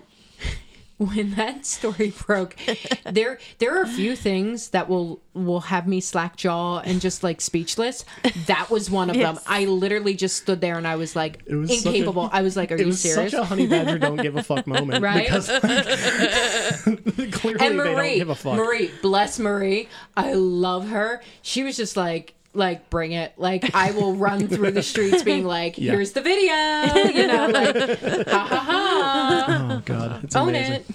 when 0.98 1.32
that 1.34 1.66
story 1.66 2.12
broke, 2.26 2.56
there 3.04 3.38
there 3.58 3.76
are 3.78 3.82
a 3.82 3.88
few 3.88 4.14
things 4.14 4.70
that 4.70 4.88
will 4.88 5.20
will 5.34 5.60
have 5.60 5.88
me 5.88 6.00
slack 6.00 6.36
jaw 6.36 6.78
and 6.78 7.00
just 7.00 7.22
like 7.24 7.40
speechless. 7.40 8.04
That 8.46 8.70
was 8.70 8.90
one 8.90 9.10
of 9.10 9.16
them. 9.16 9.38
I 9.46 9.64
literally 9.64 10.14
just 10.14 10.36
stood 10.36 10.60
there 10.60 10.78
and 10.78 10.86
I 10.86 10.94
was 10.96 11.16
like 11.16 11.42
was 11.48 11.84
incapable. 11.84 12.30
I 12.32 12.42
was 12.42 12.56
like, 12.56 12.70
"Are 12.70 12.76
It 12.76 12.80
you 12.80 12.86
was 12.86 13.00
serious?" 13.00 13.32
such 13.32 13.40
a 13.40 13.44
honey 13.44 13.66
badger 13.66 13.98
don't 13.98 14.16
give 14.22 14.36
a 14.36 14.42
fuck 14.44 14.66
moment 14.68 15.02
Right? 15.02 15.24
because 15.24 15.48
like, 15.48 15.62
clearly 17.32 17.66
and 17.66 17.78
they 17.80 17.84
don't 17.84 17.96
Marie, 17.96 18.14
give 18.18 18.28
a 18.28 18.34
fuck. 18.34 18.54
Marie, 18.56 18.90
bless 19.02 19.38
Marie. 19.38 19.88
I 20.16 20.34
love 20.34 20.88
her. 20.88 21.20
She 21.42 21.62
was 21.64 21.76
just 21.76 21.96
like, 21.96 22.33
like, 22.54 22.88
bring 22.90 23.12
it. 23.12 23.32
Like, 23.36 23.74
I 23.74 23.90
will 23.92 24.14
run 24.14 24.48
through 24.48 24.70
the 24.72 24.82
streets 24.82 25.22
being 25.22 25.44
like, 25.44 25.76
Yeah. 25.78 25.92
here's 25.92 26.12
the 26.12 26.20
video. 26.22 27.10
You 27.10 27.26
know, 27.26 27.46
like, 27.48 27.76
ha 28.28 28.46
ha 28.46 28.58
ha. 28.58 29.68
Oh 29.70 29.82
god, 29.84 30.24
it's 30.24 30.36
Own 30.36 30.50
amazing. 30.50 30.74
it. 30.74 30.86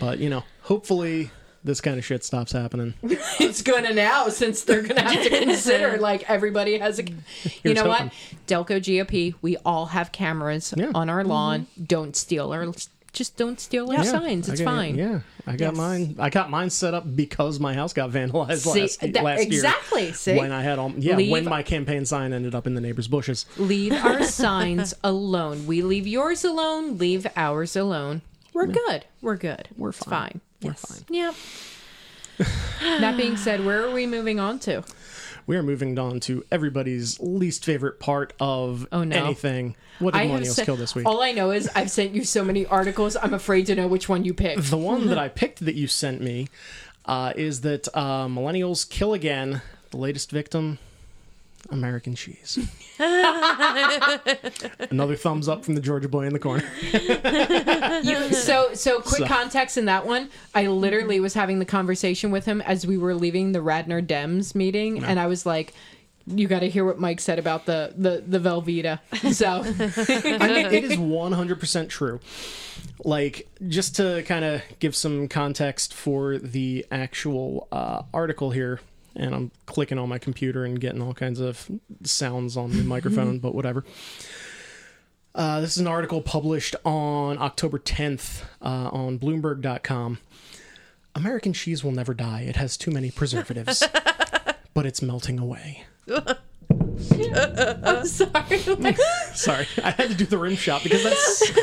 But 0.00 0.18
you 0.18 0.30
know, 0.30 0.44
hopefully 0.62 1.30
this 1.64 1.80
kind 1.80 1.98
of 1.98 2.04
shit 2.04 2.24
stops 2.24 2.52
happening. 2.52 2.94
it's 3.02 3.62
gonna 3.62 3.92
now 3.92 4.28
since 4.28 4.62
they're 4.62 4.82
gonna 4.82 5.02
have 5.02 5.22
to 5.24 5.30
consider 5.30 5.98
like 5.98 6.28
everybody 6.30 6.78
has 6.78 6.98
a 6.98 7.04
you 7.04 7.16
Here's 7.62 7.76
know 7.76 7.90
hoping. 7.90 8.06
what 8.06 8.46
delco 8.46 8.78
gop 8.80 9.34
we 9.42 9.56
all 9.64 9.86
have 9.86 10.12
cameras 10.12 10.72
Yeah. 10.76 10.92
on 10.94 11.10
our 11.10 11.24
lawn 11.24 11.62
mm-hmm. 11.62 11.84
don't 11.84 12.16
steal 12.16 12.52
our 12.52 12.66
just 13.12 13.36
don't 13.36 13.58
steal 13.58 13.88
our 13.90 13.96
Yeah, 13.96 14.02
signs 14.02 14.48
it's 14.48 14.60
got- 14.60 14.64
fine 14.66 14.94
Yeah, 14.96 15.20
I 15.46 15.52
got 15.56 15.68
Yes. 15.72 15.76
mine. 15.76 16.16
I 16.18 16.28
got 16.30 16.50
mine 16.50 16.70
set 16.70 16.92
up 16.94 17.16
because 17.16 17.58
my 17.58 17.72
house 17.74 17.92
got 17.92 18.10
vandalized 18.10 18.58
See, 18.72 18.80
last, 18.82 19.00
that- 19.00 19.24
last 19.24 19.38
year. 19.48 19.64
exactly, 19.64 20.36
when 20.38 20.52
I 20.52 20.62
had 20.62 20.78
all 20.78 20.92
yeah 20.96 21.16
Leave- 21.16 21.30
when 21.30 21.44
my 21.46 21.62
campaign 21.62 22.04
sign 22.06 22.32
ended 22.32 22.54
up 22.54 22.66
in 22.66 22.74
the 22.74 22.80
neighbor's 22.80 23.08
bushes. 23.08 23.46
leave 23.56 23.92
our 24.04 24.22
signs 24.24 24.94
alone 25.02 25.66
we 25.66 25.82
leave 25.82 26.06
yours 26.06 26.44
alone 26.44 26.98
leave 26.98 27.26
ours 27.36 27.74
alone 27.76 28.20
we're 28.52 28.66
good 28.66 29.04
we're 29.22 29.36
good 29.36 29.68
We're 29.76 29.92
fine. 29.92 30.10
fine 30.10 30.40
We're 30.62 30.74
fine. 30.74 31.04
yep 31.08 31.34
that 33.00 33.16
being 33.16 33.36
said 33.36 33.64
where 33.64 33.84
are 33.84 33.90
we 33.90 34.06
moving 34.06 34.38
on 34.38 34.58
to 34.60 34.84
We 35.48 35.56
are 35.56 35.62
moving 35.62 35.98
on 35.98 36.20
to 36.20 36.44
everybody's 36.52 37.18
least 37.20 37.64
favorite 37.64 37.98
part 37.98 38.34
of 38.38 38.86
Oh, 38.92 39.02
no. 39.02 39.16
anything. 39.24 39.74
What 39.98 40.12
did 40.14 40.20
millennials 40.30 40.62
kill 40.64 40.76
this 40.76 40.94
week? 40.94 41.06
all 41.06 41.22
i 41.22 41.32
know 41.32 41.50
is 41.50 41.68
i've 41.74 41.90
sent 41.90 42.14
you 42.14 42.22
so 42.22 42.44
many 42.44 42.64
articles 42.66 43.16
i'm 43.16 43.34
afraid 43.34 43.66
to 43.66 43.74
know 43.74 43.88
which 43.88 44.08
one 44.08 44.24
you 44.24 44.32
picked 44.32 44.70
the 44.70 44.76
one 44.76 45.08
that 45.08 45.18
I 45.26 45.28
picked 45.28 45.64
that 45.64 45.74
you 45.74 45.88
sent 45.88 46.20
me 46.20 46.46
uh, 47.06 47.32
is 47.34 47.62
that 47.62 47.88
uh, 47.94 48.26
millennials 48.26 48.88
kill 48.88 49.14
again. 49.14 49.62
The 49.90 49.96
latest 49.96 50.30
victim, 50.30 50.78
American 51.70 52.14
cheese. 52.14 52.58
Another 54.90 55.16
thumbs 55.16 55.48
up 55.48 55.64
from 55.64 55.74
the 55.74 55.80
Georgia 55.80 56.08
boy 56.08 56.26
in 56.26 56.32
the 56.32 56.38
corner. 56.38 56.64
You, 58.02 58.32
so 58.32 58.74
so 58.74 59.00
quick 59.00 59.20
So- 59.20 59.26
context 59.26 59.76
in 59.76 59.84
that 59.86 60.06
one. 60.06 60.30
I 60.54 60.66
literally 60.66 61.20
was 61.20 61.34
having 61.34 61.58
the 61.58 61.64
conversation 61.64 62.30
with 62.30 62.44
him 62.44 62.60
as 62.62 62.86
we 62.86 62.96
were 62.98 63.14
leaving 63.14 63.52
the 63.52 63.62
Radnor 63.62 64.00
Dems 64.02 64.54
meeting, 64.54 65.02
and 65.04 65.18
I 65.20 65.26
was 65.26 65.44
like. 65.46 65.74
You 66.30 66.46
got 66.46 66.60
to 66.60 66.68
hear 66.68 66.84
what 66.84 66.98
Mike 67.00 67.20
said 67.20 67.38
about 67.38 67.64
the 67.64 67.94
the 67.96 68.22
the 68.26 68.38
Velveeta. 68.38 69.00
So 69.32 69.48
I 70.44 70.46
mean, 70.46 70.66
it 70.66 70.84
is 70.84 70.98
100% 70.98 71.88
true. 71.88 72.20
Like, 73.02 73.48
just 73.66 73.96
to 73.96 74.22
kind 74.24 74.44
of 74.44 74.60
give 74.78 74.94
some 74.94 75.28
context 75.28 75.94
for 75.94 76.36
the 76.36 76.84
actual 76.90 77.66
uh, 77.72 78.02
article 78.12 78.50
here, 78.50 78.78
and 79.18 79.34
I'm 79.34 79.50
clicking 79.66 79.98
on 79.98 80.08
my 80.08 80.18
computer 80.18 80.64
and 80.64 80.80
getting 80.80 81.02
all 81.02 81.12
kinds 81.12 81.40
of 81.40 81.70
sounds 82.04 82.56
on 82.56 82.70
the 82.70 82.82
microphone, 82.84 83.40
but 83.40 83.54
whatever. 83.54 83.84
Uh, 85.34 85.60
this 85.60 85.72
is 85.72 85.78
an 85.78 85.86
article 85.86 86.22
published 86.22 86.74
on 86.84 87.38
October 87.38 87.78
10th 87.78 88.42
uh, 88.62 88.88
on 88.92 89.18
Bloomberg.com. 89.18 90.18
American 91.14 91.52
cheese 91.52 91.84
will 91.84 91.92
never 91.92 92.14
die. 92.14 92.42
It 92.42 92.56
has 92.56 92.76
too 92.76 92.90
many 92.90 93.10
preservatives, 93.10 93.82
but 94.74 94.86
it's 94.86 95.02
melting 95.02 95.38
away. 95.38 95.84
I'm 97.00 98.06
sorry. 98.06 98.58
Like, 98.78 98.98
Sorry, 99.34 99.66
I 99.82 99.90
had 99.90 100.08
to 100.10 100.14
do 100.14 100.24
the 100.24 100.38
rim 100.38 100.56
shot 100.56 100.82
because 100.82 101.02
that's. 101.04 101.52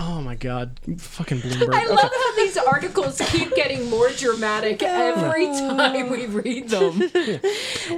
Oh 0.00 0.22
my 0.22 0.36
god, 0.36 0.78
fucking 0.98 1.38
Bloomberg. 1.38 1.74
I 1.74 1.86
love 1.86 1.98
how 2.12 2.36
these 2.36 2.56
articles 2.56 3.20
keep 3.30 3.54
getting 3.54 3.88
more 3.90 4.10
dramatic 4.10 4.82
every 4.82 5.46
time 5.46 6.10
we 6.10 6.26
read 6.26 6.68
them. 6.68 7.00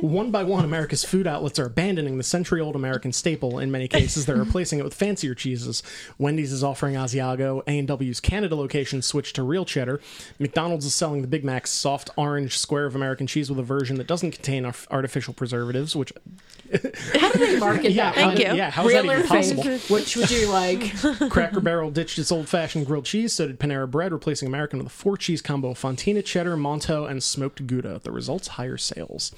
One 0.00 0.30
by 0.30 0.44
one, 0.44 0.64
America's 0.64 1.04
food 1.04 1.26
outlets 1.26 1.58
are 1.58 1.66
abandoning 1.66 2.16
the 2.16 2.22
century 2.22 2.60
old 2.60 2.74
American 2.76 3.12
staple. 3.12 3.58
In 3.58 3.70
many 3.70 3.86
cases, 3.88 4.24
they're 4.26 4.36
replacing 4.36 4.78
it 4.78 4.82
with 4.84 4.94
fancier 4.94 5.34
cheeses. 5.34 5.82
Wendy's 6.18 6.52
is 6.52 6.64
offering 6.64 6.94
Asiago. 6.94 7.62
A&W's 7.66 8.20
Canada 8.20 8.54
location 8.54 9.02
switched 9.02 9.36
to 9.36 9.42
real 9.42 9.64
cheddar. 9.64 10.00
McDonald's 10.38 10.86
is 10.86 10.94
selling 10.94 11.20
the 11.22 11.28
Big 11.28 11.44
Mac's 11.44 11.70
soft 11.70 12.10
orange 12.16 12.56
square 12.58 12.86
of 12.86 12.94
American 12.94 13.26
cheese 13.26 13.50
with 13.50 13.58
a 13.58 13.62
version 13.64 13.96
that 13.96 14.06
doesn't 14.06 14.30
contain 14.32 14.64
ar- 14.64 14.74
artificial 14.90 15.34
preservatives, 15.34 15.94
which 15.94 16.12
How 17.14 17.32
do 17.32 17.38
they 17.38 17.58
market 17.58 17.92
yeah, 17.92 18.12
that 18.12 18.24
how 18.24 18.30
you. 18.32 18.56
yeah, 18.56 18.70
how 18.70 18.86
is 18.86 18.92
Real 18.92 19.02
that 19.04 19.12
even 19.18 19.26
possible? 19.26 19.62
fake? 19.62 19.82
Which 19.90 20.16
would 20.16 20.30
you 20.30 20.48
like? 20.48 20.94
Cracker 21.30 21.60
Barrel 21.60 21.90
ditched 21.90 22.18
its 22.18 22.30
old-fashioned 22.30 22.86
grilled 22.86 23.04
cheese, 23.04 23.32
so 23.32 23.46
did 23.46 23.58
Panera 23.58 23.90
Bread, 23.90 24.12
replacing 24.12 24.48
American 24.48 24.78
with 24.78 24.86
a 24.86 24.90
four-cheese 24.90 25.42
combo 25.42 25.70
of 25.70 25.78
Fontina 25.78 26.24
cheddar, 26.24 26.56
Monto, 26.56 27.10
and 27.10 27.22
smoked 27.22 27.66
Gouda. 27.66 28.00
The 28.02 28.12
results: 28.12 28.48
higher 28.48 28.76
sales. 28.76 29.32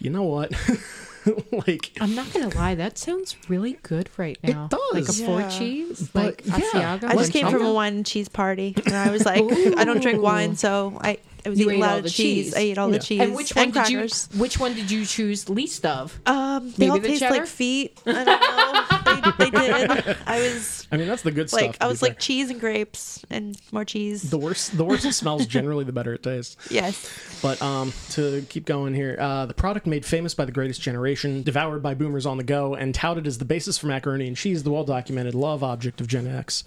You 0.00 0.10
know 0.10 0.22
what? 0.22 0.52
like, 1.66 1.92
I'm 2.00 2.14
not 2.14 2.32
gonna 2.32 2.54
lie, 2.54 2.74
that 2.74 2.98
sounds 2.98 3.36
really 3.48 3.78
good 3.82 4.10
right 4.16 4.38
now. 4.42 4.66
It 4.66 4.70
does. 4.70 4.80
Like 4.92 5.02
a 5.02 5.06
does. 5.06 5.22
four 5.22 5.48
cheese, 5.50 6.08
But, 6.12 6.24
like 6.24 6.42
yeah. 6.46 6.98
Asiago. 6.98 7.04
I 7.04 7.16
just 7.16 7.32
came 7.32 7.46
from 7.46 7.54
a 7.56 7.58
something. 7.58 7.74
wine 7.74 7.94
and 7.96 8.06
cheese 8.06 8.28
party, 8.28 8.74
and 8.84 8.94
I 8.94 9.10
was 9.10 9.24
like, 9.24 9.42
I 9.76 9.84
don't 9.84 10.00
drink 10.02 10.20
wine, 10.22 10.56
so 10.56 10.98
I, 11.00 11.18
I 11.44 11.48
was 11.50 11.58
You 11.60 11.68
eating 11.70 11.82
a 11.82 11.86
lot 11.86 11.98
of 11.98 12.04
cheese. 12.06 12.14
cheese. 12.46 12.54
I 12.54 12.58
ate 12.60 12.78
all 12.78 12.90
Yeah. 12.90 12.98
the 12.98 13.04
cheese 13.04 13.20
And 13.20 13.34
which 13.34 13.54
one 13.54 13.70
did 13.70 13.88
you? 13.90 13.98
crackers. 13.98 14.28
Which 14.36 14.58
one 14.58 14.74
did 14.74 14.90
you 14.90 15.04
choose 15.04 15.48
least 15.48 15.84
of? 15.86 16.18
Um, 16.26 16.70
they 16.72 16.86
Maybe 16.86 16.90
all 16.90 16.98
the 17.00 17.08
taste 17.08 17.20
cheddar? 17.20 17.34
like 17.40 17.46
feet. 17.46 18.00
I 18.06 18.12
don't 18.12 18.26
know. 18.26 18.84
they, 19.38 19.50
did. 19.50 20.16
I 20.26 20.40
was 20.40 20.86
I 20.92 20.96
mean, 20.96 21.08
that's 21.08 21.22
the 21.22 21.32
good 21.32 21.48
stuff. 21.48 21.60
like, 21.60 21.78
to 21.78 21.84
I 21.84 21.88
was 21.88 22.02
like 22.02 22.12
fair. 22.12 22.20
cheese 22.20 22.50
and 22.50 22.60
grapes 22.60 23.24
and 23.30 23.56
more 23.72 23.84
cheese. 23.84 24.30
the 24.30 24.38
worse. 24.38 24.68
The 24.68 24.84
worse 24.84 25.04
it 25.04 25.12
smells, 25.12 25.46
generally, 25.46 25.84
the 25.84 25.92
better 25.92 26.14
it 26.14 26.22
tastes. 26.22 26.56
yes. 26.70 27.10
But 27.42 27.60
um, 27.60 27.92
to 28.10 28.44
keep 28.48 28.64
going 28.64 28.94
here, 28.94 29.16
uh, 29.18 29.46
the 29.46 29.54
product 29.54 29.86
made 29.86 30.04
famous 30.04 30.34
by 30.34 30.44
the 30.44 30.52
Greatest 30.52 30.80
Generation, 30.80 31.42
devoured 31.42 31.82
by 31.82 31.94
boomers 31.94 32.26
on 32.26 32.36
the 32.36 32.44
go, 32.44 32.74
and 32.74 32.94
touted 32.94 33.26
as 33.26 33.38
the 33.38 33.44
basis 33.44 33.76
for 33.78 33.86
macaroni 33.88 34.26
and 34.26 34.36
cheese, 34.36 34.62
the 34.62 34.70
well-documented 34.70 35.34
love 35.34 35.62
object 35.62 36.00
of 36.00 36.06
Gen 36.06 36.26
X, 36.26 36.64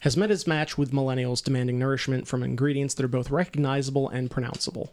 has 0.00 0.16
met 0.16 0.30
its 0.30 0.46
match 0.46 0.76
with 0.76 0.92
millennials 0.92 1.42
demanding 1.42 1.78
nourishment 1.78 2.26
from 2.26 2.42
ingredients 2.42 2.94
that 2.94 3.04
are 3.04 3.08
both 3.08 3.30
recognizable 3.30 4.08
and 4.08 4.30
pronounceable. 4.30 4.88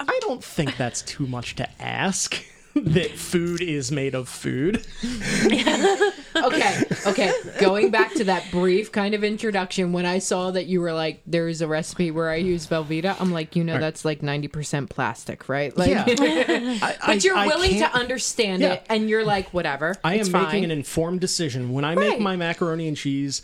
I 0.00 0.18
don't 0.22 0.42
think 0.42 0.76
that's 0.76 1.02
too 1.02 1.26
much 1.26 1.54
to 1.56 1.82
ask. 1.82 2.44
That 2.74 3.10
food 3.12 3.60
is 3.60 3.90
made 3.92 4.14
of 4.14 4.28
food. 4.28 4.84
Okay, 6.34 6.82
okay. 7.06 7.32
Going 7.60 7.90
back 7.90 8.14
to 8.14 8.24
that 8.24 8.50
brief 8.50 8.90
kind 8.90 9.14
of 9.14 9.22
introduction, 9.22 9.92
when 9.92 10.06
I 10.06 10.18
saw 10.18 10.50
that 10.50 10.64
you 10.66 10.80
were 10.80 10.92
like, 10.92 11.20
"There 11.26 11.46
is 11.46 11.60
a 11.60 11.68
recipe 11.68 12.10
where 12.10 12.30
I 12.30 12.36
use 12.36 12.66
Velveeta," 12.66 13.16
I'm 13.20 13.30
like, 13.32 13.54
you 13.54 13.62
know, 13.62 13.78
that's 13.78 14.04
like 14.04 14.22
ninety 14.22 14.48
percent 14.48 14.88
plastic, 14.90 15.48
right? 15.48 15.76
Like, 15.76 15.90
Yeah. 15.90 16.04
I- 16.08 16.96
I- 17.02 17.06
but 17.14 17.22
you're 17.24 17.36
I 17.36 17.46
willing 17.46 17.70
to 17.72 17.78
can't- 17.80 17.94
understand 17.94 18.62
Yeah. 18.62 18.72
it, 18.74 18.86
and 18.88 19.08
you're 19.10 19.24
like, 19.24 19.52
whatever. 19.52 19.94
I 20.02 20.14
it's 20.14 20.28
am 20.28 20.32
fine. 20.32 20.44
making 20.46 20.64
an 20.64 20.70
informed 20.70 21.20
decision. 21.20 21.72
When 21.72 21.84
I 21.84 21.94
make 21.94 22.18
my 22.18 22.34
macaroni 22.34 22.88
and 22.88 22.96
cheese, 22.96 23.42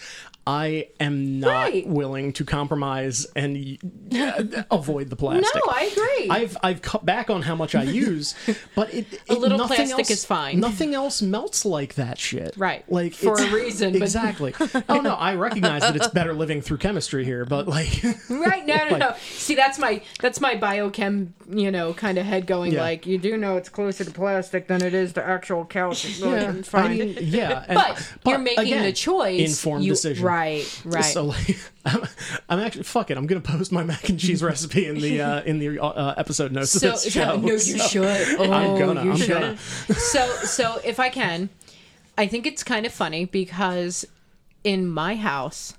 I 0.51 0.89
am 0.99 1.41
not 1.41 1.51
Right. 1.51 1.87
willing 1.87 2.33
to 2.35 2.45
compromise 2.47 3.27
and 3.37 3.77
uh, 4.17 4.63
avoid 4.71 5.11
the 5.11 5.17
plastic. 5.17 5.45
No, 5.55 5.61
I 5.71 5.83
agree. 5.93 6.31
I've 6.31 6.57
I've 6.63 6.81
cut 6.81 7.05
back 7.05 7.29
on 7.29 7.43
how 7.43 7.55
much 7.55 7.75
I 7.75 7.83
use, 7.83 8.35
but 8.75 8.93
it, 8.95 9.13
A 9.29 9.35
it- 9.35 9.39
little 9.39 9.59
nothing 9.59 9.77
plastic 9.77 9.99
else- 9.99 10.11
is 10.11 10.25
fine. 10.25 10.59
Nothing 10.59 10.95
else 10.95 11.21
melts 11.21 11.67
like 11.67 11.97
that 11.97 12.19
shit. 12.19 12.55
Right. 12.57 12.83
Like 12.91 13.13
For 13.13 13.35
a 13.39 13.51
reason, 13.51 13.93
but- 13.93 14.01
Exactly. 14.03 14.55
oh 14.89 15.01
no, 15.03 15.13
I 15.15 15.35
recognize 15.35 15.83
that 15.83 15.95
it's 15.97 16.09
better 16.09 16.33
living 16.33 16.63
through 16.63 16.79
chemistry 16.79 17.27
here, 17.27 17.45
but 17.45 17.69
like 17.69 18.03
Right? 18.31 18.65
No, 18.67 18.77
no, 18.77 18.85
Like- 18.93 18.99
no. 19.01 19.15
See, 19.33 19.55
that's 19.55 19.79
my 19.79 20.01
that's 20.23 20.41
my 20.41 20.55
biochem, 20.55 21.33
you 21.51 21.71
know, 21.71 21.93
kind 21.93 22.17
of 22.17 22.25
head 22.25 22.47
going. 22.47 22.73
Yeah. 22.73 22.81
Like, 22.81 23.07
you 23.07 23.19
do 23.19 23.37
know 23.37 23.59
it's 23.59 23.69
closer 23.69 24.03
to 24.05 24.11
plastic 24.11 24.67
than 24.67 24.83
it 24.83 24.95
is 24.95 25.13
to 25.13 25.23
actual 25.23 25.67
calcium. 25.67 26.33
yeah, 26.33 26.63
fine. 26.63 26.85
I 26.85 26.89
mean, 26.95 27.17
yeah. 27.21 27.65
and- 27.69 27.77
but, 27.79 28.13
you're 28.25 28.39
making 28.39 28.65
again, 28.65 28.85
the 28.85 28.93
choice. 28.95 29.41
Informed 29.51 29.85
you, 29.85 29.93
decision. 29.93 30.25
Right. 30.25 30.38
Right. 30.39 30.83
Right. 30.85 31.05
So 31.05 31.25
like, 31.27 31.59
I'm, 31.85 32.03
I'm 32.49 32.59
actually 32.61 32.85
fuck 32.85 33.11
it. 33.11 33.19
I'm 33.19 33.27
gonna 33.27 33.41
post 33.41 33.73
my 33.73 33.83
mac 33.85 34.09
and 34.09 34.19
cheese 34.19 34.43
recipe 34.43 34.87
in 34.87 34.97
the 34.99 35.21
uh, 35.21 35.43
in 35.43 35.59
the 35.59 35.79
uh, 35.83 36.15
episode 36.17 36.53
notes 36.53 36.71
so, 36.73 36.89
of 36.89 36.95
this 36.95 37.13
show. 37.13 37.37
no, 37.41 37.47
you 37.47 37.59
so- 37.59 37.87
should. 37.89 38.39
Oh, 38.39 38.53
I'm 38.53 38.79
gonna. 38.79 39.05
you 39.05 39.13
I'm 39.13 39.17
should. 39.17 39.29
gonna. 39.29 39.57
so 39.57 40.27
so 40.45 40.81
if 40.85 40.99
I 41.01 41.09
can, 41.09 41.49
I 42.17 42.27
think 42.27 42.47
it's 42.47 42.63
kind 42.63 42.87
of 42.87 42.93
funny 42.93 43.25
because 43.25 44.05
in 44.65 44.89
my 44.89 45.17
house, 45.17 45.75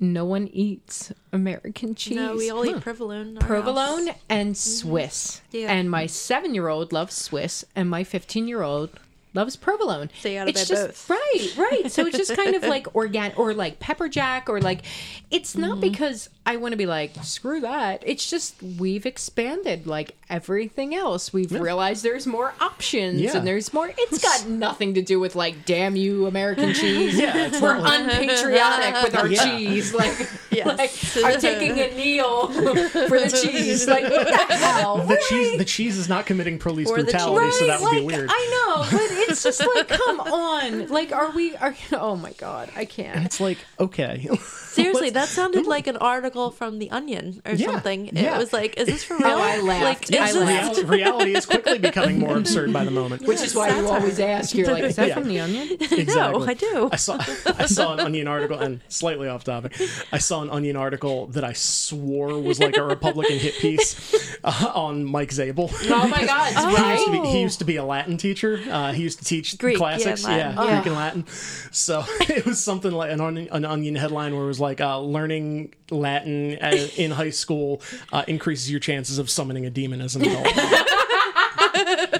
no 0.00 0.24
one 0.24 0.48
eats 0.48 1.12
American 1.32 1.94
cheese. 1.94 2.16
No, 2.16 2.36
we 2.36 2.50
all 2.50 2.64
eat 2.66 2.80
provolone. 2.80 3.36
provolone 3.36 4.08
house. 4.08 4.16
and 4.28 4.56
Swiss. 4.56 5.40
Yeah. 5.50 5.72
And 5.72 5.90
my 5.90 6.06
seven 6.06 6.54
year 6.54 6.68
old 6.68 6.92
loves 6.92 7.14
Swiss, 7.14 7.64
and 7.74 7.88
my 7.90 8.04
fifteen 8.04 8.48
year 8.48 8.62
old 8.62 8.90
loves 9.34 9.56
provolone. 9.56 10.10
So 10.20 10.28
you 10.28 10.38
gotta 10.38 10.50
it's 10.50 10.68
just 10.68 11.08
both. 11.08 11.10
right, 11.10 11.54
right. 11.58 11.92
So 11.92 12.06
it's 12.06 12.16
just 12.16 12.36
kind 12.36 12.54
of 12.54 12.62
like 12.74 12.94
organic 12.94 13.38
or 13.38 13.52
like 13.52 13.80
pepper 13.80 14.08
jack 14.08 14.48
or 14.48 14.60
like 14.60 14.82
it's 15.30 15.56
not 15.56 15.72
mm-hmm. 15.72 15.80
because 15.80 16.28
I 16.46 16.56
want 16.56 16.72
to 16.72 16.76
be 16.76 16.86
like 16.86 17.12
screw 17.22 17.60
that. 17.60 18.02
It's 18.06 18.28
just 18.30 18.62
we've 18.62 19.06
expanded 19.06 19.86
like 19.86 20.16
everything 20.30 20.94
else. 20.94 21.32
We've 21.32 21.50
realized 21.52 22.04
there's 22.04 22.26
more 22.26 22.54
options 22.60 23.20
Yeah. 23.20 23.36
and 23.36 23.46
there's 23.46 23.72
more. 23.72 23.92
It's 23.96 24.22
got 24.22 24.48
nothing 24.48 24.94
to 24.94 25.02
do 25.02 25.18
with 25.18 25.34
like 25.34 25.64
damn 25.66 25.96
you 25.96 26.26
American 26.26 26.72
cheese. 26.74 27.18
Yeah, 27.18 27.50
We're 27.60 27.78
like- 27.78 28.00
unpatriotic 28.00 29.02
with 29.02 29.16
our 29.16 29.26
Yeah. 29.28 29.44
cheese. 29.44 29.94
Like, 29.94 30.28
Yes. 30.50 31.16
like 31.16 31.24
I'm 31.24 31.40
taking 31.40 31.80
a 31.80 31.94
kneel 31.96 32.46
for 32.48 33.18
the 33.18 33.40
cheese. 33.42 33.88
Like 33.88 34.04
what 34.04 34.26
the 34.48 34.54
hell? 34.56 34.98
the 34.98 35.20
cheese 35.28 35.58
the 35.58 35.64
cheese 35.64 35.98
is 35.98 36.08
not 36.08 36.26
committing 36.26 36.58
police 36.58 36.88
Or 36.88 36.96
brutality, 36.96 37.50
so 37.52 37.66
that 37.66 37.80
would 37.80 37.86
like, 37.86 37.98
be 38.00 38.04
weird. 38.04 38.28
I 38.30 38.50
know, 38.76 38.98
it's 39.34 39.46
it's 39.46 39.58
just 39.58 39.74
like, 39.76 39.88
come 40.00 40.20
on. 40.20 40.88
Like, 40.88 41.12
are 41.12 41.30
we? 41.32 41.54
Are 41.56 41.74
oh 41.92 42.16
my 42.16 42.32
god, 42.32 42.70
I 42.76 42.84
can't. 42.84 43.24
It's 43.24 43.40
like 43.40 43.58
okay. 43.78 44.28
Seriously, 44.74 45.10
that 45.10 45.28
sounded 45.28 45.66
like 45.66 45.86
an 45.86 45.96
article 45.98 46.50
from 46.50 46.80
The 46.80 46.90
Onion 46.90 47.40
or 47.46 47.52
Yeah, 47.52 47.70
something. 47.70 48.10
yeah. 48.12 48.34
It 48.34 48.38
was 48.38 48.52
like, 48.52 48.76
is 48.76 48.86
this 48.88 49.04
for 49.04 49.16
real? 49.18 49.28
Oh, 49.28 49.40
I 49.40 49.60
laughed. 49.60 50.10
Like, 50.10 50.20
I 50.20 50.26
is 50.28 50.34
this- 50.34 50.42
laughed. 50.44 50.76
reality, 50.78 50.84
reality 51.02 51.36
is 51.36 51.46
quickly 51.46 51.78
becoming 51.78 52.18
more 52.18 52.36
absurd 52.36 52.72
by 52.72 52.84
the 52.84 52.90
moment. 52.90 53.22
Which 53.22 53.40
is 53.40 53.54
why 53.54 53.68
you 53.68 53.86
always 53.86 54.18
ask. 54.18 54.52
You're 54.54 54.72
like, 54.72 54.82
is 54.82 54.96
that 54.96 55.08
Yeah. 55.08 55.14
from 55.14 55.28
the 55.28 55.38
Onion? 55.40 55.68
exactly. 55.80 56.04
No, 56.06 56.44
I 56.44 56.54
do. 56.54 56.88
I 56.90 56.96
saw 56.96 57.18
I 57.56 57.66
saw 57.66 57.92
an 57.92 58.00
Onion 58.00 58.26
article, 58.26 58.58
and 58.58 58.80
slightly 58.88 59.28
off 59.28 59.44
topic. 59.44 59.80
I 60.12 60.18
saw 60.18 60.42
an 60.42 60.50
Onion 60.50 60.76
article 60.76 61.26
that 61.28 61.44
I 61.44 61.52
swore 61.52 62.40
was 62.40 62.58
like 62.58 62.76
a 62.76 62.82
Republican 62.82 63.38
hit 63.38 63.54
piece 63.58 63.94
uh, 64.42 64.72
on 64.74 65.04
Mike 65.04 65.30
Zabel. 65.30 65.70
Oh 65.72 66.08
my 66.08 66.24
god, 66.26 66.52
He 66.52 66.64
used, 66.64 67.04
to 67.06 67.12
right? 67.12 67.22
be, 67.22 67.28
he 67.28 67.40
used 67.42 67.58
to 67.60 67.64
be 67.64 67.76
a 67.76 67.84
Latin 67.84 68.16
teacher. 68.16 68.60
Uh, 68.68 68.92
he 68.92 69.02
used 69.04 69.18
to 69.18 69.23
teach 69.24 69.58
Greek, 69.58 69.74
yeah, 69.74 69.78
classics, 69.78 70.22
yeah, 70.22 70.54
Latin. 70.54 70.74
Greek 70.74 70.86
and 70.86 70.94
Latin. 70.94 71.26
So 71.72 72.04
it 72.20 72.44
was 72.46 72.62
something 72.62 72.92
like 72.92 73.10
an, 73.10 73.20
onion, 73.20 73.48
an 73.50 73.64
onion 73.64 73.94
headline 73.96 74.34
where 74.34 74.44
it 74.44 74.48
was 74.48 74.60
like 74.60 74.80
uh, 74.80 75.00
learning 75.00 75.74
Latin 75.90 76.52
in 76.96 77.10
high 77.10 77.30
school 77.30 77.82
uh, 78.12 78.24
increases 78.28 78.70
your 78.70 78.80
chances 78.80 79.18
of 79.18 79.30
summoning 79.30 79.66
a 79.66 79.70
demon 79.70 80.00
as 80.00 80.16
an 80.16 80.22
adult. 80.22 80.46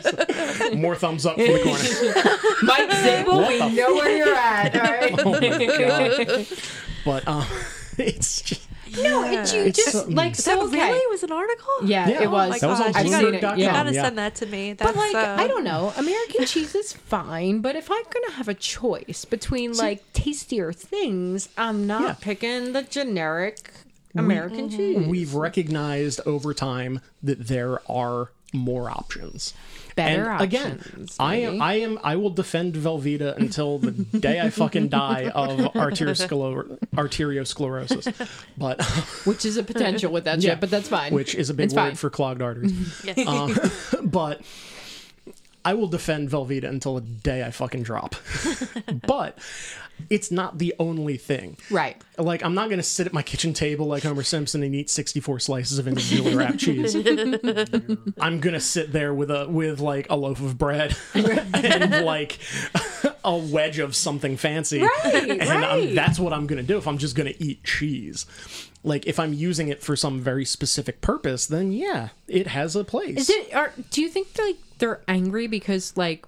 So, 0.00 0.74
more 0.74 0.94
thumbs 0.94 1.24
up 1.24 1.36
from 1.36 1.44
the 1.44 1.62
corner. 1.62 2.58
Mike 2.62 2.90
Zabel, 2.92 3.38
What 3.38 3.48
we 3.48 3.74
know 3.74 3.94
where 3.94 4.16
you're 4.16 4.34
at. 4.34 4.74
All 4.74 4.82
right. 4.82 5.14
Oh 5.24 5.40
my 5.40 5.66
god! 5.66 6.46
But 7.04 7.26
um, 7.28 7.46
it's 7.98 8.42
just 8.42 8.68
No, 9.02 9.24
it, 9.24 9.52
you 9.54 9.62
It's 9.64 9.78
just 9.78 9.92
so- 9.92 10.04
like 10.08 10.36
That 10.36 10.42
so 10.42 10.66
okay. 10.68 10.76
really 10.76 11.06
was 11.10 11.22
an 11.22 11.32
article? 11.32 11.72
Yeah, 11.84 12.08
Yeah. 12.08 12.22
it 12.22 12.26
Oh 12.26 12.30
was. 12.30 12.50
my 12.50 12.58
that 12.58 12.66
was 12.68 12.80
on 12.80 12.86
gosh, 12.92 12.96
I've 12.96 13.04
you 13.06 13.10
gotta- 13.12 13.24
seen 13.26 13.34
it. 13.34 13.42
You 13.58 13.64
Yeah. 13.64 13.72
gotta 13.72 13.92
yeah. 13.94 14.02
send 14.02 14.18
that 14.18 14.34
to 14.36 14.46
me. 14.46 14.72
That's 14.74 14.92
But 14.92 14.96
like, 14.96 15.14
uh, 15.16 15.36
I 15.42 15.46
don't 15.48 15.64
know. 15.64 15.92
American 15.96 16.44
cheese 16.46 16.74
is 16.74 16.92
fine, 16.92 17.60
but 17.60 17.76
if 17.76 17.90
I'm 17.90 18.04
gonna 18.12 18.32
have 18.36 18.48
a 18.48 18.54
choice 18.54 19.24
between 19.24 19.72
like 19.76 20.02
tastier 20.12 20.72
things, 20.72 21.48
I'm 21.58 21.86
not 21.86 22.02
Yeah. 22.02 22.14
picking 22.20 22.72
the 22.72 22.82
generic 22.82 23.70
American 24.16 24.70
cheese. 24.70 25.06
we've 25.08 25.34
recognized 25.34 26.20
over 26.24 26.54
time 26.54 27.00
that 27.22 27.48
there 27.48 27.80
are 27.90 28.30
more 28.54 28.88
options. 28.90 29.52
Better 29.96 30.30
and 30.30 30.40
again, 30.42 30.78
options, 30.80 31.16
I 31.20 31.36
am. 31.36 31.62
I 31.62 31.74
am, 31.74 31.98
I 32.02 32.16
will 32.16 32.30
defend 32.30 32.74
Velveeta 32.74 33.36
until 33.36 33.78
the 33.78 33.92
day 33.92 34.40
I 34.40 34.50
fucking 34.50 34.88
die 34.88 35.28
of 35.34 35.50
arterioscler- 35.74 36.78
arteriosclerosis. 36.96 38.28
But 38.58 38.82
which 39.24 39.44
is 39.44 39.56
a 39.56 39.62
potential 39.62 40.10
with 40.12 40.24
that 40.24 40.40
Yeah. 40.40 40.50
shit, 40.52 40.60
but 40.60 40.70
that's 40.70 40.88
fine. 40.88 41.12
which 41.14 41.34
is 41.34 41.48
a 41.50 41.54
big 41.54 41.66
It's 41.66 41.74
word 41.74 41.80
fine. 41.82 41.94
for 41.94 42.10
clogged 42.10 42.42
arteries. 42.42 43.04
Yes. 43.04 43.18
Um, 43.26 43.56
but 44.10 44.40
I 45.64 45.74
will 45.74 45.86
defend 45.88 46.28
Velveeta 46.28 46.64
until 46.64 46.96
the 46.96 47.00
day 47.00 47.42
I 47.44 47.50
fucking 47.50 47.84
drop. 47.84 48.16
but 49.06 49.38
it's 50.10 50.30
not 50.30 50.58
the 50.58 50.74
only 50.78 51.16
thing. 51.16 51.56
right. 51.70 52.00
Like, 52.16 52.44
I'm 52.44 52.54
not 52.54 52.68
going 52.68 52.78
to 52.78 52.84
sit 52.84 53.06
at 53.08 53.12
my 53.12 53.22
kitchen 53.22 53.52
table 53.52 53.86
like 53.86 54.04
Homer 54.04 54.22
Simpson 54.22 54.62
and 54.62 54.74
eat 54.74 54.88
64 54.88 55.40
slices 55.40 55.78
of 55.78 55.88
individually 55.88 56.36
wrapped 56.36 56.58
cheese. 56.60 56.94
I'm 56.94 58.40
going 58.40 58.54
to 58.54 58.60
sit 58.60 58.92
there 58.92 59.12
with 59.12 59.30
a 59.30 59.48
with 59.48 59.80
like 59.80 60.08
a 60.10 60.16
loaf 60.16 60.40
of 60.40 60.56
bread 60.56 60.96
and 61.14 62.04
like 62.04 62.38
a 63.24 63.36
wedge 63.36 63.78
of 63.78 63.96
something 63.96 64.36
fancy. 64.36 64.80
Right, 64.82 65.14
and 65.14 65.40
right. 65.40 65.64
I'm, 65.64 65.94
that's 65.94 66.18
what 66.18 66.32
I'm 66.32 66.46
going 66.46 66.60
to 66.60 66.66
do 66.66 66.78
if 66.78 66.86
I'm 66.86 66.98
just 66.98 67.16
going 67.16 67.32
to 67.32 67.42
eat 67.42 67.64
cheese. 67.64 68.26
Like 68.84 69.06
if 69.06 69.18
I'm 69.18 69.32
using 69.32 69.68
it 69.68 69.82
for 69.82 69.96
some 69.96 70.20
very 70.20 70.44
specific 70.44 71.00
purpose, 71.00 71.46
then 71.46 71.72
yeah, 71.72 72.10
it 72.28 72.48
has 72.48 72.76
a 72.76 72.84
place. 72.84 73.16
Is 73.18 73.30
it? 73.30 73.54
Are, 73.54 73.72
do 73.90 74.02
you 74.02 74.08
think 74.08 74.28
like 74.38 74.58
they're 74.78 75.00
angry 75.08 75.46
because 75.46 75.96
like 75.96 76.26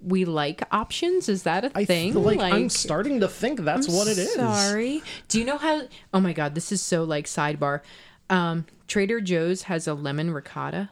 we 0.00 0.24
like 0.24 0.62
options? 0.72 1.28
Is 1.28 1.44
that 1.44 1.64
a 1.64 1.70
I 1.74 1.84
thing? 1.84 2.12
feel 2.12 2.22
like, 2.22 2.40
I'm 2.40 2.68
starting 2.68 3.20
to 3.20 3.28
think 3.28 3.60
that's 3.60 3.88
what 3.88 4.06
it 4.08 4.18
is. 4.18 4.34
Sorry. 4.34 5.02
Do 5.28 5.38
you 5.38 5.44
know 5.44 5.58
how? 5.58 5.82
Oh 6.12 6.20
my 6.20 6.32
god, 6.32 6.54
this 6.54 6.72
is 6.72 6.82
so 6.82 7.04
like 7.04 7.26
sidebar. 7.26 7.80
Um, 8.28 8.66
Trader 8.88 9.20
Joe's 9.20 9.62
has 9.62 9.86
a 9.86 9.94
lemon 9.94 10.30
ricotta 10.30 10.90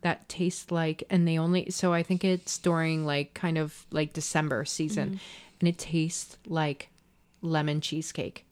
that 0.00 0.28
tastes 0.28 0.70
like, 0.72 1.04
and 1.10 1.26
they 1.28 1.38
only. 1.38 1.70
So 1.70 1.92
I 1.92 2.02
think 2.02 2.24
it's 2.24 2.58
during 2.58 3.04
like 3.06 3.34
kind 3.34 3.58
of 3.58 3.86
like 3.90 4.12
December 4.12 4.64
season, 4.64 5.20
and 5.60 5.68
it 5.68 5.78
tastes 5.78 6.36
like 6.46 6.88
lemon 7.42 7.80
cheesecake. 7.80 8.44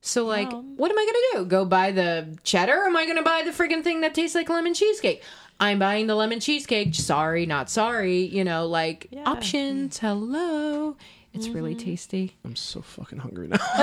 So 0.00 0.24
like, 0.24 0.50
what 0.52 0.90
am 0.92 0.98
I 0.98 1.04
gonna 1.32 1.44
do? 1.44 1.48
Go 1.48 1.64
buy 1.64 1.90
the 1.90 2.38
cheddar? 2.44 2.76
Or 2.76 2.84
am 2.86 2.96
I 2.96 3.06
gonna 3.06 3.22
buy 3.24 3.42
the 3.44 3.50
freaking 3.50 3.82
thing 3.82 4.02
that 4.02 4.14
tastes 4.14 4.36
like 4.36 4.48
lemon 4.48 4.72
cheesecake? 4.74 5.22
I'm 5.58 5.78
buying 5.78 6.06
the 6.06 6.14
lemon 6.14 6.40
cheesecake. 6.40 6.94
Sorry, 6.94 7.46
not 7.46 7.70
sorry. 7.70 8.20
You 8.20 8.44
know, 8.44 8.66
like 8.66 9.08
Yeah. 9.10 9.24
options. 9.24 9.98
Hello. 9.98 10.96
It's 11.32 11.48
really 11.48 11.74
mm-hmm. 11.74 11.84
tasty. 11.84 12.36
I'm 12.46 12.56
so 12.56 12.80
fucking 12.80 13.18
hungry 13.18 13.48
now. 13.48 13.58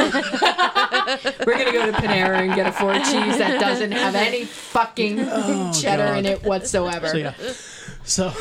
We're 1.46 1.58
gonna 1.58 1.72
go 1.72 1.86
to 1.86 1.92
Panera 1.94 2.40
and 2.40 2.56
get 2.56 2.66
a 2.66 2.72
four 2.72 2.96
cheese 2.96 3.38
that 3.38 3.60
doesn't 3.60 3.92
have 3.92 4.16
any 4.16 4.46
fucking 4.46 5.20
oh, 5.20 5.72
cheddar 5.72 6.04
God. 6.06 6.18
in 6.18 6.26
it 6.26 6.44
whatsoever. 6.44 7.10
so 7.10 7.18
yeah. 7.18 7.34
So 8.04 8.34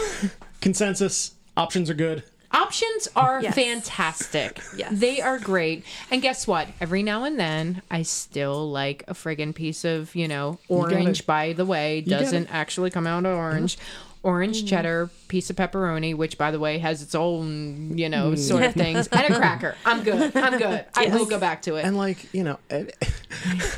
consensus 0.62 1.32
options 1.58 1.90
are 1.90 1.94
good. 1.94 2.24
Options 2.52 3.08
are 3.16 3.40
Yes. 3.42 3.54
fantastic. 3.54 4.60
Yes. 4.76 4.90
They 4.92 5.20
are 5.20 5.38
great. 5.38 5.84
And 6.10 6.20
guess 6.20 6.46
what? 6.46 6.68
Every 6.80 7.02
now 7.02 7.24
and 7.24 7.38
then, 7.40 7.82
I 7.90 8.02
still 8.02 8.70
like 8.70 9.04
a 9.08 9.14
friggin' 9.14 9.54
piece 9.54 9.84
of, 9.84 10.14
you 10.14 10.28
know, 10.28 10.58
orange, 10.68 11.26
by 11.26 11.52
the 11.54 11.64
way, 11.64 12.02
doesn't 12.02 12.48
actually 12.52 12.90
come 12.90 13.06
out 13.06 13.24
orange. 13.24 13.78
Orange 14.24 14.66
cheddar, 14.66 15.10
piece 15.32 15.48
of 15.48 15.56
pepperoni, 15.56 16.14
which, 16.14 16.36
by 16.36 16.50
the 16.50 16.58
way, 16.60 16.76
has 16.78 17.00
its 17.02 17.14
own, 17.14 17.96
you 17.96 18.08
know, 18.10 18.34
sort 18.34 18.62
of 18.62 18.74
things, 18.74 19.06
and 19.08 19.32
a 19.34 19.36
cracker. 19.38 19.74
I'm 19.86 20.02
good. 20.04 20.36
I'm 20.36 20.58
good. 20.58 20.84
I 20.94 21.06
will 21.06 21.24
go 21.24 21.38
back 21.40 21.62
to 21.62 21.76
it. 21.76 21.86
And 21.86 21.96
like 21.96 22.32
you 22.34 22.44
know, 22.44 22.58
I 22.70 22.86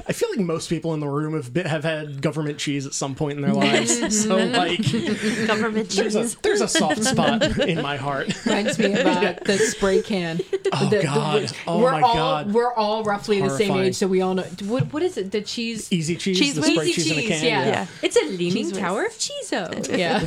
I 0.08 0.12
feel 0.12 0.28
like 0.30 0.40
most 0.40 0.68
people 0.68 0.94
in 0.94 1.00
the 1.00 1.06
room 1.08 1.34
have 1.34 1.52
been, 1.54 1.66
have 1.66 1.84
had 1.84 2.20
government 2.20 2.58
cheese 2.58 2.86
at 2.86 2.92
some 2.92 3.14
point 3.14 3.36
in 3.38 3.42
their 3.42 3.54
lives. 3.54 4.22
so 4.24 4.34
like, 4.36 4.78
government 5.46 5.90
there's 5.90 6.14
cheese. 6.14 6.34
a 6.34 6.42
there's 6.42 6.60
a 6.60 6.66
soft 6.68 7.04
spot 7.04 7.42
in 7.60 7.80
my 7.80 7.96
heart. 7.96 8.44
reminds 8.44 8.76
me 8.78 8.92
of 8.92 9.06
uh, 9.06 9.34
the 9.44 9.56
spray 9.58 10.02
can. 10.02 10.40
Oh, 10.72 10.88
The- 10.90 10.96
the- 10.98 11.02
God. 11.04 11.52
Oh, 11.68 11.80
we're 11.80 11.92
my 11.92 12.00
all, 12.02 12.14
God. 12.14 12.52
We're 12.52 12.72
all 12.74 13.04
roughly 13.04 13.40
the 13.40 13.50
same 13.50 13.76
age, 13.76 13.94
so 13.94 14.08
we 14.08 14.20
all 14.22 14.34
know. 14.34 14.42
What 14.64 14.92
what 14.92 15.02
is 15.04 15.16
it? 15.16 15.30
The 15.30 15.40
cheese. 15.40 15.92
Easy 15.92 16.16
cheese, 16.16 16.36
Cheese 16.38 16.54
the 16.56 16.62
spray 16.62 16.86
Easy 16.88 17.02
cheese, 17.02 17.12
in 17.12 17.18
a 17.18 17.28
can. 17.28 17.44
yeah. 17.44 17.66
Yeah. 17.66 17.86
It's 18.02 18.16
a 18.16 18.24
leaning 18.26 18.72
tower 18.72 19.04
of 19.04 19.12
Cheezo. 19.12 19.96
Yeah. 19.96 20.18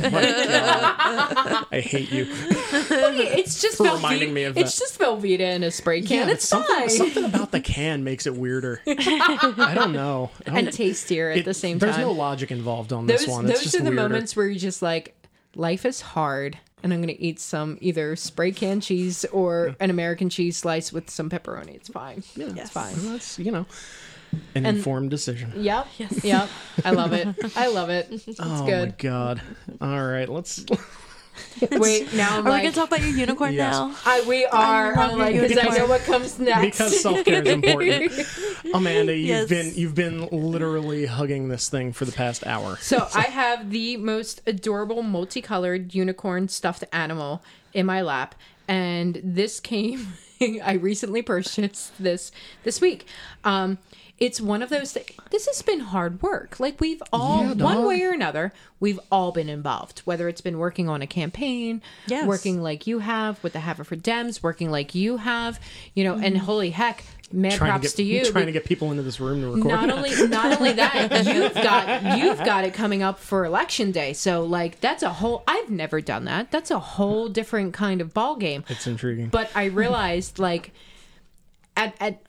My 1.18 1.34
God. 1.44 1.66
I 1.72 1.80
hate 1.80 2.10
you. 2.12 2.26
it's 2.30 3.60
just 3.60 3.76
For 3.78 3.84
Velveeta. 3.86 3.94
reminding 3.96 4.34
me 4.34 4.44
of 4.44 4.56
it's 4.56 4.74
that. 4.78 4.80
just 4.80 4.98
Velveeta 4.98 5.40
in 5.40 5.62
a 5.64 5.70
spray 5.70 6.02
can. 6.02 6.26
but 6.26 6.34
it's 6.34 6.46
something 6.48 6.74
fine. 6.74 6.88
something 6.90 7.24
about 7.24 7.50
the 7.52 7.60
can 7.60 8.04
makes 8.04 8.26
it 8.26 8.34
weirder. 8.34 8.80
I 8.86 9.72
don't 9.74 9.92
know. 9.92 10.30
I 10.46 10.50
don't- 10.50 10.56
and 10.58 10.72
tastier 10.72 11.30
at 11.30 11.38
it- 11.38 11.44
the 11.44 11.54
same 11.54 11.78
time. 11.78 11.88
there's 11.90 11.98
no 12.00 12.12
logic 12.12 12.50
involved 12.50 12.92
on 12.92 13.06
those 13.06 13.20
this 13.20 13.28
one. 13.28 13.44
It's 13.46 13.54
those 13.54 13.62
just 13.64 13.74
are 13.76 13.78
the 13.78 13.84
weirder. 13.90 14.02
moments 14.02 14.36
where 14.36 14.46
you're 14.46 14.58
just 14.58 14.82
like, 14.82 15.14
life 15.54 15.84
is 15.84 16.00
hard. 16.00 16.58
And 16.82 16.94
I'm 16.94 17.00
gonna 17.00 17.14
eat 17.18 17.40
some 17.40 17.76
either 17.80 18.14
spray 18.14 18.52
can 18.52 18.80
cheese 18.80 19.24
or 19.32 19.74
an 19.80 19.90
American 19.90 20.30
cheese 20.30 20.56
slice 20.56 20.92
with 20.92 21.10
some 21.10 21.28
pepperoni. 21.28 21.74
It's 21.74 21.88
fine. 21.88 22.22
Yeah, 22.36 22.50
It's 22.56 22.70
fine. 22.70 22.94
Well, 23.02 23.12
that's 23.14 23.36
you 23.36 23.50
know 23.50 23.66
an 24.54 24.64
And- 24.64 24.76
informed 24.76 25.10
decision. 25.10 25.52
Yep. 25.56 25.88
Yep. 26.22 26.48
I 26.84 26.90
love 26.92 27.12
it. 27.14 27.28
I 27.56 27.66
love 27.66 27.90
it. 27.90 28.06
It's 28.28 28.38
oh 28.38 28.62
my 28.62 28.70
good. 28.70 28.98
god! 28.98 29.42
All 29.80 30.06
right, 30.06 30.28
let's. 30.28 30.64
Wait, 31.72 32.12
now 32.14 32.38
I'm 32.38 32.46
Are 32.46 32.50
like, 32.50 32.62
we 32.62 32.68
gonna 32.68 32.74
talk 32.74 32.88
about 32.88 33.00
your 33.00 33.10
unicorn 33.10 33.54
Yes. 33.54 33.72
now? 33.74 33.94
I, 34.06 34.20
we 34.28 34.44
are. 34.46 34.94
love 34.94 35.12
I'm 35.12 35.18
like, 35.18 35.40
because 35.40 35.58
I 35.58 35.76
know 35.78 35.86
what 35.86 36.02
comes 36.02 36.38
next. 36.38 36.62
because 36.78 37.00
self 37.00 37.24
care 37.24 37.42
is 37.42 37.48
important. 37.52 38.12
Amanda, 38.74 39.14
you've 39.16 39.26
Yes. 39.28 39.48
been 39.48 39.72
you've 39.74 39.94
been 39.94 40.28
literally 40.30 41.06
hugging 41.06 41.48
this 41.48 41.68
thing 41.68 41.92
for 41.92 42.04
the 42.04 42.12
past 42.12 42.46
hour. 42.46 42.76
So 42.80 43.08
I 43.14 43.22
have 43.22 43.70
the 43.70 43.96
most 43.96 44.40
adorable 44.46 45.02
multicolored 45.02 45.94
unicorn 45.94 46.48
stuffed 46.48 46.84
animal 46.92 47.42
in 47.72 47.86
my 47.86 48.02
lap, 48.02 48.34
and 48.66 49.20
this 49.24 49.60
came. 49.60 50.14
I 50.40 50.74
recently 50.74 51.22
purchased 51.22 51.92
this 52.00 52.30
this 52.62 52.80
week. 52.80 53.06
Um, 53.44 53.78
it's 54.18 54.40
one 54.40 54.62
of 54.62 54.68
those. 54.68 54.92
Th- 54.94 55.16
this 55.30 55.46
has 55.46 55.62
been 55.62 55.80
hard 55.80 56.22
work. 56.22 56.58
Like 56.58 56.80
we've 56.80 57.02
all, 57.12 57.44
Yeah, 57.44 57.52
one 57.64 57.84
way 57.86 58.02
or 58.02 58.12
another, 58.12 58.52
we've 58.80 58.98
all 59.12 59.30
been 59.32 59.48
involved. 59.48 60.00
Whether 60.00 60.28
it's 60.28 60.40
been 60.40 60.58
working 60.58 60.88
on 60.88 61.02
a 61.02 61.06
campaign, 61.06 61.82
Yes. 62.06 62.26
working 62.26 62.62
like 62.62 62.86
you 62.86 62.98
have 63.00 63.42
with 63.44 63.52
the 63.52 63.60
Haverford 63.60 64.02
Dems, 64.02 64.42
working 64.42 64.70
like 64.70 64.94
you 64.94 65.18
have, 65.18 65.60
you 65.94 66.04
know, 66.04 66.14
and 66.14 66.36
holy 66.38 66.70
heck, 66.70 67.04
mad 67.30 67.52
Trying 67.52 67.70
props 67.72 67.92
to 67.92 68.02
get 68.02 68.22
to 68.22 68.26
you. 68.26 68.32
trying 68.32 68.46
to 68.46 68.52
get 68.52 68.64
people 68.64 68.90
into 68.90 69.02
this 69.02 69.20
room 69.20 69.42
to 69.42 69.50
record. 69.50 69.70
Not 69.70 69.90
only 69.90 70.26
not 70.28 70.58
only 70.58 70.72
that, 70.72 71.26
you've 71.26 71.54
got 71.54 72.18
you've 72.18 72.38
got 72.38 72.64
it 72.64 72.72
coming 72.74 73.02
up 73.02 73.18
for 73.20 73.44
election 73.44 73.92
day. 73.92 74.14
So 74.14 74.42
like 74.44 74.80
that's 74.80 75.02
a 75.02 75.10
whole 75.10 75.44
I've 75.46 75.68
never 75.70 76.00
done 76.00 76.24
that. 76.24 76.50
That's 76.50 76.70
a 76.70 76.78
whole 76.78 77.28
different 77.28 77.74
kind 77.74 78.00
of 78.00 78.14
ball 78.14 78.36
game. 78.36 78.64
it's 78.68 78.86
intriguing. 78.86 79.28
But 79.28 79.50
I 79.54 79.66
realized 79.66 80.38
like 80.38 80.72
at 81.78 81.94
at 82.00 82.22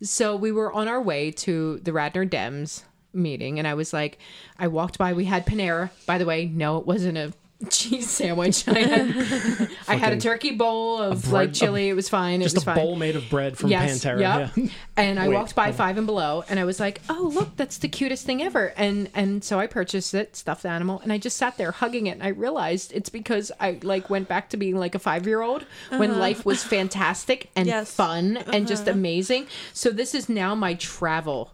so 0.00 0.36
we 0.36 0.52
were 0.52 0.72
on 0.72 0.88
our 0.88 1.02
way 1.02 1.30
to 1.30 1.78
the 1.80 1.92
Radnor 1.92 2.24
Dems 2.24 2.84
meeting 3.12 3.58
and 3.58 3.68
I 3.68 3.74
was 3.74 3.92
like 3.92 4.18
I 4.58 4.68
walked 4.68 4.96
by 4.96 5.12
we 5.12 5.26
had 5.26 5.46
Panera. 5.46 5.90
By 6.06 6.16
the 6.16 6.24
way, 6.24 6.46
no, 6.46 6.78
it 6.78 6.86
wasn't 6.86 7.18
a 7.18 7.32
cheese 7.70 8.08
sandwich. 8.08 8.66
I 8.68 8.78
had, 8.78 9.70
I 9.88 9.94
had 9.96 10.12
a 10.12 10.20
turkey 10.20 10.52
bowl 10.52 10.98
of 10.98 11.22
bread- 11.22 11.32
like 11.32 11.52
chili. 11.52 11.88
It 11.88 11.94
was 11.94 12.08
fine. 12.08 12.40
It 12.40 12.44
was 12.44 12.52
Just 12.52 12.66
was 12.66 12.74
a 12.74 12.74
fine. 12.74 12.84
bowl 12.84 12.96
made 12.96 13.16
of 13.16 13.28
bread 13.28 13.58
from 13.58 13.70
Panera. 13.70 14.20
Yep. 14.20 14.50
Yeah. 14.56 14.68
And 14.96 15.18
I 15.18 15.28
Wait, 15.28 15.34
walked 15.34 15.54
by. 15.54 15.72
Five 15.72 15.96
and 15.96 16.06
Below, 16.06 16.44
and 16.48 16.60
I 16.60 16.64
was 16.64 16.78
like, 16.78 17.00
"Oh, 17.08 17.30
look, 17.34 17.56
that's 17.56 17.78
the 17.78 17.88
cutest 17.88 18.26
thing 18.26 18.42
ever!" 18.42 18.74
And 18.76 19.08
and 19.14 19.42
so 19.42 19.58
I 19.58 19.66
purchased 19.66 20.12
it, 20.12 20.36
stuffed 20.36 20.66
animal, 20.66 21.00
and 21.00 21.12
I 21.12 21.18
just 21.18 21.36
sat 21.38 21.56
there 21.56 21.72
hugging 21.72 22.06
it. 22.08 22.12
And 22.12 22.22
I 22.22 22.28
realized 22.28 22.92
it's 22.92 23.08
because 23.08 23.50
I 23.58 23.78
like 23.82 24.10
went 24.10 24.28
back 24.28 24.50
to 24.50 24.56
being 24.56 24.76
like 24.76 24.94
a 24.94 24.98
five 24.98 25.26
year 25.26 25.40
old 25.40 25.64
when 25.90 26.10
uh-huh. 26.10 26.20
life 26.20 26.44
was 26.44 26.62
fantastic 26.62 27.50
and 27.56 27.66
Yes. 27.66 27.94
fun 27.94 28.36
and 28.52 28.68
just 28.68 28.82
uh-huh. 28.82 28.98
amazing. 28.98 29.46
So 29.72 29.90
this 29.90 30.14
is 30.14 30.28
now 30.28 30.54
my 30.54 30.74
travel, 30.74 31.52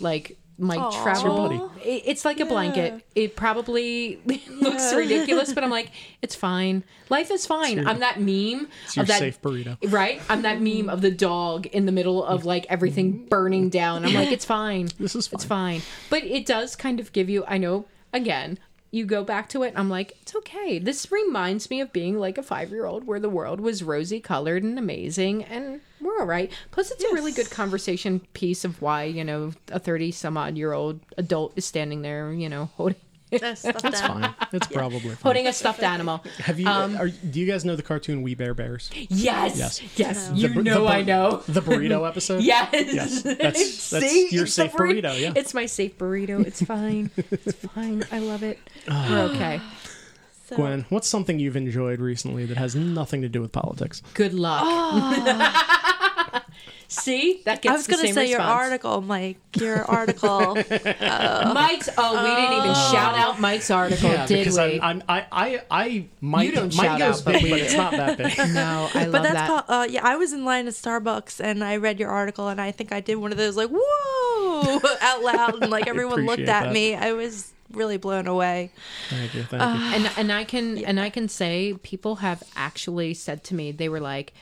like. 0.00 0.36
My 0.56 0.76
Aw. 0.76 1.02
travel, 1.02 1.44
It's 1.46 1.54
your 1.54 1.70
it- 1.84 2.02
it's 2.06 2.24
like 2.24 2.38
a 2.38 2.44
blanket. 2.44 3.04
It 3.14 3.34
probably 3.34 4.20
looks 4.48 4.94
ridiculous, 4.94 5.52
but 5.52 5.64
I'm 5.64 5.70
like, 5.70 5.90
it's 6.22 6.34
fine. 6.34 6.84
Life 7.10 7.30
is 7.30 7.44
fine. 7.44 7.78
your- 7.78 7.88
I'm 7.88 7.98
that 8.00 8.20
meme 8.20 8.68
It's 8.84 8.96
your 8.96 9.02
of 9.02 9.08
that 9.08 9.18
safe 9.18 9.42
burrito. 9.42 9.76
Right? 9.92 10.22
I'm 10.28 10.42
that 10.42 10.60
meme 10.60 10.88
of 10.88 11.00
the 11.00 11.10
dog 11.10 11.66
in 11.66 11.86
the 11.86 11.92
middle 11.92 12.24
of 12.24 12.44
like 12.44 12.66
everything 12.68 13.14
mm. 13.14 13.28
burning 13.28 13.68
down. 13.68 14.04
I'm 14.04 14.14
like, 14.14 14.30
it's 14.30 14.44
fine. 14.44 14.88
This 14.98 15.16
is 15.16 15.28
It's 15.32 15.44
fine. 15.44 15.82
But 16.08 16.22
it 16.24 16.46
does 16.46 16.76
kind 16.76 17.00
of 17.00 17.12
give 17.12 17.28
you, 17.28 17.44
I 17.48 17.58
know, 17.58 17.86
again, 18.12 18.58
you 18.94 19.04
go 19.04 19.24
back 19.24 19.48
to 19.48 19.64
it, 19.64 19.70
and 19.70 19.78
I'm 19.78 19.90
like, 19.90 20.16
it's 20.22 20.36
okay. 20.36 20.78
This 20.78 21.10
reminds 21.10 21.68
me 21.68 21.80
of 21.80 21.92
being 21.92 22.16
like 22.16 22.38
a 22.38 22.44
five 22.44 22.70
year 22.70 22.86
old 22.86 23.08
where 23.08 23.18
the 23.18 23.28
world 23.28 23.60
was 23.60 23.82
rosy 23.82 24.20
colored 24.20 24.62
and 24.62 24.78
amazing, 24.78 25.42
and 25.42 25.80
we're 26.04 26.20
all 26.20 26.26
right. 26.26 26.52
Plus, 26.70 26.90
it's 26.90 27.02
a 27.02 27.12
really 27.14 27.32
good 27.32 27.50
conversation 27.50 28.20
piece 28.34 28.64
of 28.64 28.80
why, 28.80 29.04
you 29.04 29.24
know, 29.24 29.52
a 29.72 29.78
30 29.80 30.12
some 30.12 30.36
odd 30.36 30.56
year 30.56 30.72
old 30.72 31.00
adult 31.18 31.52
is 31.56 31.64
standing 31.64 32.02
there, 32.02 32.32
you 32.32 32.48
know, 32.48 32.66
holding. 32.76 32.96
That's, 33.40 33.62
That's 33.62 34.00
fine. 34.00 34.32
It's 34.52 34.68
probably 34.68 35.00
fine. 35.00 35.16
Holding 35.22 35.46
a 35.48 35.52
stuffed 35.52 35.82
animal. 35.82 36.22
Have 36.38 36.60
you? 36.60 36.68
Um, 36.68 36.96
are, 36.96 37.08
do 37.08 37.40
you 37.40 37.46
guys 37.50 37.64
know 37.64 37.74
the 37.74 37.82
cartoon 37.82 38.22
We 38.22 38.36
Bare 38.36 38.54
Bears? 38.54 38.90
Yes. 39.08 39.58
Yes. 39.58 39.82
Yes. 39.96 40.28
The 40.28 40.36
You 40.36 40.48
bur- 40.50 40.62
know 40.62 40.84
the 40.84 40.88
I 40.90 41.02
know. 41.02 41.42
the 41.48 41.60
burrito 41.60 42.06
episode. 42.08 42.42
Yes. 42.44 42.68
Yes. 42.72 43.22
That's- 43.22 43.90
that's 43.90 44.08
See? 44.08 44.28
your 44.30 44.44
It's 44.44 44.54
the 44.54 44.68
safe 44.68 44.72
burrito, 44.72 45.18
yeah. 45.20 45.32
It's 45.34 45.52
my 45.52 45.66
safe 45.66 45.98
burrito. 45.98 46.46
It's 46.46 46.62
fine. 46.62 47.10
it's 47.16 47.54
fine. 47.74 48.04
I 48.12 48.20
love 48.20 48.44
it. 48.44 48.58
Ah. 48.88 49.08
We're 49.10 49.20
okay. 49.34 49.60
So, 50.46 50.56
Gwen, 50.56 50.84
what's 50.90 51.08
something 51.08 51.38
you've 51.40 51.56
enjoyed 51.56 51.98
recently 52.00 52.44
that 52.44 52.58
has 52.58 52.76
nothing 52.76 53.22
to 53.22 53.28
do 53.30 53.40
with 53.40 53.50
politics? 53.50 54.02
Good 54.12 54.34
luck. 54.34 55.90
See? 56.94 57.42
That 57.44 57.62
gets 57.62 57.72
I 57.72 57.76
was 57.76 57.86
gonna 57.86 58.02
same 58.02 58.14
say 58.14 58.30
your 58.30 58.40
article, 58.40 59.00
Mike. 59.00 59.38
Your 59.56 59.84
article. 59.84 60.54
Mike's. 61.14 61.88
Oh, 61.98 62.22
we 62.24 62.30
didn't 62.40 62.58
even 62.58 62.74
shout 62.74 63.14
out 63.14 63.40
Mike's 63.40 63.70
article, 63.70 64.10
did 64.26 64.28
because 64.28 64.56
we? 64.56 64.80
I'm, 64.80 65.02
I'm, 65.08 65.24
I, 65.32 65.46
I, 65.54 65.62
I 65.70 66.06
might, 66.20 66.44
You 66.46 66.52
don't 66.52 66.76
might 66.76 66.84
shout 66.86 66.98
goes 66.98 67.18
out, 67.20 67.24
but 67.24 67.32
big, 67.34 67.42
we 67.44 67.50
but 67.50 67.60
it's 67.60 67.74
not 67.74 67.92
that 67.92 68.18
big. 68.18 68.36
no, 68.54 68.88
I 68.94 69.04
love 69.04 69.12
but 69.12 69.22
that's 69.22 69.34
that. 69.34 69.46
called. 69.48 69.64
Uh, 69.68 69.86
yeah, 69.88 70.00
I 70.04 70.16
was 70.16 70.32
in 70.32 70.44
line 70.44 70.66
at 70.66 70.74
Starbucks 70.74 71.40
and 71.40 71.62
I 71.64 71.76
read 71.76 71.98
your 72.00 72.10
article 72.10 72.48
and 72.48 72.60
I 72.60 72.70
think 72.70 72.92
I 72.92 73.00
did 73.00 73.16
one 73.16 73.32
of 73.32 73.38
those 73.38 73.56
like 73.56 73.70
whoa 73.72 74.80
out 75.00 75.22
loud 75.22 75.62
and 75.62 75.70
like 75.70 75.86
everyone 75.86 76.26
looked 76.26 76.40
at 76.40 76.46
that. 76.64 76.72
me. 76.72 76.94
I 76.94 77.12
was 77.12 77.52
really 77.72 77.96
blown 77.96 78.26
away. 78.26 78.70
Thank 79.10 79.34
you, 79.34 79.42
thank 79.44 79.62
Uh, 79.62 79.66
you. 79.76 79.96
and 79.96 80.10
and 80.16 80.32
I 80.32 80.44
can 80.44 80.78
and 80.84 81.00
I 81.00 81.10
can 81.10 81.28
say 81.28 81.74
people 81.82 82.16
have 82.16 82.42
actually 82.56 83.14
said 83.14 83.44
to 83.44 83.54
me 83.54 83.72
they 83.72 83.88
were 83.88 84.00
like, 84.00 84.32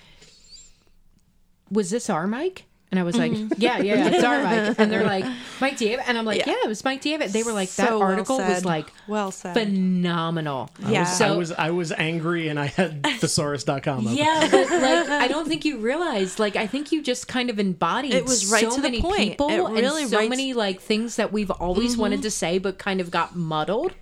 "Was 1.72 1.90
this 1.90 2.08
our 2.10 2.26
Mike?" 2.26 2.64
And 2.90 2.98
I 3.00 3.04
was 3.04 3.16
like, 3.16 3.32
mm-hmm. 3.32 3.54
"Yeah, 3.56 3.78
yeah, 3.78 3.94
yeah, 3.94 4.08
it's 4.08 4.22
our 4.22 4.42
Mike." 4.42 4.74
And 4.78 4.92
they're 4.92 5.02
like, 5.02 5.24
"Mike 5.62 5.78
David," 5.78 6.04
and 6.06 6.18
I'm 6.18 6.26
like, 6.26 6.40
Yeah. 6.40 6.48
"Yeah, 6.52 6.64
it 6.64 6.68
was 6.68 6.84
Mike 6.84 7.00
David." 7.00 7.30
They 7.32 7.42
were 7.42 7.54
like, 7.54 7.70
"That 7.76 7.88
So 7.88 7.98
well 8.00 8.08
article 8.08 8.36
was 8.36 8.66
like 8.66 8.92
well 9.08 9.30
said. 9.30 9.54
phenomenal." 9.54 10.68
Yeah. 10.86 11.00
I 11.02 11.04
So 11.04 11.38
was, 11.38 11.52
I 11.52 11.70
was 11.70 11.90
angry, 11.92 12.48
and 12.48 12.60
I 12.60 12.66
had 12.66 13.02
thesaurus.com 13.20 14.06
open. 14.06 14.14
Yeah, 14.16 14.46
but 14.50 14.70
like 14.82 15.08
I 15.08 15.26
don't 15.26 15.48
think 15.48 15.64
you 15.64 15.78
realized. 15.78 16.38
Like 16.38 16.56
I 16.56 16.66
think 16.66 16.92
you 16.92 17.02
just 17.02 17.28
kind 17.28 17.48
of 17.48 17.58
embodied. 17.58 18.12
It 18.12 18.24
was 18.24 18.50
right 18.52 18.64
so 18.64 18.76
to 18.76 18.82
the 18.82 18.88
many 18.90 19.00
point. 19.00 19.16
people 19.30 19.48
It 19.48 19.56
really 19.80 20.02
and 20.02 20.10
so 20.10 20.18
writes- 20.18 20.30
many 20.30 20.52
like 20.52 20.80
things 20.82 21.16
that 21.16 21.32
we've 21.32 21.50
always 21.50 21.92
mm-hmm. 21.92 22.00
wanted 22.02 22.22
to 22.22 22.30
say, 22.30 22.58
but 22.58 22.78
kind 22.78 23.00
of 23.00 23.10
got 23.10 23.34
muddled. 23.34 23.94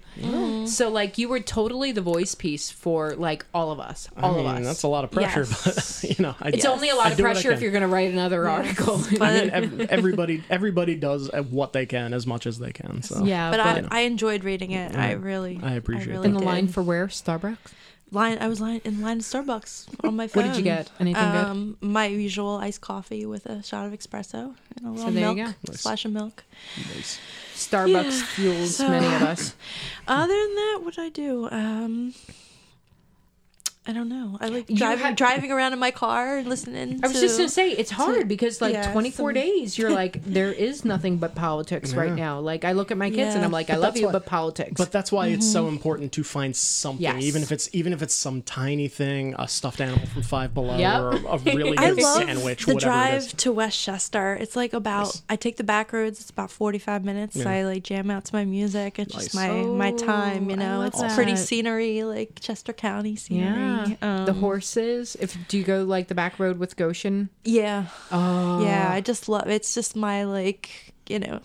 So 0.67 0.89
like 0.91 1.19
you 1.19 1.29
were 1.29 1.41
totally 1.41 1.93
the 1.93 2.01
voice 2.01 2.35
piece 2.35 2.71
for 2.71 3.15
like 3.15 3.45
all 3.55 3.73
of 3.73 3.81
us, 3.81 4.09
all 4.17 4.35
I 4.35 4.37
mean, 4.37 4.47
of 4.47 4.57
us. 4.57 4.65
that's 4.65 4.83
a 4.83 4.89
lot 4.89 5.05
of 5.05 5.11
pressure, 5.11 5.41
Yes. 5.41 6.03
but 6.03 6.11
you 6.19 6.23
know, 6.23 6.35
I, 6.41 6.49
it's 6.51 6.65
only 6.65 6.91
a 6.91 6.95
lot 6.95 7.07
I 7.07 7.11
of 7.13 7.17
do 7.17 7.23
what 7.23 7.31
I 7.31 7.33
pressure 7.35 7.53
if 7.53 7.61
you're 7.63 7.71
going 7.73 7.83
to 7.83 7.89
write 7.89 8.13
another 8.13 8.49
article. 8.49 9.01
I 9.21 9.61
mean, 9.61 9.87
everybody, 9.91 10.45
everybody 10.51 10.95
does 10.97 11.31
what 11.51 11.73
they 11.73 11.87
can 11.87 12.13
as 12.13 12.27
much 12.27 12.47
as 12.47 12.59
they 12.59 12.73
can. 12.73 13.03
So 13.03 13.25
yeah, 13.25 13.51
but 13.51 13.57
but, 13.59 13.93
I, 13.93 14.01
I 14.01 14.01
enjoyed 14.03 14.45
reading 14.45 14.73
it. 14.73 14.95
I 14.95 15.13
really, 15.13 15.59
I 15.63 15.75
appreciate 15.75 16.09
really 16.09 16.29
that. 16.29 16.35
in 16.35 16.35
the 16.35 16.45
line 16.45 16.69
for 16.69 16.83
where 16.83 17.07
Starbucks. 17.09 17.57
Line. 18.11 18.39
I 18.41 18.49
was 18.49 18.61
line 18.61 18.81
in 18.85 19.01
line 19.01 19.19
at 19.19 19.25
Starbucks 19.25 19.89
on 20.05 20.17
my 20.17 20.27
phone. 20.27 20.45
What 20.47 20.53
did 20.53 20.57
you 20.59 20.63
get? 20.65 20.91
Anything 20.99 21.31
good? 21.33 21.45
Um, 21.45 21.77
my 21.81 22.07
usual 22.07 22.57
iced 22.57 22.81
coffee 22.81 23.27
with 23.27 23.47
a 23.47 23.63
shot 23.63 23.87
of 23.87 23.93
espresso 23.93 24.55
and 24.77 24.87
a 24.87 24.91
little 24.91 25.11
there 25.13 25.29
you 25.31 25.35
milk, 25.35 25.55
go. 25.67 25.73
splash 25.73 26.05
of 26.05 26.13
milk. 26.13 26.45
nice. 26.95 27.19
Starbucks 27.55 28.21
yeah, 28.21 28.25
fuels 28.27 28.77
so- 28.77 28.89
many 28.89 29.07
of 29.07 29.23
us. 29.23 29.55
Other 30.09 30.27
than 30.33 30.55
that, 30.57 30.79
what 30.83 30.95
did 30.95 31.05
I 31.05 31.09
do? 31.11 31.49
Um, 31.51 32.15
I 33.87 33.93
don't 33.95 34.11
know. 34.11 34.37
I 34.43 34.49
like 34.49 34.67
driving 34.69 35.05
had- 35.07 35.17
driving 35.17 35.51
around 35.51 35.73
in 35.73 35.79
my 35.79 35.91
car 35.91 36.37
and 36.37 36.47
listening. 36.49 37.01
I 37.03 37.09
was 37.09 37.17
to, 37.17 37.23
just 37.23 37.39
gonna 37.39 37.49
say 37.49 37.71
it's 37.71 37.91
hard 37.91 38.29
because 38.29 38.61
like 38.61 38.75
yeah, 38.75 38.93
24 38.93 39.31
some- 39.31 39.35
days 39.35 39.79
you're 39.79 39.91
like 40.03 40.23
there 40.23 40.53
is 40.53 40.85
nothing 40.85 41.17
but 41.17 41.35
politics 41.35 41.95
right 41.95 42.13
now. 42.13 42.41
Like 42.41 42.67
I 42.67 42.73
look 42.73 42.91
at 42.91 42.99
my 42.99 43.09
kids 43.11 43.35
and 43.35 43.43
I'm 43.43 43.51
like 43.51 43.71
I 43.71 43.75
But 43.75 43.81
love 43.81 43.97
you 43.97 44.07
why- 44.07 44.13
but 44.13 44.27
politics. 44.27 44.73
But 44.77 44.93
that's 44.93 45.11
why 45.11 45.29
it's 45.29 45.47
Mm-hmm. 45.47 45.53
so 45.53 45.69
important 45.69 46.13
to 46.13 46.23
find 46.23 46.55
something, 46.55 47.03
Yes. 47.03 47.23
even 47.23 47.43
if 47.43 47.51
it's 47.51 47.71
even 47.73 47.95
if 47.95 48.03
it's 48.03 48.13
some 48.15 48.43
tiny 48.43 48.87
thing, 48.87 49.35
a 49.39 49.49
stuffed 49.49 49.81
animal 49.81 50.07
from 50.09 50.23
Five 50.23 50.53
Below, 50.53 50.77
Yep. 50.77 51.01
or 51.01 51.11
a 51.35 51.39
really 51.39 51.79
I 51.79 51.89
good 51.91 52.03
love 52.03 52.17
sandwich, 52.23 52.67
the 52.67 52.75
whatever 52.75 52.93
it 53.15 53.15
is. 53.17 53.27
drive 53.29 53.37
to 53.39 53.53
West 53.53 53.81
Chester. 53.83 54.35
It's 54.35 54.57
like 54.57 54.75
about. 54.75 55.07
Nice. 55.07 55.23
I 55.31 55.37
take 55.37 55.57
the 55.57 55.65
back 55.65 55.95
roads. 55.95 56.21
It's 56.21 56.29
about 56.31 56.51
forty 56.51 56.79
five 56.79 57.03
minutes. 57.03 57.35
Yeah. 57.37 57.49
I 57.51 57.65
like 57.65 57.83
jam 57.83 58.11
out 58.11 58.27
to 58.27 58.35
my 58.35 58.45
music. 58.45 58.99
It's 58.99 59.15
Nice. 59.15 59.23
just 59.25 59.35
my 59.35 59.49
my 59.63 59.93
time. 59.93 60.51
You 60.51 60.57
Oh, 60.57 60.59
know, 60.59 60.79
love 60.81 60.93
it's 61.03 61.15
pretty 61.15 61.35
scenery, 61.37 62.03
like 62.05 62.39
Chester 62.41 62.75
County 62.75 63.17
scenery. 63.17 63.70
Yeah. 63.71 63.97
Um, 64.03 64.27
the 64.27 64.33
horses. 64.33 65.17
If 65.21 65.37
do 65.49 65.59
you 65.59 65.65
go 65.65 65.85
like 65.85 66.09
the 66.09 66.15
back 66.15 66.39
road 66.39 66.59
with 66.59 66.77
Goshen? 66.77 67.29
Yeah, 67.45 67.87
Oh. 68.13 68.63
yeah. 68.65 68.91
I 68.93 69.01
just 69.01 69.29
love. 69.29 69.49
It's 69.49 69.75
just 69.75 69.97
my 69.97 70.25
like. 70.25 70.95
You 71.09 71.19
know. 71.19 71.41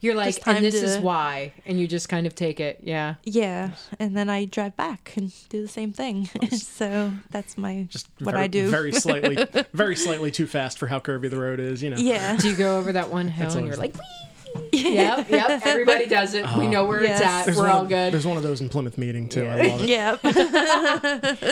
You're 0.00 0.14
like 0.14 0.46
and 0.46 0.64
this 0.64 0.76
is 0.76 0.96
why 0.98 1.52
and 1.66 1.80
you 1.80 1.88
just 1.88 2.08
kind 2.08 2.24
of 2.28 2.34
take 2.36 2.60
it. 2.60 2.78
Yeah. 2.84 3.16
Yeah, 3.24 3.70
and 3.98 4.16
then 4.16 4.30
I 4.30 4.44
drive 4.44 4.76
back 4.76 5.12
and 5.16 5.32
do 5.48 5.60
the 5.60 5.66
same 5.66 5.92
thing. 5.92 6.26
so 6.52 7.10
that's 7.30 7.58
my 7.58 7.88
Just 7.90 8.06
what 8.20 8.34
very, 8.34 8.44
I 8.44 8.46
do. 8.46 8.68
very 8.70 8.92
slightly, 8.92 9.44
very 9.72 9.96
slightly 9.96 10.30
too 10.30 10.46
fast 10.46 10.78
for 10.78 10.86
how 10.86 11.00
curvy 11.00 11.28
the 11.28 11.40
road 11.40 11.58
is. 11.58 11.82
You 11.82 11.90
know. 11.90 11.96
yeah. 11.96 12.36
Do 12.36 12.48
you 12.48 12.54
go 12.56 12.78
over 12.78 12.92
that 12.92 13.10
one 13.10 13.26
hill 13.26 13.46
That's 13.46 13.56
and 13.56 13.66
you're 13.66 13.74
always 13.74 13.92
like 13.96 14.04
Yep, 14.72 15.30
yep. 15.30 15.62
Everybody 15.66 16.06
does 16.06 16.34
it. 16.34 16.46
we 16.56 16.66
know 16.68 16.84
where 16.86 17.02
it's 17.02 17.20
at. 17.20 17.44
There's 17.44 17.56
We're 17.56 17.64
one 17.64 17.72
all 17.72 17.82
of- 17.82 17.88
good. 17.88 18.12
There's 18.12 18.26
one 18.26 18.36
of 18.36 18.42
those 18.42 18.60
in 18.60 18.68
Plymouth 18.68 18.98
meeting 18.98 19.28
too. 19.28 19.46
I 19.46 19.68
love 19.68 19.82
it. 19.82 19.88
yeah. 19.88 20.16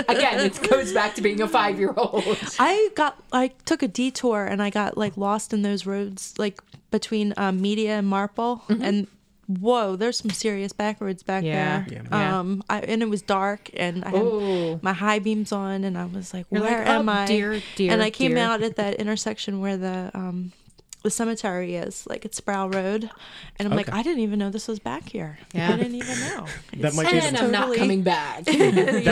Again, 0.09 0.41
it 0.41 0.69
goes 0.69 0.93
back 0.93 1.15
to 1.17 1.23
being 1.23 1.41
a 1.41 1.49
five 1.49 1.79
year 1.79 1.93
old. 1.97 2.39
I 2.59 2.91
got 2.95 3.23
I 3.33 3.49
took 3.65 3.83
a 3.83 3.89
detour 3.89 4.45
and 4.47 4.63
I 4.63 4.71
got 4.71 4.97
like 4.97 5.17
lost 5.17 5.53
in 5.53 5.63
those 5.63 5.87
roads 5.87 6.35
like 6.39 6.61
between 6.91 7.35
um, 7.37 7.61
Media 7.61 7.99
and 7.99 8.07
Marple 8.07 8.63
and 8.69 9.07
whoa, 9.47 9.97
there's 9.97 10.19
some 10.19 10.31
serious 10.31 10.73
back 10.73 11.01
roads 11.01 11.23
back 11.23 11.45
Yeah. 11.45 11.85
there. 11.89 12.03
Yeah. 12.11 12.39
Um 12.39 12.63
I, 12.69 12.81
and 12.81 13.03
it 13.03 13.09
was 13.09 13.23
dark 13.23 13.71
and 13.75 14.05
I 14.05 14.11
had 14.11 14.23
Ooh. 14.23 14.79
my 14.83 14.93
high 14.93 15.19
beams 15.21 15.53
on 15.53 15.85
and 15.85 15.97
I 15.97 16.05
was 16.07 16.33
like, 16.35 16.47
You're 16.51 16.63
where 16.63 16.79
like, 16.81 16.89
am 16.89 17.09
"Oh, 17.09 17.13
I? 17.13 17.27
dear, 17.27 17.63
dear, 17.77 17.93
and 17.93 18.03
I 18.03 18.11
came 18.11 18.35
dear." 18.35 18.45
out 18.45 18.63
at 18.63 18.77
that 18.77 18.95
intersection 18.95 19.61
where 19.61 19.77
the 19.77 20.11
um 20.15 20.53
the 21.07 21.11
cemetery 21.11 21.77
is 21.77 22.05
like 22.09 22.25
it's 22.25 22.37
Sproul 22.37 22.69
Road, 22.69 23.09
and 23.61 23.69
I'm 23.69 23.77
like, 23.77 23.89
I 23.93 24.03
didn't 24.03 24.25
even 24.25 24.41
know 24.41 24.51
this 24.51 24.67
was 24.67 24.81
back 24.81 25.09
here. 25.09 25.39
Yeah. 25.55 25.73
I 25.73 25.77
didn't 25.77 25.95
even 25.95 26.19
know. 26.19 26.47
That 26.79 26.95
might 26.95 27.09
be 27.09 27.19
And 27.21 27.37
the, 27.37 27.45
I'm 27.45 27.53
not 27.53 27.77
coming 27.77 28.03
back. 28.03 28.43
that 28.45 28.57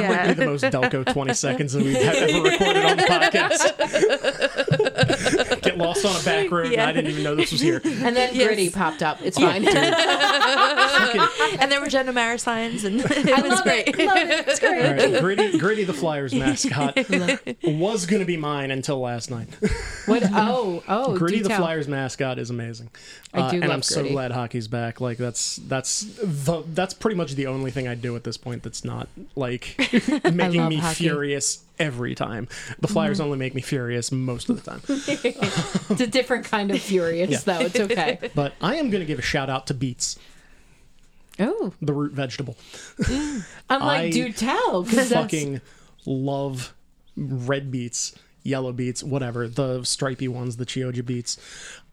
might 0.09 0.27
be 0.27 0.35
the 0.35 0.45
most 0.45 0.65
Delco 0.65 1.07
20 1.13 1.35
seconds 1.35 1.73
that 1.73 1.85
we've 1.85 1.95
ever 1.95 2.43
recorded 2.43 2.85
on 2.85 2.97
the 2.97 3.05
podcast. 3.05 3.71
Get 5.77 5.85
lost 5.87 6.05
on 6.05 6.21
a 6.21 6.25
back 6.25 6.51
road, 6.51 6.73
and 6.73 6.81
I 6.81 6.93
didn't 6.93 7.11
even 7.11 7.23
know 7.25 7.35
this 7.35 7.53
was 7.53 7.61
here. 7.61 7.81
And 7.85 8.17
then 8.17 8.35
Yes. 8.35 8.47
Gritty 8.47 8.71
popped 8.71 9.03
up. 9.03 9.19
It's 9.23 9.39
fine. 9.39 9.67
and 11.61 11.71
there 11.73 11.81
were 11.81 11.89
Jen 11.89 12.09
O'Mara 12.09 12.39
signs, 12.39 12.85
and 12.85 13.01
it 13.05 13.31
I 13.31 13.41
was 13.43 13.53
love 13.53 13.63
great. 13.65 13.89
it. 13.89 13.99
Love 14.07 14.17
it. 14.17 14.49
It's 14.49 14.61
great. 14.61 14.85
All 14.85 14.95
right, 15.13 15.21
Gritty, 15.21 15.59
Gritty 15.59 15.85
the 15.85 15.93
Flyers 15.95 16.35
mascot 16.35 16.97
was 17.65 18.07
going 18.07 18.21
to 18.21 18.27
be 18.27 18.37
mine 18.37 18.71
until 18.71 19.01
last 19.01 19.31
night. 19.31 19.49
What? 20.07 20.23
Oh, 20.33 20.83
oh. 20.89 21.17
Gritty 21.17 21.39
do 21.39 21.43
the 21.45 21.49
tell. 21.51 21.59
Flyers 21.59 21.89
mascot 21.89 22.39
is 22.39 22.51
amazing. 22.51 22.91
I 23.33 23.41
Uh, 23.41 23.51
do 23.51 23.57
and 23.57 23.65
love 23.67 23.73
I'm 23.73 23.83
so 23.83 24.03
glad 24.09 24.31
hockey's 24.33 24.69
back. 24.69 25.01
Like 25.01 25.19
that's 25.19 25.57
that's 25.57 26.03
the 26.23 26.63
that's 26.69 26.95
pretty 26.95 27.17
much 27.17 27.35
the 27.35 27.47
only 27.47 27.71
thing 27.71 27.89
I 27.89 27.95
do 27.95 28.15
at 28.17 28.25
this 28.25 28.37
point 28.37 28.63
that's 28.63 28.85
not 28.85 29.09
like 29.35 29.75
making 30.33 30.69
me 30.69 30.77
hockey. 30.77 30.95
furious 31.05 31.63
every 31.79 32.15
time. 32.15 32.49
The 32.81 32.89
Flyers 32.89 33.19
mm-hmm. 33.19 33.25
only 33.25 33.39
make 33.39 33.55
me 33.55 33.63
furious 33.63 34.13
most 34.13 34.49
of 34.49 34.63
the 34.63 34.71
time. 34.71 34.83
It's 35.91 36.01
a 36.01 36.07
different 36.07 36.47
kind 36.47 36.71
of 36.71 36.81
furious, 36.81 37.31
Yeah. 37.31 37.39
though. 37.45 37.61
It's 37.67 37.79
okay. 37.79 38.19
But 38.35 38.55
I 38.61 38.77
am 38.77 38.91
going 38.91 39.01
to 39.01 39.07
give 39.07 39.19
a 39.19 39.23
shout 39.23 39.51
out 39.51 39.67
to 39.69 39.75
beets. 39.75 40.19
Oh, 41.39 41.73
the 41.83 41.93
root 41.93 42.13
vegetable. 42.13 42.57
Mm. 42.99 43.45
I'm 43.69 43.81
like, 43.81 44.01
I 44.05 44.11
do 44.11 44.33
tell, 44.33 44.83
because 44.83 45.09
that's 45.09 45.21
fucking 45.21 45.61
love 46.07 46.75
red 47.17 47.71
beets, 47.71 48.15
yellow 48.43 48.73
beets, 48.73 49.03
whatever, 49.03 49.49
the 49.49 49.85
stripy 49.85 50.29
ones, 50.29 50.57
the 50.57 50.67
Chioggia 50.67 51.05
beets. 51.05 51.39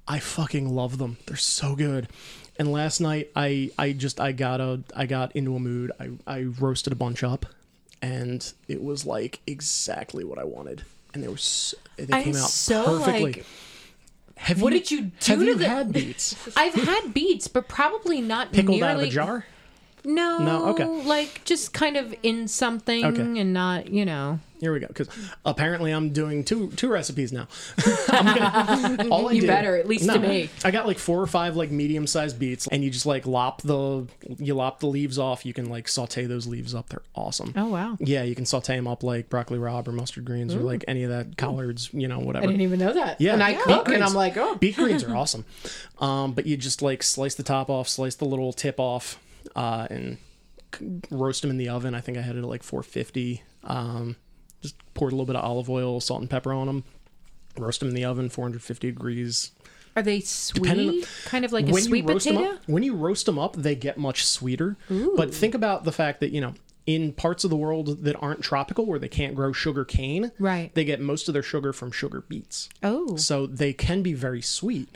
I 0.07 0.19
fucking 0.19 0.69
love 0.69 0.97
them. 0.97 1.17
They're 1.25 1.37
so 1.37 1.75
good. 1.75 2.07
And 2.57 2.71
last 2.71 2.99
night 2.99 3.31
I 3.35 3.71
I 3.77 3.93
just 3.93 4.19
I 4.19 4.33
got 4.33 4.59
a 4.61 4.81
I 4.95 5.05
got 5.05 5.35
into 5.35 5.55
a 5.55 5.59
mood. 5.59 5.91
I 5.99 6.11
I 6.27 6.41
roasted 6.43 6.93
a 6.93 6.95
bunch 6.95 7.23
up 7.23 7.45
and 8.01 8.53
it 8.67 8.81
was 8.83 9.05
like 9.05 9.39
exactly 9.47 10.23
what 10.23 10.37
I 10.39 10.43
wanted. 10.43 10.83
And 11.13 11.21
they 11.23 11.27
were 11.27 11.37
so, 11.37 11.77
they 11.97 12.13
I'm 12.13 12.23
came 12.23 12.35
out 12.35 12.49
so, 12.49 12.83
perfectly. 12.99 13.23
like- 13.33 13.45
have 14.37 14.59
What 14.61 14.73
you, 14.73 14.79
did 14.79 14.91
you 14.91 15.01
do 15.01 15.11
Have 15.31 15.39
to 15.39 15.45
you 15.45 15.55
the- 15.55 15.69
had 15.69 15.91
beets 15.93 16.35
I've 16.57 16.73
had 16.73 17.13
beets, 17.13 17.47
but 17.47 17.67
probably 17.67 18.21
not 18.21 18.51
pickled 18.51 18.79
nearly. 18.79 18.89
out 18.91 18.95
of 18.97 19.03
a 19.03 19.09
jar? 19.09 19.45
No, 20.03 20.39
No? 20.39 20.67
Okay. 20.69 20.85
Like 20.85 21.41
just 21.45 21.73
kind 21.73 21.97
of 21.97 22.13
in 22.23 22.47
something 22.47 23.05
Okay. 23.05 23.21
and 23.39 23.53
not, 23.53 23.89
you 23.89 24.05
know. 24.05 24.39
Here 24.59 24.71
we 24.71 24.79
go. 24.79 24.85
Because 24.87 25.09
apparently 25.43 25.91
I'm 25.91 26.11
doing 26.13 26.43
two 26.43 26.69
two 26.75 26.87
recipes 26.87 27.31
now. 27.33 27.47
Gonna, 28.11 29.07
all 29.09 29.27
I 29.29 29.31
You 29.31 29.41
did- 29.41 29.47
better, 29.47 29.75
at 29.75 29.87
least 29.87 30.05
to 30.09 30.19
me. 30.19 30.49
I 30.63 30.69
got 30.69 30.85
like 30.85 30.99
four 30.99 31.19
or 31.19 31.25
five 31.25 31.55
like 31.55 31.71
medium 31.71 32.05
sized 32.05 32.37
beets, 32.37 32.67
and 32.67 32.83
you 32.83 32.91
just 32.91 33.07
like 33.07 33.25
lop 33.25 33.63
the 33.63 34.05
you 34.37 34.53
lop 34.53 34.79
the 34.79 34.85
leaves 34.87 35.17
off. 35.17 35.45
You 35.47 35.53
can 35.53 35.69
like 35.69 35.87
saute 35.87 36.25
those 36.27 36.45
leaves 36.45 36.75
up. 36.75 36.89
They're 36.89 37.01
awesome. 37.15 37.53
Oh 37.55 37.67
wow. 37.69 37.97
Yeah, 37.99 38.21
you 38.21 38.35
can 38.35 38.45
saute 38.45 38.75
them 38.75 38.87
up 38.87 39.01
like 39.01 39.29
broccoli 39.29 39.57
rabe 39.57 39.87
or 39.87 39.91
mustard 39.93 40.25
greens 40.25 40.53
or 40.53 40.59
like 40.59 40.85
any 40.87 41.03
of 41.03 41.09
that 41.09 41.37
collards, 41.37 41.89
you 41.91 42.07
know, 42.07 42.19
whatever. 42.19 42.43
I 42.43 42.47
didn't 42.47 42.61
even 42.61 42.77
know 42.79 42.93
that. 42.93 43.19
Yeah, 43.19 43.33
And 43.33 43.41
I 43.43 43.53
beet 43.53 43.63
cook 43.63 43.89
and 43.89 44.03
I'm 44.03 44.13
like, 44.13 44.37
oh. 44.37 44.55
beet 44.55 44.75
greens 44.75 45.03
are 45.03 45.15
awesome. 45.21 45.43
Um, 45.99 46.33
but 46.33 46.45
you 46.45 46.55
just 46.55 46.83
like 46.83 47.01
slice 47.01 47.33
the 47.33 47.43
top 47.43 47.69
off, 47.71 47.89
slice 47.89 48.13
the 48.15 48.25
little 48.25 48.53
tip 48.53 48.79
off, 48.79 49.19
uh, 49.55 49.87
and 49.89 50.17
roast 51.09 51.41
them 51.41 51.51
in 51.51 51.57
the 51.57 51.69
oven. 51.69 51.93
I 51.95 52.01
think 52.01 52.17
I 52.17 52.21
had 52.21 52.35
it 52.35 52.39
at 52.39 52.45
like 52.45 52.63
450. 52.63 53.43
Um, 53.63 54.15
just 54.61 54.75
poured 54.93 55.11
a 55.11 55.15
little 55.15 55.25
bit 55.25 55.35
of 55.35 55.43
olive 55.43 55.69
oil, 55.69 55.99
salt 55.99 56.21
and 56.21 56.29
pepper 56.29 56.53
on 56.53 56.67
them. 56.67 56.83
Roast 57.57 57.79
them 57.79 57.89
in 57.89 57.95
the 57.95 58.05
oven, 58.05 58.29
450 58.29 58.87
degrees. 58.91 59.51
Are 59.95 60.01
they 60.01 60.21
sweet? 60.21 60.69
On- 61.03 61.03
kind 61.25 61.43
of 61.43 61.51
like 61.51 61.67
a 61.67 61.71
when 61.71 61.83
sweet 61.83 62.03
you 62.05 62.09
roast 62.09 62.25
potato? 62.25 62.43
them 62.45 62.53
up, 62.55 62.61
when 62.67 62.83
you 62.83 62.95
roast 62.95 63.25
them 63.25 63.37
up, 63.37 63.55
they 63.57 63.75
get 63.75 63.97
much 63.97 64.25
sweeter. 64.25 64.77
But 65.17 65.33
think 65.33 65.53
about 65.53 65.83
the 65.83 65.91
fact 65.91 66.21
that 66.21 66.31
you 66.31 66.39
know 66.39 66.53
in 66.87 67.11
parts 67.11 67.43
of 67.43 67.49
the 67.49 67.57
world 67.57 68.03
that 68.05 68.15
aren't 68.21 68.41
tropical 68.41 68.85
where 68.85 68.97
they 68.99 69.09
can't 69.09 69.35
grow 69.35 69.51
sugar 69.51 69.83
cane, 69.85 70.31
Right. 70.39 70.73
They 70.73 70.83
get 70.85 70.99
most 71.01 71.27
of 71.27 71.33
their 71.33 71.43
sugar 71.43 71.73
from 71.73 71.91
sugar 71.91 72.21
beets. 72.21 72.69
Oh. 72.81 73.17
So 73.17 73.45
they 73.45 73.73
can 73.73 74.01
be 74.01 74.13
very 74.13 74.41
sweet. 74.41 74.89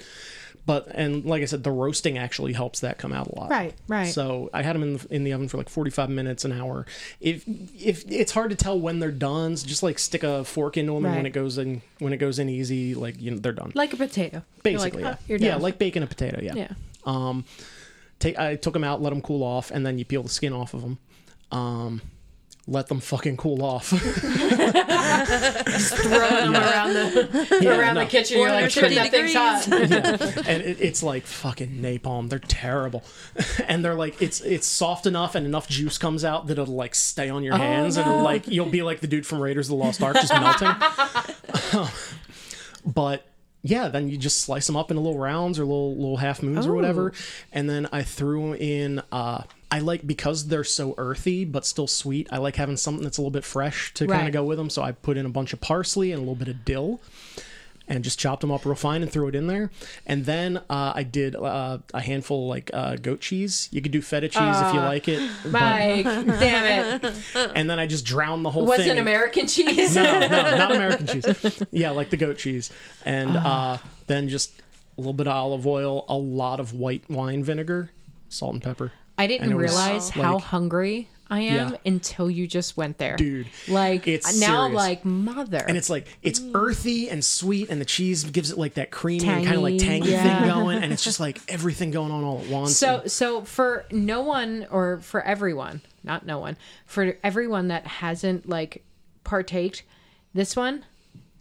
But 0.65 0.87
and 0.95 1.25
like 1.25 1.43
I 1.43 1.45
said, 1.45 1.63
the 1.63 1.71
roasting 1.71 2.17
actually 2.17 2.53
helps 2.53 2.79
that 2.79 2.97
come 2.97 3.13
out 3.13 3.27
a 3.27 3.39
lot. 3.39 3.49
Right, 3.51 3.75
right. 3.87 4.07
So 4.07 4.49
I 4.53 4.63
had 4.63 4.75
them 4.75 4.83
in 4.83 4.93
the, 4.97 5.07
in 5.13 5.23
the 5.23 5.33
oven 5.33 5.47
for 5.47 5.57
like 5.57 5.69
forty 5.69 5.91
five 5.91 6.09
minutes, 6.09 6.43
an 6.43 6.51
hour. 6.51 6.85
If 7.21 7.43
if 7.47 8.03
it's 8.09 8.31
hard 8.31 8.49
to 8.49 8.55
tell 8.55 8.79
when 8.79 8.99
they're 8.99 9.11
done, 9.11 9.57
so 9.57 9.67
just 9.67 9.83
like 9.83 9.99
stick 9.99 10.23
a 10.23 10.43
fork 10.43 10.77
into 10.77 10.93
them, 10.93 11.05
and 11.05 11.15
when 11.15 11.25
it 11.25 11.31
goes 11.31 11.57
in 11.59 11.81
when 11.99 12.13
it 12.13 12.17
goes 12.17 12.39
in 12.39 12.49
easy, 12.49 12.95
like 12.95 13.21
you 13.21 13.31
know 13.31 13.37
they're 13.37 13.51
done. 13.51 13.73
Like 13.75 13.93
a 13.93 13.97
potato. 13.97 14.41
Basically, 14.63 15.03
like, 15.03 15.17
yeah, 15.27 15.35
oh, 15.35 15.39
yeah, 15.39 15.55
like 15.57 15.77
baking 15.77 16.01
a 16.01 16.07
potato. 16.07 16.39
Yeah. 16.41 16.53
Yeah. 16.55 16.73
Um, 17.05 17.45
take 18.17 18.39
I 18.39 18.55
took 18.55 18.73
them 18.73 18.83
out, 18.83 19.01
let 19.01 19.11
them 19.11 19.21
cool 19.21 19.43
off, 19.43 19.69
and 19.69 19.85
then 19.85 19.99
you 19.99 20.05
peel 20.05 20.23
the 20.23 20.29
skin 20.29 20.53
off 20.53 20.73
of 20.73 20.81
them. 20.81 20.97
Um, 21.51 22.01
let 22.67 22.87
them 22.87 22.99
fucking 22.99 23.37
cool 23.37 23.61
off. 23.63 23.89
Throw 23.89 23.99
them 26.19 26.55
around 26.55 26.93
the 26.93 27.59
Yeah, 27.61 27.77
around 27.79 27.95
no. 27.95 28.01
the 28.03 28.09
kitchen. 28.09 28.39
You're 28.39 28.49
like, 28.51 28.71
450 28.71 28.95
shit, 28.95 28.95
that 28.95 29.11
thing's 29.11 29.33
hot. 29.35 30.47
and 30.47 30.61
it, 30.63 30.77
it's 30.81 31.03
like 31.03 31.25
fucking 31.27 31.69
napalm. 31.81 32.29
They're 32.29 32.39
terrible, 32.39 33.03
and 33.67 33.85
they're 33.85 33.93
like 33.95 34.21
it's 34.21 34.41
it's 34.41 34.65
soft 34.67 35.05
enough 35.05 35.35
and 35.35 35.45
enough 35.45 35.67
juice 35.67 35.97
comes 35.97 36.25
out 36.25 36.47
that 36.47 36.57
it'll 36.57 36.73
like 36.75 36.95
stay 36.95 37.29
on 37.29 37.43
your 37.43 37.55
hands, 37.57 37.97
and 37.97 38.23
like 38.23 38.47
you'll 38.47 38.65
be 38.69 38.81
like 38.81 38.99
the 38.99 39.07
dude 39.07 39.27
from 39.27 39.41
Raiders 39.41 39.67
of 39.67 39.77
the 39.77 39.83
Lost 39.83 40.01
Ark, 40.01 40.15
just 40.15 40.33
melting. 40.33 40.71
but 42.85 43.25
yeah, 43.61 43.87
then 43.89 44.09
you 44.09 44.17
just 44.17 44.41
slice 44.41 44.67
them 44.67 44.75
up 44.75 44.91
into 44.91 45.01
little 45.01 45.19
rounds 45.19 45.59
or 45.59 45.65
little 45.65 45.95
little 45.95 46.17
half 46.17 46.41
moons 46.41 46.65
or 46.67 46.73
whatever, 46.73 47.13
and 47.51 47.69
then 47.69 47.87
I 47.91 48.01
threw 48.03 48.53
in. 48.55 49.01
uh 49.11 49.43
I 49.75 49.79
like 49.79 50.07
because 50.07 50.47
they're 50.47 50.63
so 50.63 50.95
earthy 50.97 51.43
but 51.43 51.65
still 51.65 51.85
sweet. 51.87 52.29
I 52.31 52.37
like 52.37 52.55
having 52.55 52.77
something 52.77 53.03
that's 53.03 53.17
a 53.17 53.21
little 53.21 53.29
bit 53.29 53.43
fresh 53.43 53.93
to 53.95 54.07
kind 54.07 54.25
of 54.25 54.33
go 54.33 54.45
with 54.45 54.57
them. 54.57 54.69
So 54.69 54.81
I 54.81 54.93
put 54.93 55.17
in 55.17 55.25
a 55.25 55.29
bunch 55.29 55.51
of 55.51 55.59
parsley 55.59 56.13
and 56.13 56.19
a 56.19 56.21
little 56.21 56.35
bit 56.35 56.47
of 56.47 56.63
dill 56.63 57.01
and 57.89 58.01
just 58.01 58.17
chopped 58.17 58.39
them 58.39 58.51
up 58.53 58.65
real 58.65 58.73
fine 58.73 59.01
and 59.01 59.11
threw 59.11 59.27
it 59.27 59.35
in 59.35 59.47
there. 59.47 59.71
And 60.05 60.23
then 60.25 60.61
uh, 60.69 60.93
I 60.95 61.03
did 61.03 61.35
uh, 61.35 61.79
a 61.93 61.99
handful 61.99 62.47
like 62.47 62.71
uh, 62.73 62.95
goat 62.95 63.19
cheese. 63.19 63.67
You 63.73 63.81
could 63.81 63.91
do 63.91 64.01
feta 64.01 64.29
cheese 64.29 64.41
if 64.61 64.73
you 64.73 64.79
like 64.79 65.09
it. 65.09 65.29
but- 65.43 66.03
damn 66.39 67.03
it. 67.03 67.13
and 67.53 67.69
then 67.69 67.77
I 67.77 67.85
just 67.85 68.05
drowned 68.05 68.45
the 68.45 68.51
whole 68.51 68.65
Was 68.65 68.77
thing. 68.77 68.87
Was 68.87 68.97
it 68.97 69.01
American 69.01 69.45
cheese? 69.45 69.93
No, 69.93 70.03
no, 70.03 70.27
not 70.57 70.73
American 70.73 71.05
cheese. 71.07 71.63
Yeah, 71.71 71.91
like 71.91 72.11
the 72.11 72.17
goat 72.17 72.37
cheese. 72.37 72.71
And 73.03 73.35
uh, 73.35 73.79
then 74.07 74.29
just 74.29 74.53
a 74.97 75.01
little 75.01 75.11
bit 75.11 75.27
of 75.27 75.33
olive 75.33 75.67
oil, 75.67 76.05
a 76.07 76.15
lot 76.15 76.61
of 76.61 76.71
white 76.73 77.03
wine 77.09 77.43
vinegar, 77.43 77.91
salt 78.29 78.53
and 78.53 78.63
pepper. 78.63 78.93
I 79.17 79.27
didn't 79.27 79.51
it 79.51 79.55
was, 79.55 79.71
realize 79.71 80.09
how 80.09 80.35
like- 80.35 80.43
hungry 80.43 81.09
I 81.27 81.39
am 81.39 81.71
Yeah. 81.71 81.77
until 81.85 82.29
you 82.29 82.45
just 82.45 82.77
went 82.77 82.99
there. 82.99 83.15
Dude, 83.15 83.47
Like 83.67 84.07
it's 84.07 84.39
now 84.39 84.61
I'm 84.61 84.71
serious. 84.71 84.75
like 84.75 85.05
mother. 85.05 85.63
and 85.67 85.75
it's 85.75 85.89
like 85.89 86.07
it's 86.21 86.39
mm. 86.39 86.51
earthy 86.53 87.09
and 87.09 87.25
sweet, 87.25 87.69
and 87.69 87.81
the 87.81 87.85
cheese 87.85 88.23
gives 88.25 88.51
it 88.51 88.59
like 88.59 88.75
that 88.75 88.91
creamy 88.91 89.27
and 89.27 89.43
kind 89.43 89.57
of 89.57 89.63
like 89.63 89.79
Tangy, 89.79 90.11
tangy 90.11 90.11
yeah. 90.11 90.41
thing 90.41 90.49
going, 90.49 90.83
and 90.83 90.93
it's 90.93 91.03
just 91.03 91.19
like 91.19 91.41
everything 91.47 91.89
going 91.89 92.11
on 92.11 92.23
all 92.23 92.41
at 92.41 92.47
once. 92.47 92.77
So 92.77 92.99
and- 92.99 93.11
so 93.11 93.41
for 93.41 93.85
no 93.91 94.21
one 94.21 94.67
or 94.69 94.99
for 94.99 95.21
everyone, 95.23 95.81
not 96.03 96.27
no 96.27 96.37
one, 96.37 96.57
for 96.85 97.17
everyone 97.23 97.69
that 97.69 97.87
hasn't 97.87 98.47
like 98.47 98.83
partaked, 99.23 99.81
this 100.35 100.55
one 100.55 100.85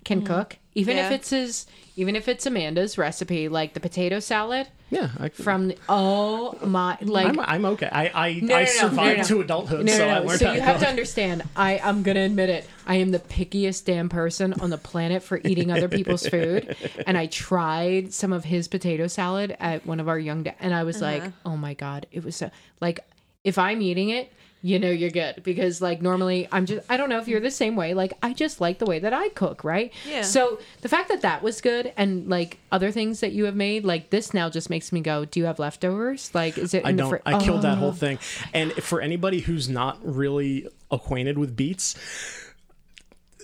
can 0.05 0.23
mm. 0.23 0.27
cook. 0.27 0.57
Even 0.75 0.97
if 0.97 1.13
it's 1.13 1.29
his 1.31 1.67
even 1.95 2.17
if 2.17 2.27
it's 2.27 2.47
Amanda's 2.47 2.97
recipe, 2.97 3.49
like 3.49 3.75
the 3.75 3.81
potato 3.81 4.19
salad 4.19 4.69
yeah, 4.95 5.11
I, 5.19 5.29
from 5.29 5.69
the, 5.69 5.77
oh 5.89 6.57
my 6.65 6.97
like 7.03 7.27
I'm, 7.27 7.41
I'm 7.41 7.65
okay. 7.67 7.89
I 7.91 8.11
I, 8.15 8.33
No, 8.41 8.55
I 8.55 8.61
no, 8.61 8.65
no, 8.65 8.73
survived 8.73 9.17
no, 9.19 9.23
no. 9.23 9.29
to 9.29 9.41
adulthood, 9.41 9.87
No, 9.87 9.93
so 9.93 9.99
no, 10.07 10.09
I 10.15 10.19
no. 10.21 10.25
learned 10.27 10.39
So 10.41 10.53
you 10.53 10.61
have 10.61 10.81
to 10.81 10.89
understand. 10.89 11.43
I 11.57 11.79
I'm 11.83 12.03
gonna 12.03 12.21
admit 12.25 12.49
it. 12.51 12.69
I 12.87 12.97
am 12.97 13.11
the 13.11 13.19
pickiest 13.19 13.85
damn 13.87 14.09
person 14.09 14.53
on 14.61 14.71
the 14.71 14.79
planet 14.79 15.23
for 15.23 15.41
eating 15.45 15.71
other 15.73 15.89
people's 15.89 16.27
food. 16.27 16.77
And 17.07 17.19
I 17.19 17.27
tried 17.27 18.13
some 18.15 18.33
of 18.33 18.45
his 18.45 18.69
potato 18.69 19.07
salad 19.09 19.57
at 19.61 19.85
one 19.85 20.01
of 20.01 20.09
our 20.09 20.19
young, 20.19 20.43
da- 20.45 20.55
and 20.61 20.73
I 20.75 20.85
was 20.85 21.01
like, 21.03 21.23
uh-huh. 21.23 21.31
oh 21.47 21.57
my 21.57 21.75
god, 21.75 22.07
it 22.13 22.25
was 22.25 22.37
so 22.37 22.51
like 22.81 23.01
if 23.43 23.59
I'm 23.59 23.83
eating 23.83 24.11
it. 24.11 24.33
You 24.67 24.79
know 24.79 24.89
you're 24.91 25.11
good 25.11 25.43
because 25.43 25.83
like 25.83 26.01
normally 26.01 26.49
I'm 26.51 26.65
just 26.65 26.91
I 26.91 26.97
don't 26.97 27.11
know 27.11 27.19
if 27.19 27.29
you're 27.29 27.39
the 27.39 27.51
same 27.51 27.77
way 27.77 27.93
like 27.93 28.15
I 28.23 28.33
just 28.33 28.63
like 28.63 28.79
the 28.79 28.87
way 28.87 28.99
that 28.99 29.13
I 29.13 29.29
cook 29.29 29.63
right 29.63 29.93
Yeah. 30.09 30.23
so 30.23 30.59
the 30.81 30.89
fact 30.89 31.11
that 31.11 31.21
that 31.21 31.43
was 31.43 31.61
good 31.61 31.93
and 31.99 32.29
like 32.31 32.57
other 32.73 32.91
things 32.91 33.21
that 33.21 33.33
you 33.33 33.45
have 33.45 33.55
made 33.57 33.85
like 33.85 34.09
this 34.09 34.33
now 34.33 34.49
just 34.49 34.71
makes 34.71 34.91
me 34.91 35.03
go 35.03 35.27
do 35.27 35.39
you 35.39 35.45
have 35.45 35.59
leftovers 35.59 36.35
like 36.35 36.57
is 36.57 36.73
it 36.73 36.87
I 36.87 36.93
don't. 36.93 37.11
fri- 37.11 37.21
I 37.27 37.39
killed 37.45 37.61
that 37.61 37.73
Oh. 37.77 37.81
whole 37.81 37.93
thing. 37.93 38.19
And 38.55 38.73
for 38.73 39.03
anybody 39.03 39.41
who's 39.41 39.69
not 39.69 39.99
really 40.03 40.67
acquainted 40.91 41.37
with 41.37 41.55
beets, 41.55 41.95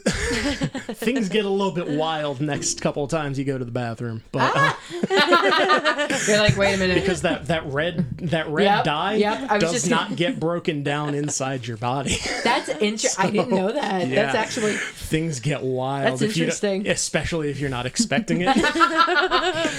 things 0.94 1.28
get 1.28 1.44
a 1.44 1.48
little 1.48 1.72
bit 1.72 1.88
wild 1.88 2.40
next 2.40 2.80
couple 2.80 3.04
of 3.04 3.10
times 3.10 3.38
you 3.38 3.44
go 3.44 3.58
to 3.58 3.64
the 3.64 3.70
bathroom. 3.70 4.22
But 4.32 4.52
uh, 4.54 4.72
You're 6.28 6.38
like, 6.38 6.56
wait 6.56 6.74
a 6.74 6.78
minute. 6.78 6.94
because 7.00 7.22
that 7.22 7.46
that 7.46 7.66
red 7.66 8.18
that 8.28 8.48
red 8.48 8.64
Yep, 8.64 8.84
dye 8.84 9.14
yep, 9.14 9.60
does 9.60 9.72
just- 9.72 9.90
not 9.90 10.16
get 10.16 10.38
broken 10.40 10.82
down 10.82 11.14
inside 11.14 11.66
your 11.66 11.76
body. 11.76 12.16
That's 12.44 12.68
interesting. 12.68 13.26
I 13.26 13.30
didn't 13.30 13.50
know 13.50 13.72
that. 13.72 14.06
Yeah. 14.08 14.14
That's 14.32 14.34
actually 14.36 14.74
things 14.74 15.40
get 15.40 15.62
wild. 15.62 16.12
That's 16.20 16.22
if 16.22 16.36
interesting. 16.36 16.86
especially 16.88 17.50
if 17.50 17.58
you're 17.60 17.70
not 17.70 17.86
expecting 17.86 18.42
it. 18.42 18.56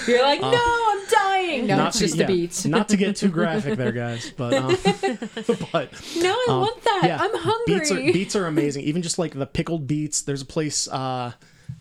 you're 0.08 0.22
like, 0.22 0.40
no, 0.40 0.52
I'm 0.52 1.06
dying. 1.08 1.66
No, 1.66 1.74
Uh, 1.74 1.76
not 1.76 1.88
it's 1.88 1.98
to, 1.98 2.04
just 2.04 2.16
yeah, 2.16 2.26
the 2.26 2.32
beats. 2.32 2.64
not 2.66 2.88
to 2.90 2.96
get 2.96 3.16
too 3.16 3.28
graphic 3.28 3.76
there, 3.78 3.92
guys. 3.92 4.30
But 4.36 4.54
um, 4.54 4.76
but 5.72 5.92
no, 6.16 6.30
I 6.32 6.46
Um, 6.48 6.60
want 6.60 6.82
that. 6.84 7.00
yeah, 7.04 7.18
I'm 7.20 7.34
hungry. 7.36 7.78
Beets 7.78 7.90
are, 7.92 7.96
beets 7.96 8.36
are 8.36 8.46
amazing. 8.46 8.84
Even 8.84 9.02
just 9.02 9.18
like 9.18 9.34
the 9.34 9.46
pickled 9.46 9.86
beets. 9.86 10.11
There's 10.20 10.42
a 10.42 10.46
place 10.46 10.86
uh, 10.88 11.32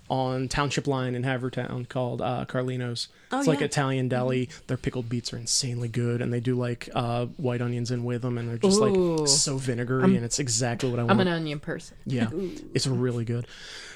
on 0.09 0.47
Township 0.47 0.87
Line 0.87 1.15
in 1.15 1.23
Havertown 1.23 1.87
called 1.87 2.21
uh, 2.21 2.45
Carlino's. 2.47 3.09
it's 3.31 3.47
like. 3.47 3.61
Italian 3.61 4.07
deli. 4.07 4.47
Mm-hmm. 4.47 4.65
Their 4.67 4.77
pickled 4.77 5.09
beets 5.09 5.33
are 5.33 5.37
insanely 5.37 5.87
good, 5.87 6.21
and 6.21 6.31
they 6.31 6.39
do 6.39 6.55
like 6.55 6.89
uh, 6.93 7.25
white 7.37 7.61
onions 7.61 7.91
in 7.91 8.03
with 8.03 8.21
them, 8.21 8.37
and 8.37 8.49
they're 8.49 8.57
just 8.57 8.79
Ooh. 8.79 9.17
like 9.17 9.27
so 9.27 9.57
vinegary, 9.57 10.15
and 10.15 10.25
it's 10.25 10.39
exactly 10.39 10.89
what 10.89 10.99
I 10.99 11.03
want. 11.03 11.11
I'm 11.11 11.19
an 11.19 11.27
onion 11.27 11.59
person. 11.59 11.97
yeah, 12.05 12.29
it's 12.73 12.87
really 12.87 13.25
good. 13.25 13.47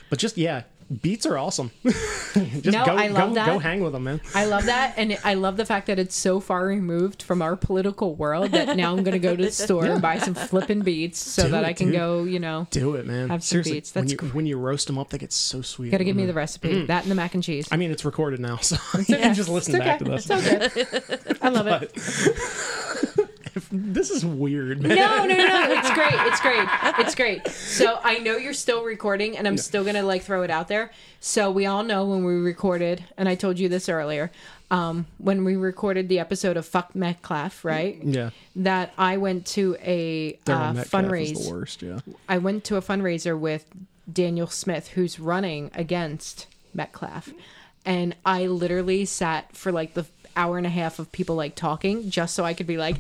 But 0.10 0.20
just 0.20 0.38
yeah, 0.38 0.64
beets 1.02 1.26
are 1.26 1.38
awesome. 1.38 1.72
just 1.84 2.66
No, 2.66 2.86
go 2.86 2.96
I 2.96 3.08
love 3.08 3.30
go 3.30 3.36
that. 3.36 3.48
go 3.48 3.60
hang 3.60 3.82
with 3.82 3.94
them, 3.94 4.04
man. 4.04 4.22
I 4.34 4.46
love 4.46 4.66
that, 4.66 4.94
and 4.98 5.18
I 5.24 5.34
love 5.34 5.58
the 5.58 5.66
fact 5.66 5.88
that 5.88 5.98
it's 6.00 6.16
so 6.16 6.40
far 6.40 6.66
removed 6.66 7.24
from 7.24 7.42
our 7.42 7.56
political 7.56 8.16
world 8.16 8.52
that 8.52 8.78
now 8.78 8.92
I'm 8.92 9.04
going 9.04 9.14
to 9.14 9.20
go 9.20 9.36
to 9.36 9.44
the 9.44 9.52
store 9.66 9.86
and 9.86 10.02
buy 10.02 10.20
some 10.20 10.36
flipping 10.36 10.82
beets 10.82 11.20
so 11.20 11.44
Do 11.44 11.50
that 11.52 11.64
it, 11.64 11.68
I 11.68 11.74
can 11.74 11.88
dude. 11.88 11.96
go. 11.96 12.24
You 12.24 12.40
know, 12.40 12.68
Do 12.72 12.96
it, 12.96 13.06
man. 13.06 13.30
Have 13.30 13.44
some 13.44 13.64
Seriously, 13.64 13.74
beets. 13.74 13.92
That's 13.92 14.04
when 14.04 14.10
you 14.10 14.18
cr- 14.18 14.36
when 14.36 14.46
you 14.46 14.58
roast 14.58 14.88
them 14.88 14.98
up, 14.98 15.10
they 15.10 15.18
get 15.18 15.34
so 15.34 15.62
sweet. 15.62 15.92
got 15.92 15.98
to 15.98 16.04
give 16.04 16.16
me 16.16 16.24
mm-hmm. 16.24 16.28
the 16.28 16.34
recipe. 16.34 16.70
Mm-hmm. 16.70 16.86
That 16.88 17.04
and 17.04 17.12
the 17.12 17.16
mac 17.16 17.34
and 17.34 17.44
cheese. 17.44 17.68
I 17.72 17.78
mean, 17.78 17.92
it's 17.92 18.06
recorded 18.06 18.40
now, 18.40 18.58
so 18.62 18.78
you 19.00 19.06
can 19.06 19.34
just 19.34 19.50
listen 19.50 19.76
It's 19.76 19.84
back 19.84 20.00
to 20.00 20.06
this. 20.06 20.30
It's 20.30 21.28
okay. 21.28 21.38
I 21.42 21.50
love 21.50 21.68
it. 21.68 23.25
This 23.94 24.10
is 24.10 24.26
weird, 24.26 24.82
man. 24.82 24.96
No, 24.96 25.26
no, 25.26 25.36
no. 25.36 25.72
It's 25.72 25.92
great. 25.94 26.14
It's 26.14 26.40
great. 26.42 26.68
It's 27.00 27.16
great. 27.16 27.48
So 27.48 28.00
I 28.04 28.20
know 28.20 28.38
you're 28.38 28.54
still 28.54 28.84
recording, 28.84 29.38
and 29.38 29.48
I'm 29.48 29.58
still 29.58 29.84
gonna 29.84 30.04
like 30.04 30.24
throw 30.24 30.44
it 30.44 30.50
out 30.50 30.68
there. 30.68 30.92
So 31.20 31.52
we 31.52 31.66
all 31.66 31.84
know 31.84 32.06
when 32.06 32.24
we 32.24 32.34
recorded, 32.36 33.04
and 33.18 33.28
I 33.28 33.36
told 33.36 33.60
you 33.60 33.68
this 33.70 33.90
earlier, 33.90 34.32
um, 34.72 35.06
when 35.18 35.44
we 35.44 35.56
recorded 35.56 36.10
the 36.10 36.20
episode 36.20 36.58
of 36.58 36.66
Fuck 36.66 36.96
Metcalfe, 36.96 37.64
right? 37.66 37.98
Yeah. 38.04 38.30
That 38.56 38.94
I 38.98 39.18
went 39.18 39.46
to 39.48 39.76
a 39.82 40.40
uh, 40.48 40.74
Metcalfe 40.74 40.86
is 40.86 40.90
fundraise. 40.92 41.44
the 41.44 41.52
worst, 41.52 41.82
yeah. 41.82 42.00
I 42.30 42.38
went 42.38 42.64
to 42.66 42.78
a 42.78 42.82
fundraiser 42.82 43.38
with 43.40 43.66
Daniel 44.12 44.48
Smith, 44.48 44.90
who's 44.90 45.20
running 45.20 45.72
against 45.74 46.48
Metcalfe, 46.74 47.34
and 47.86 48.16
I 48.26 48.48
literally 48.48 49.06
sat 49.06 49.56
for 49.56 49.72
like 49.72 49.94
the 49.94 50.06
hour 50.36 50.58
and 50.58 50.66
a 50.68 50.70
half 50.70 51.00
of 51.00 51.12
people 51.12 51.36
like 51.36 51.56
talking 51.56 52.10
just 52.10 52.36
so 52.36 52.44
I 52.44 52.54
could 52.54 52.68
be 52.68 52.78
like. 52.78 52.98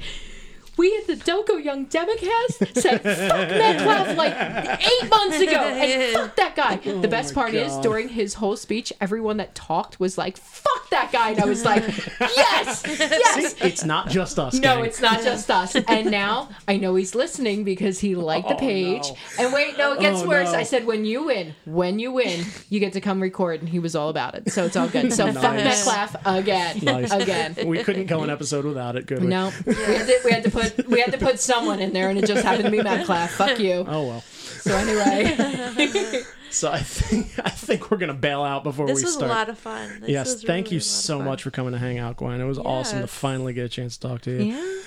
We 0.77 0.95
at 0.97 1.07
the 1.07 1.15
Delco 1.15 1.63
Young 1.63 1.85
Democast 1.87 2.77
said 2.81 3.01
fuck 3.01 3.49
Metcalfe 3.49 4.17
like 4.17 4.81
eight 4.81 5.09
months 5.09 5.39
ago, 5.39 5.51
and 5.57 6.13
fuck 6.15 6.35
that 6.35 6.55
guy. 6.55 6.79
Oh 6.85 7.01
the 7.01 7.07
best 7.07 7.33
part 7.33 7.53
is 7.53 7.75
during 7.77 8.09
his 8.09 8.33
whole 8.35 8.57
speech, 8.57 8.91
everyone 8.99 9.37
that 9.37 9.55
talked 9.55 9.99
was 9.99 10.17
like 10.17 10.37
fuck 10.37 10.89
that 10.89 11.11
guy, 11.11 11.31
and 11.31 11.39
I 11.41 11.45
was 11.45 11.63
like, 11.65 11.83
yes, 12.19 12.83
yes, 12.85 13.55
See, 13.55 13.65
it's 13.67 13.83
not 13.85 14.09
just 14.09 14.37
us. 14.39 14.53
no, 14.55 14.59
gang. 14.77 14.85
it's 14.85 15.01
not 15.01 15.21
just 15.21 15.49
us. 15.49 15.75
And 15.75 16.11
now 16.11 16.49
I 16.67 16.77
know 16.77 16.95
he's 16.95 17.15
listening 17.15 17.63
because 17.63 17.99
he 17.99 18.15
liked 18.15 18.47
the 18.49 18.55
Oh, 18.55 18.59
page. 18.59 19.03
no. 19.03 19.15
And 19.45 19.53
wait, 19.53 19.77
no, 19.77 19.93
it 19.93 19.99
gets 20.01 20.21
Oh, 20.21 20.27
worse. 20.27 20.51
no. 20.51 20.57
I 20.57 20.63
said, 20.63 20.85
when 20.85 21.05
you 21.05 21.25
win, 21.25 21.55
when 21.65 21.99
you 21.99 22.11
win, 22.11 22.45
you 22.69 22.79
get 22.79 22.93
to 22.93 23.01
come 23.01 23.21
record. 23.21 23.59
And 23.61 23.69
he 23.69 23.79
was 23.79 23.95
all 23.95 24.09
about 24.09 24.35
it. 24.35 24.51
So 24.51 24.65
it's 24.65 24.75
all 24.75 24.87
good. 24.87 25.11
So 25.13 25.25
fuck 25.33 25.55
Nice. 25.55 25.85
Metcalfe 25.85 26.15
again. 26.25 26.79
Nice. 26.83 27.11
Again. 27.11 27.55
We 27.65 27.83
couldn't 27.83 28.07
go 28.07 28.23
an 28.23 28.29
episode 28.29 28.65
without 28.65 28.95
it, 28.95 29.07
could 29.07 29.21
we? 29.21 29.27
No, 29.27 29.51
we 29.65 29.73
had, 29.73 30.07
to, 30.07 30.19
we 30.25 30.31
had 30.31 30.43
to 30.43 30.51
put 30.51 30.64
we 30.87 30.99
had 31.01 31.11
to 31.11 31.17
put 31.17 31.39
someone 31.39 31.79
in 31.79 31.93
there, 31.93 32.09
and 32.09 32.17
it 32.19 32.25
just 32.27 32.43
happened 32.43 32.65
to 32.65 32.71
be 32.71 32.81
Metcalfe. 32.81 33.31
Fuck 33.31 33.59
you. 33.59 33.85
Oh 33.87 34.07
well. 34.07 34.21
So 34.21 34.75
anyway, 34.75 36.23
So 36.49 36.71
I 36.71 36.79
think 36.79 37.37
I 37.43 37.49
think 37.49 37.91
we're 37.91 37.97
gonna 37.97 38.13
bail 38.13 38.41
out 38.43 38.63
before 38.63 38.87
This 38.87 38.99
we 38.99 39.03
was 39.05 39.13
start. 39.13 39.29
a 39.29 39.33
lot 39.33 39.49
of 39.49 39.59
fun. 39.59 39.99
This 40.01 40.09
yes, 40.09 40.33
was 40.33 40.43
thank 40.43 40.67
really 40.67 40.75
you 40.77 40.79
a 40.79 40.81
lot 40.81 40.85
of 40.85 41.03
so 41.03 41.19
much 41.21 41.43
for 41.43 41.51
coming 41.51 41.73
to 41.73 41.77
hang 41.77 41.97
out, 41.97 42.17
Gwen. 42.17 42.39
It 42.39 42.45
was 42.45 42.59
awesome 42.59 43.01
to 43.01 43.07
finally 43.07 43.53
get 43.53 43.65
a 43.65 43.69
chance 43.69 43.97
to 43.97 44.07
talk 44.07 44.21
to 44.21 44.31
you. 44.31 44.53
Yeah. 44.53 44.81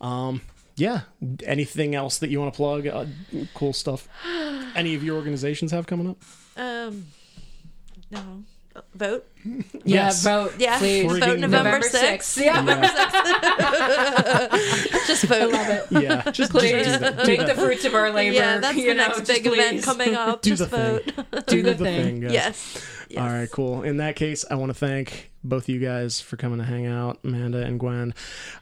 Um, 0.00 0.40
yeah. 0.76 1.00
Anything 1.44 1.94
else 1.94 2.18
that 2.18 2.30
you 2.30 2.40
want 2.40 2.54
to 2.54 2.56
plug? 2.56 2.86
Uh, 2.86 3.04
cool 3.54 3.74
stuff. 3.74 4.08
Any 4.74 4.94
of 4.94 5.04
your 5.04 5.16
organizations 5.16 5.72
have 5.72 5.86
coming 5.86 6.08
up? 6.08 6.16
Um. 6.56 7.06
No. 8.10 8.44
Vote. 8.94 9.26
yeah, 9.44 9.62
Yes. 9.84 10.22
vote. 10.24 10.52
Yeah. 10.58 10.78
please. 10.78 11.04
Vote 11.06 11.38
November, 11.38 11.78
November 11.78 11.86
6th. 11.88 12.38
6th. 12.38 12.44
Yeah. 12.44 12.62
Just 15.06 15.24
vote. 15.24 15.52
Love 15.52 15.68
it. 15.68 15.86
Yeah, 15.90 16.22
just, 16.24 16.36
just 16.36 16.50
Please 16.52 16.70
do 16.70 16.98
that. 16.98 17.18
Do 17.18 17.26
make 17.26 17.38
that. 17.40 17.48
the 17.56 17.62
fruits 17.62 17.84
of 17.84 17.94
our 17.94 18.10
labor. 18.10 18.34
Yeah, 18.34 18.58
that's 18.58 18.76
you 18.76 18.86
the 18.88 18.94
know, 18.94 19.06
next 19.08 19.18
just 19.26 19.32
big 19.42 19.46
event 19.52 19.82
coming 19.82 20.14
up. 20.14 20.42
Do 20.42 20.50
Just 20.50 20.70
the 20.70 20.76
vote. 20.76 21.04
thing. 21.04 21.42
Do 21.46 21.62
the 21.62 21.74
thing. 21.74 22.20
guys. 22.20 22.32
Yes. 22.32 22.84
yes. 23.08 23.20
All 23.20 23.28
right, 23.28 23.50
cool. 23.50 23.82
In 23.82 23.96
that 23.98 24.16
case, 24.16 24.44
I 24.50 24.54
want 24.56 24.70
to 24.70 24.74
thank 24.74 25.29
both 25.42 25.64
of 25.64 25.68
you 25.70 25.80
guys 25.80 26.20
for 26.20 26.36
coming 26.36 26.58
to 26.58 26.64
hang 26.64 26.86
out, 26.86 27.18
Amanda 27.24 27.62
and 27.62 27.78
Gwen, 27.78 28.14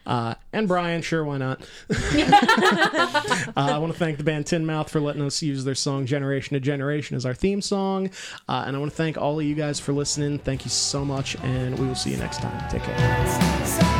uh, 0.05 0.35
and 0.53 0.67
Brian. 0.67 1.01
Sure, 1.01 1.23
why 1.23 1.37
not? 1.37 1.61
uh, 1.89 3.51
I 3.55 3.77
want 3.77 3.93
to 3.93 3.99
thank 3.99 4.17
the 4.17 4.23
band 4.23 4.47
Tin 4.47 4.65
Mouth 4.65 4.89
for 4.89 4.99
letting 4.99 5.21
us 5.21 5.41
use 5.41 5.63
their 5.63 5.75
song 5.75 6.05
"Generation 6.05 6.53
to 6.53 6.59
Generation" 6.59 7.15
as 7.15 7.25
our 7.25 7.33
theme 7.33 7.61
song, 7.61 8.09
uh, 8.47 8.63
and 8.65 8.75
I 8.75 8.79
want 8.79 8.91
to 8.91 8.97
thank 8.97 9.17
all 9.17 9.39
of 9.39 9.45
you 9.45 9.55
guys 9.55 9.79
for 9.79 9.93
listening. 9.93 10.39
Thank 10.39 10.65
you 10.65 10.71
so 10.71 11.03
much, 11.03 11.35
and 11.43 11.77
we 11.77 11.87
will 11.87 11.95
see 11.95 12.11
you 12.11 12.17
next 12.17 12.41
time. 12.41 12.69
Take 12.69 12.83
care. 12.83 13.98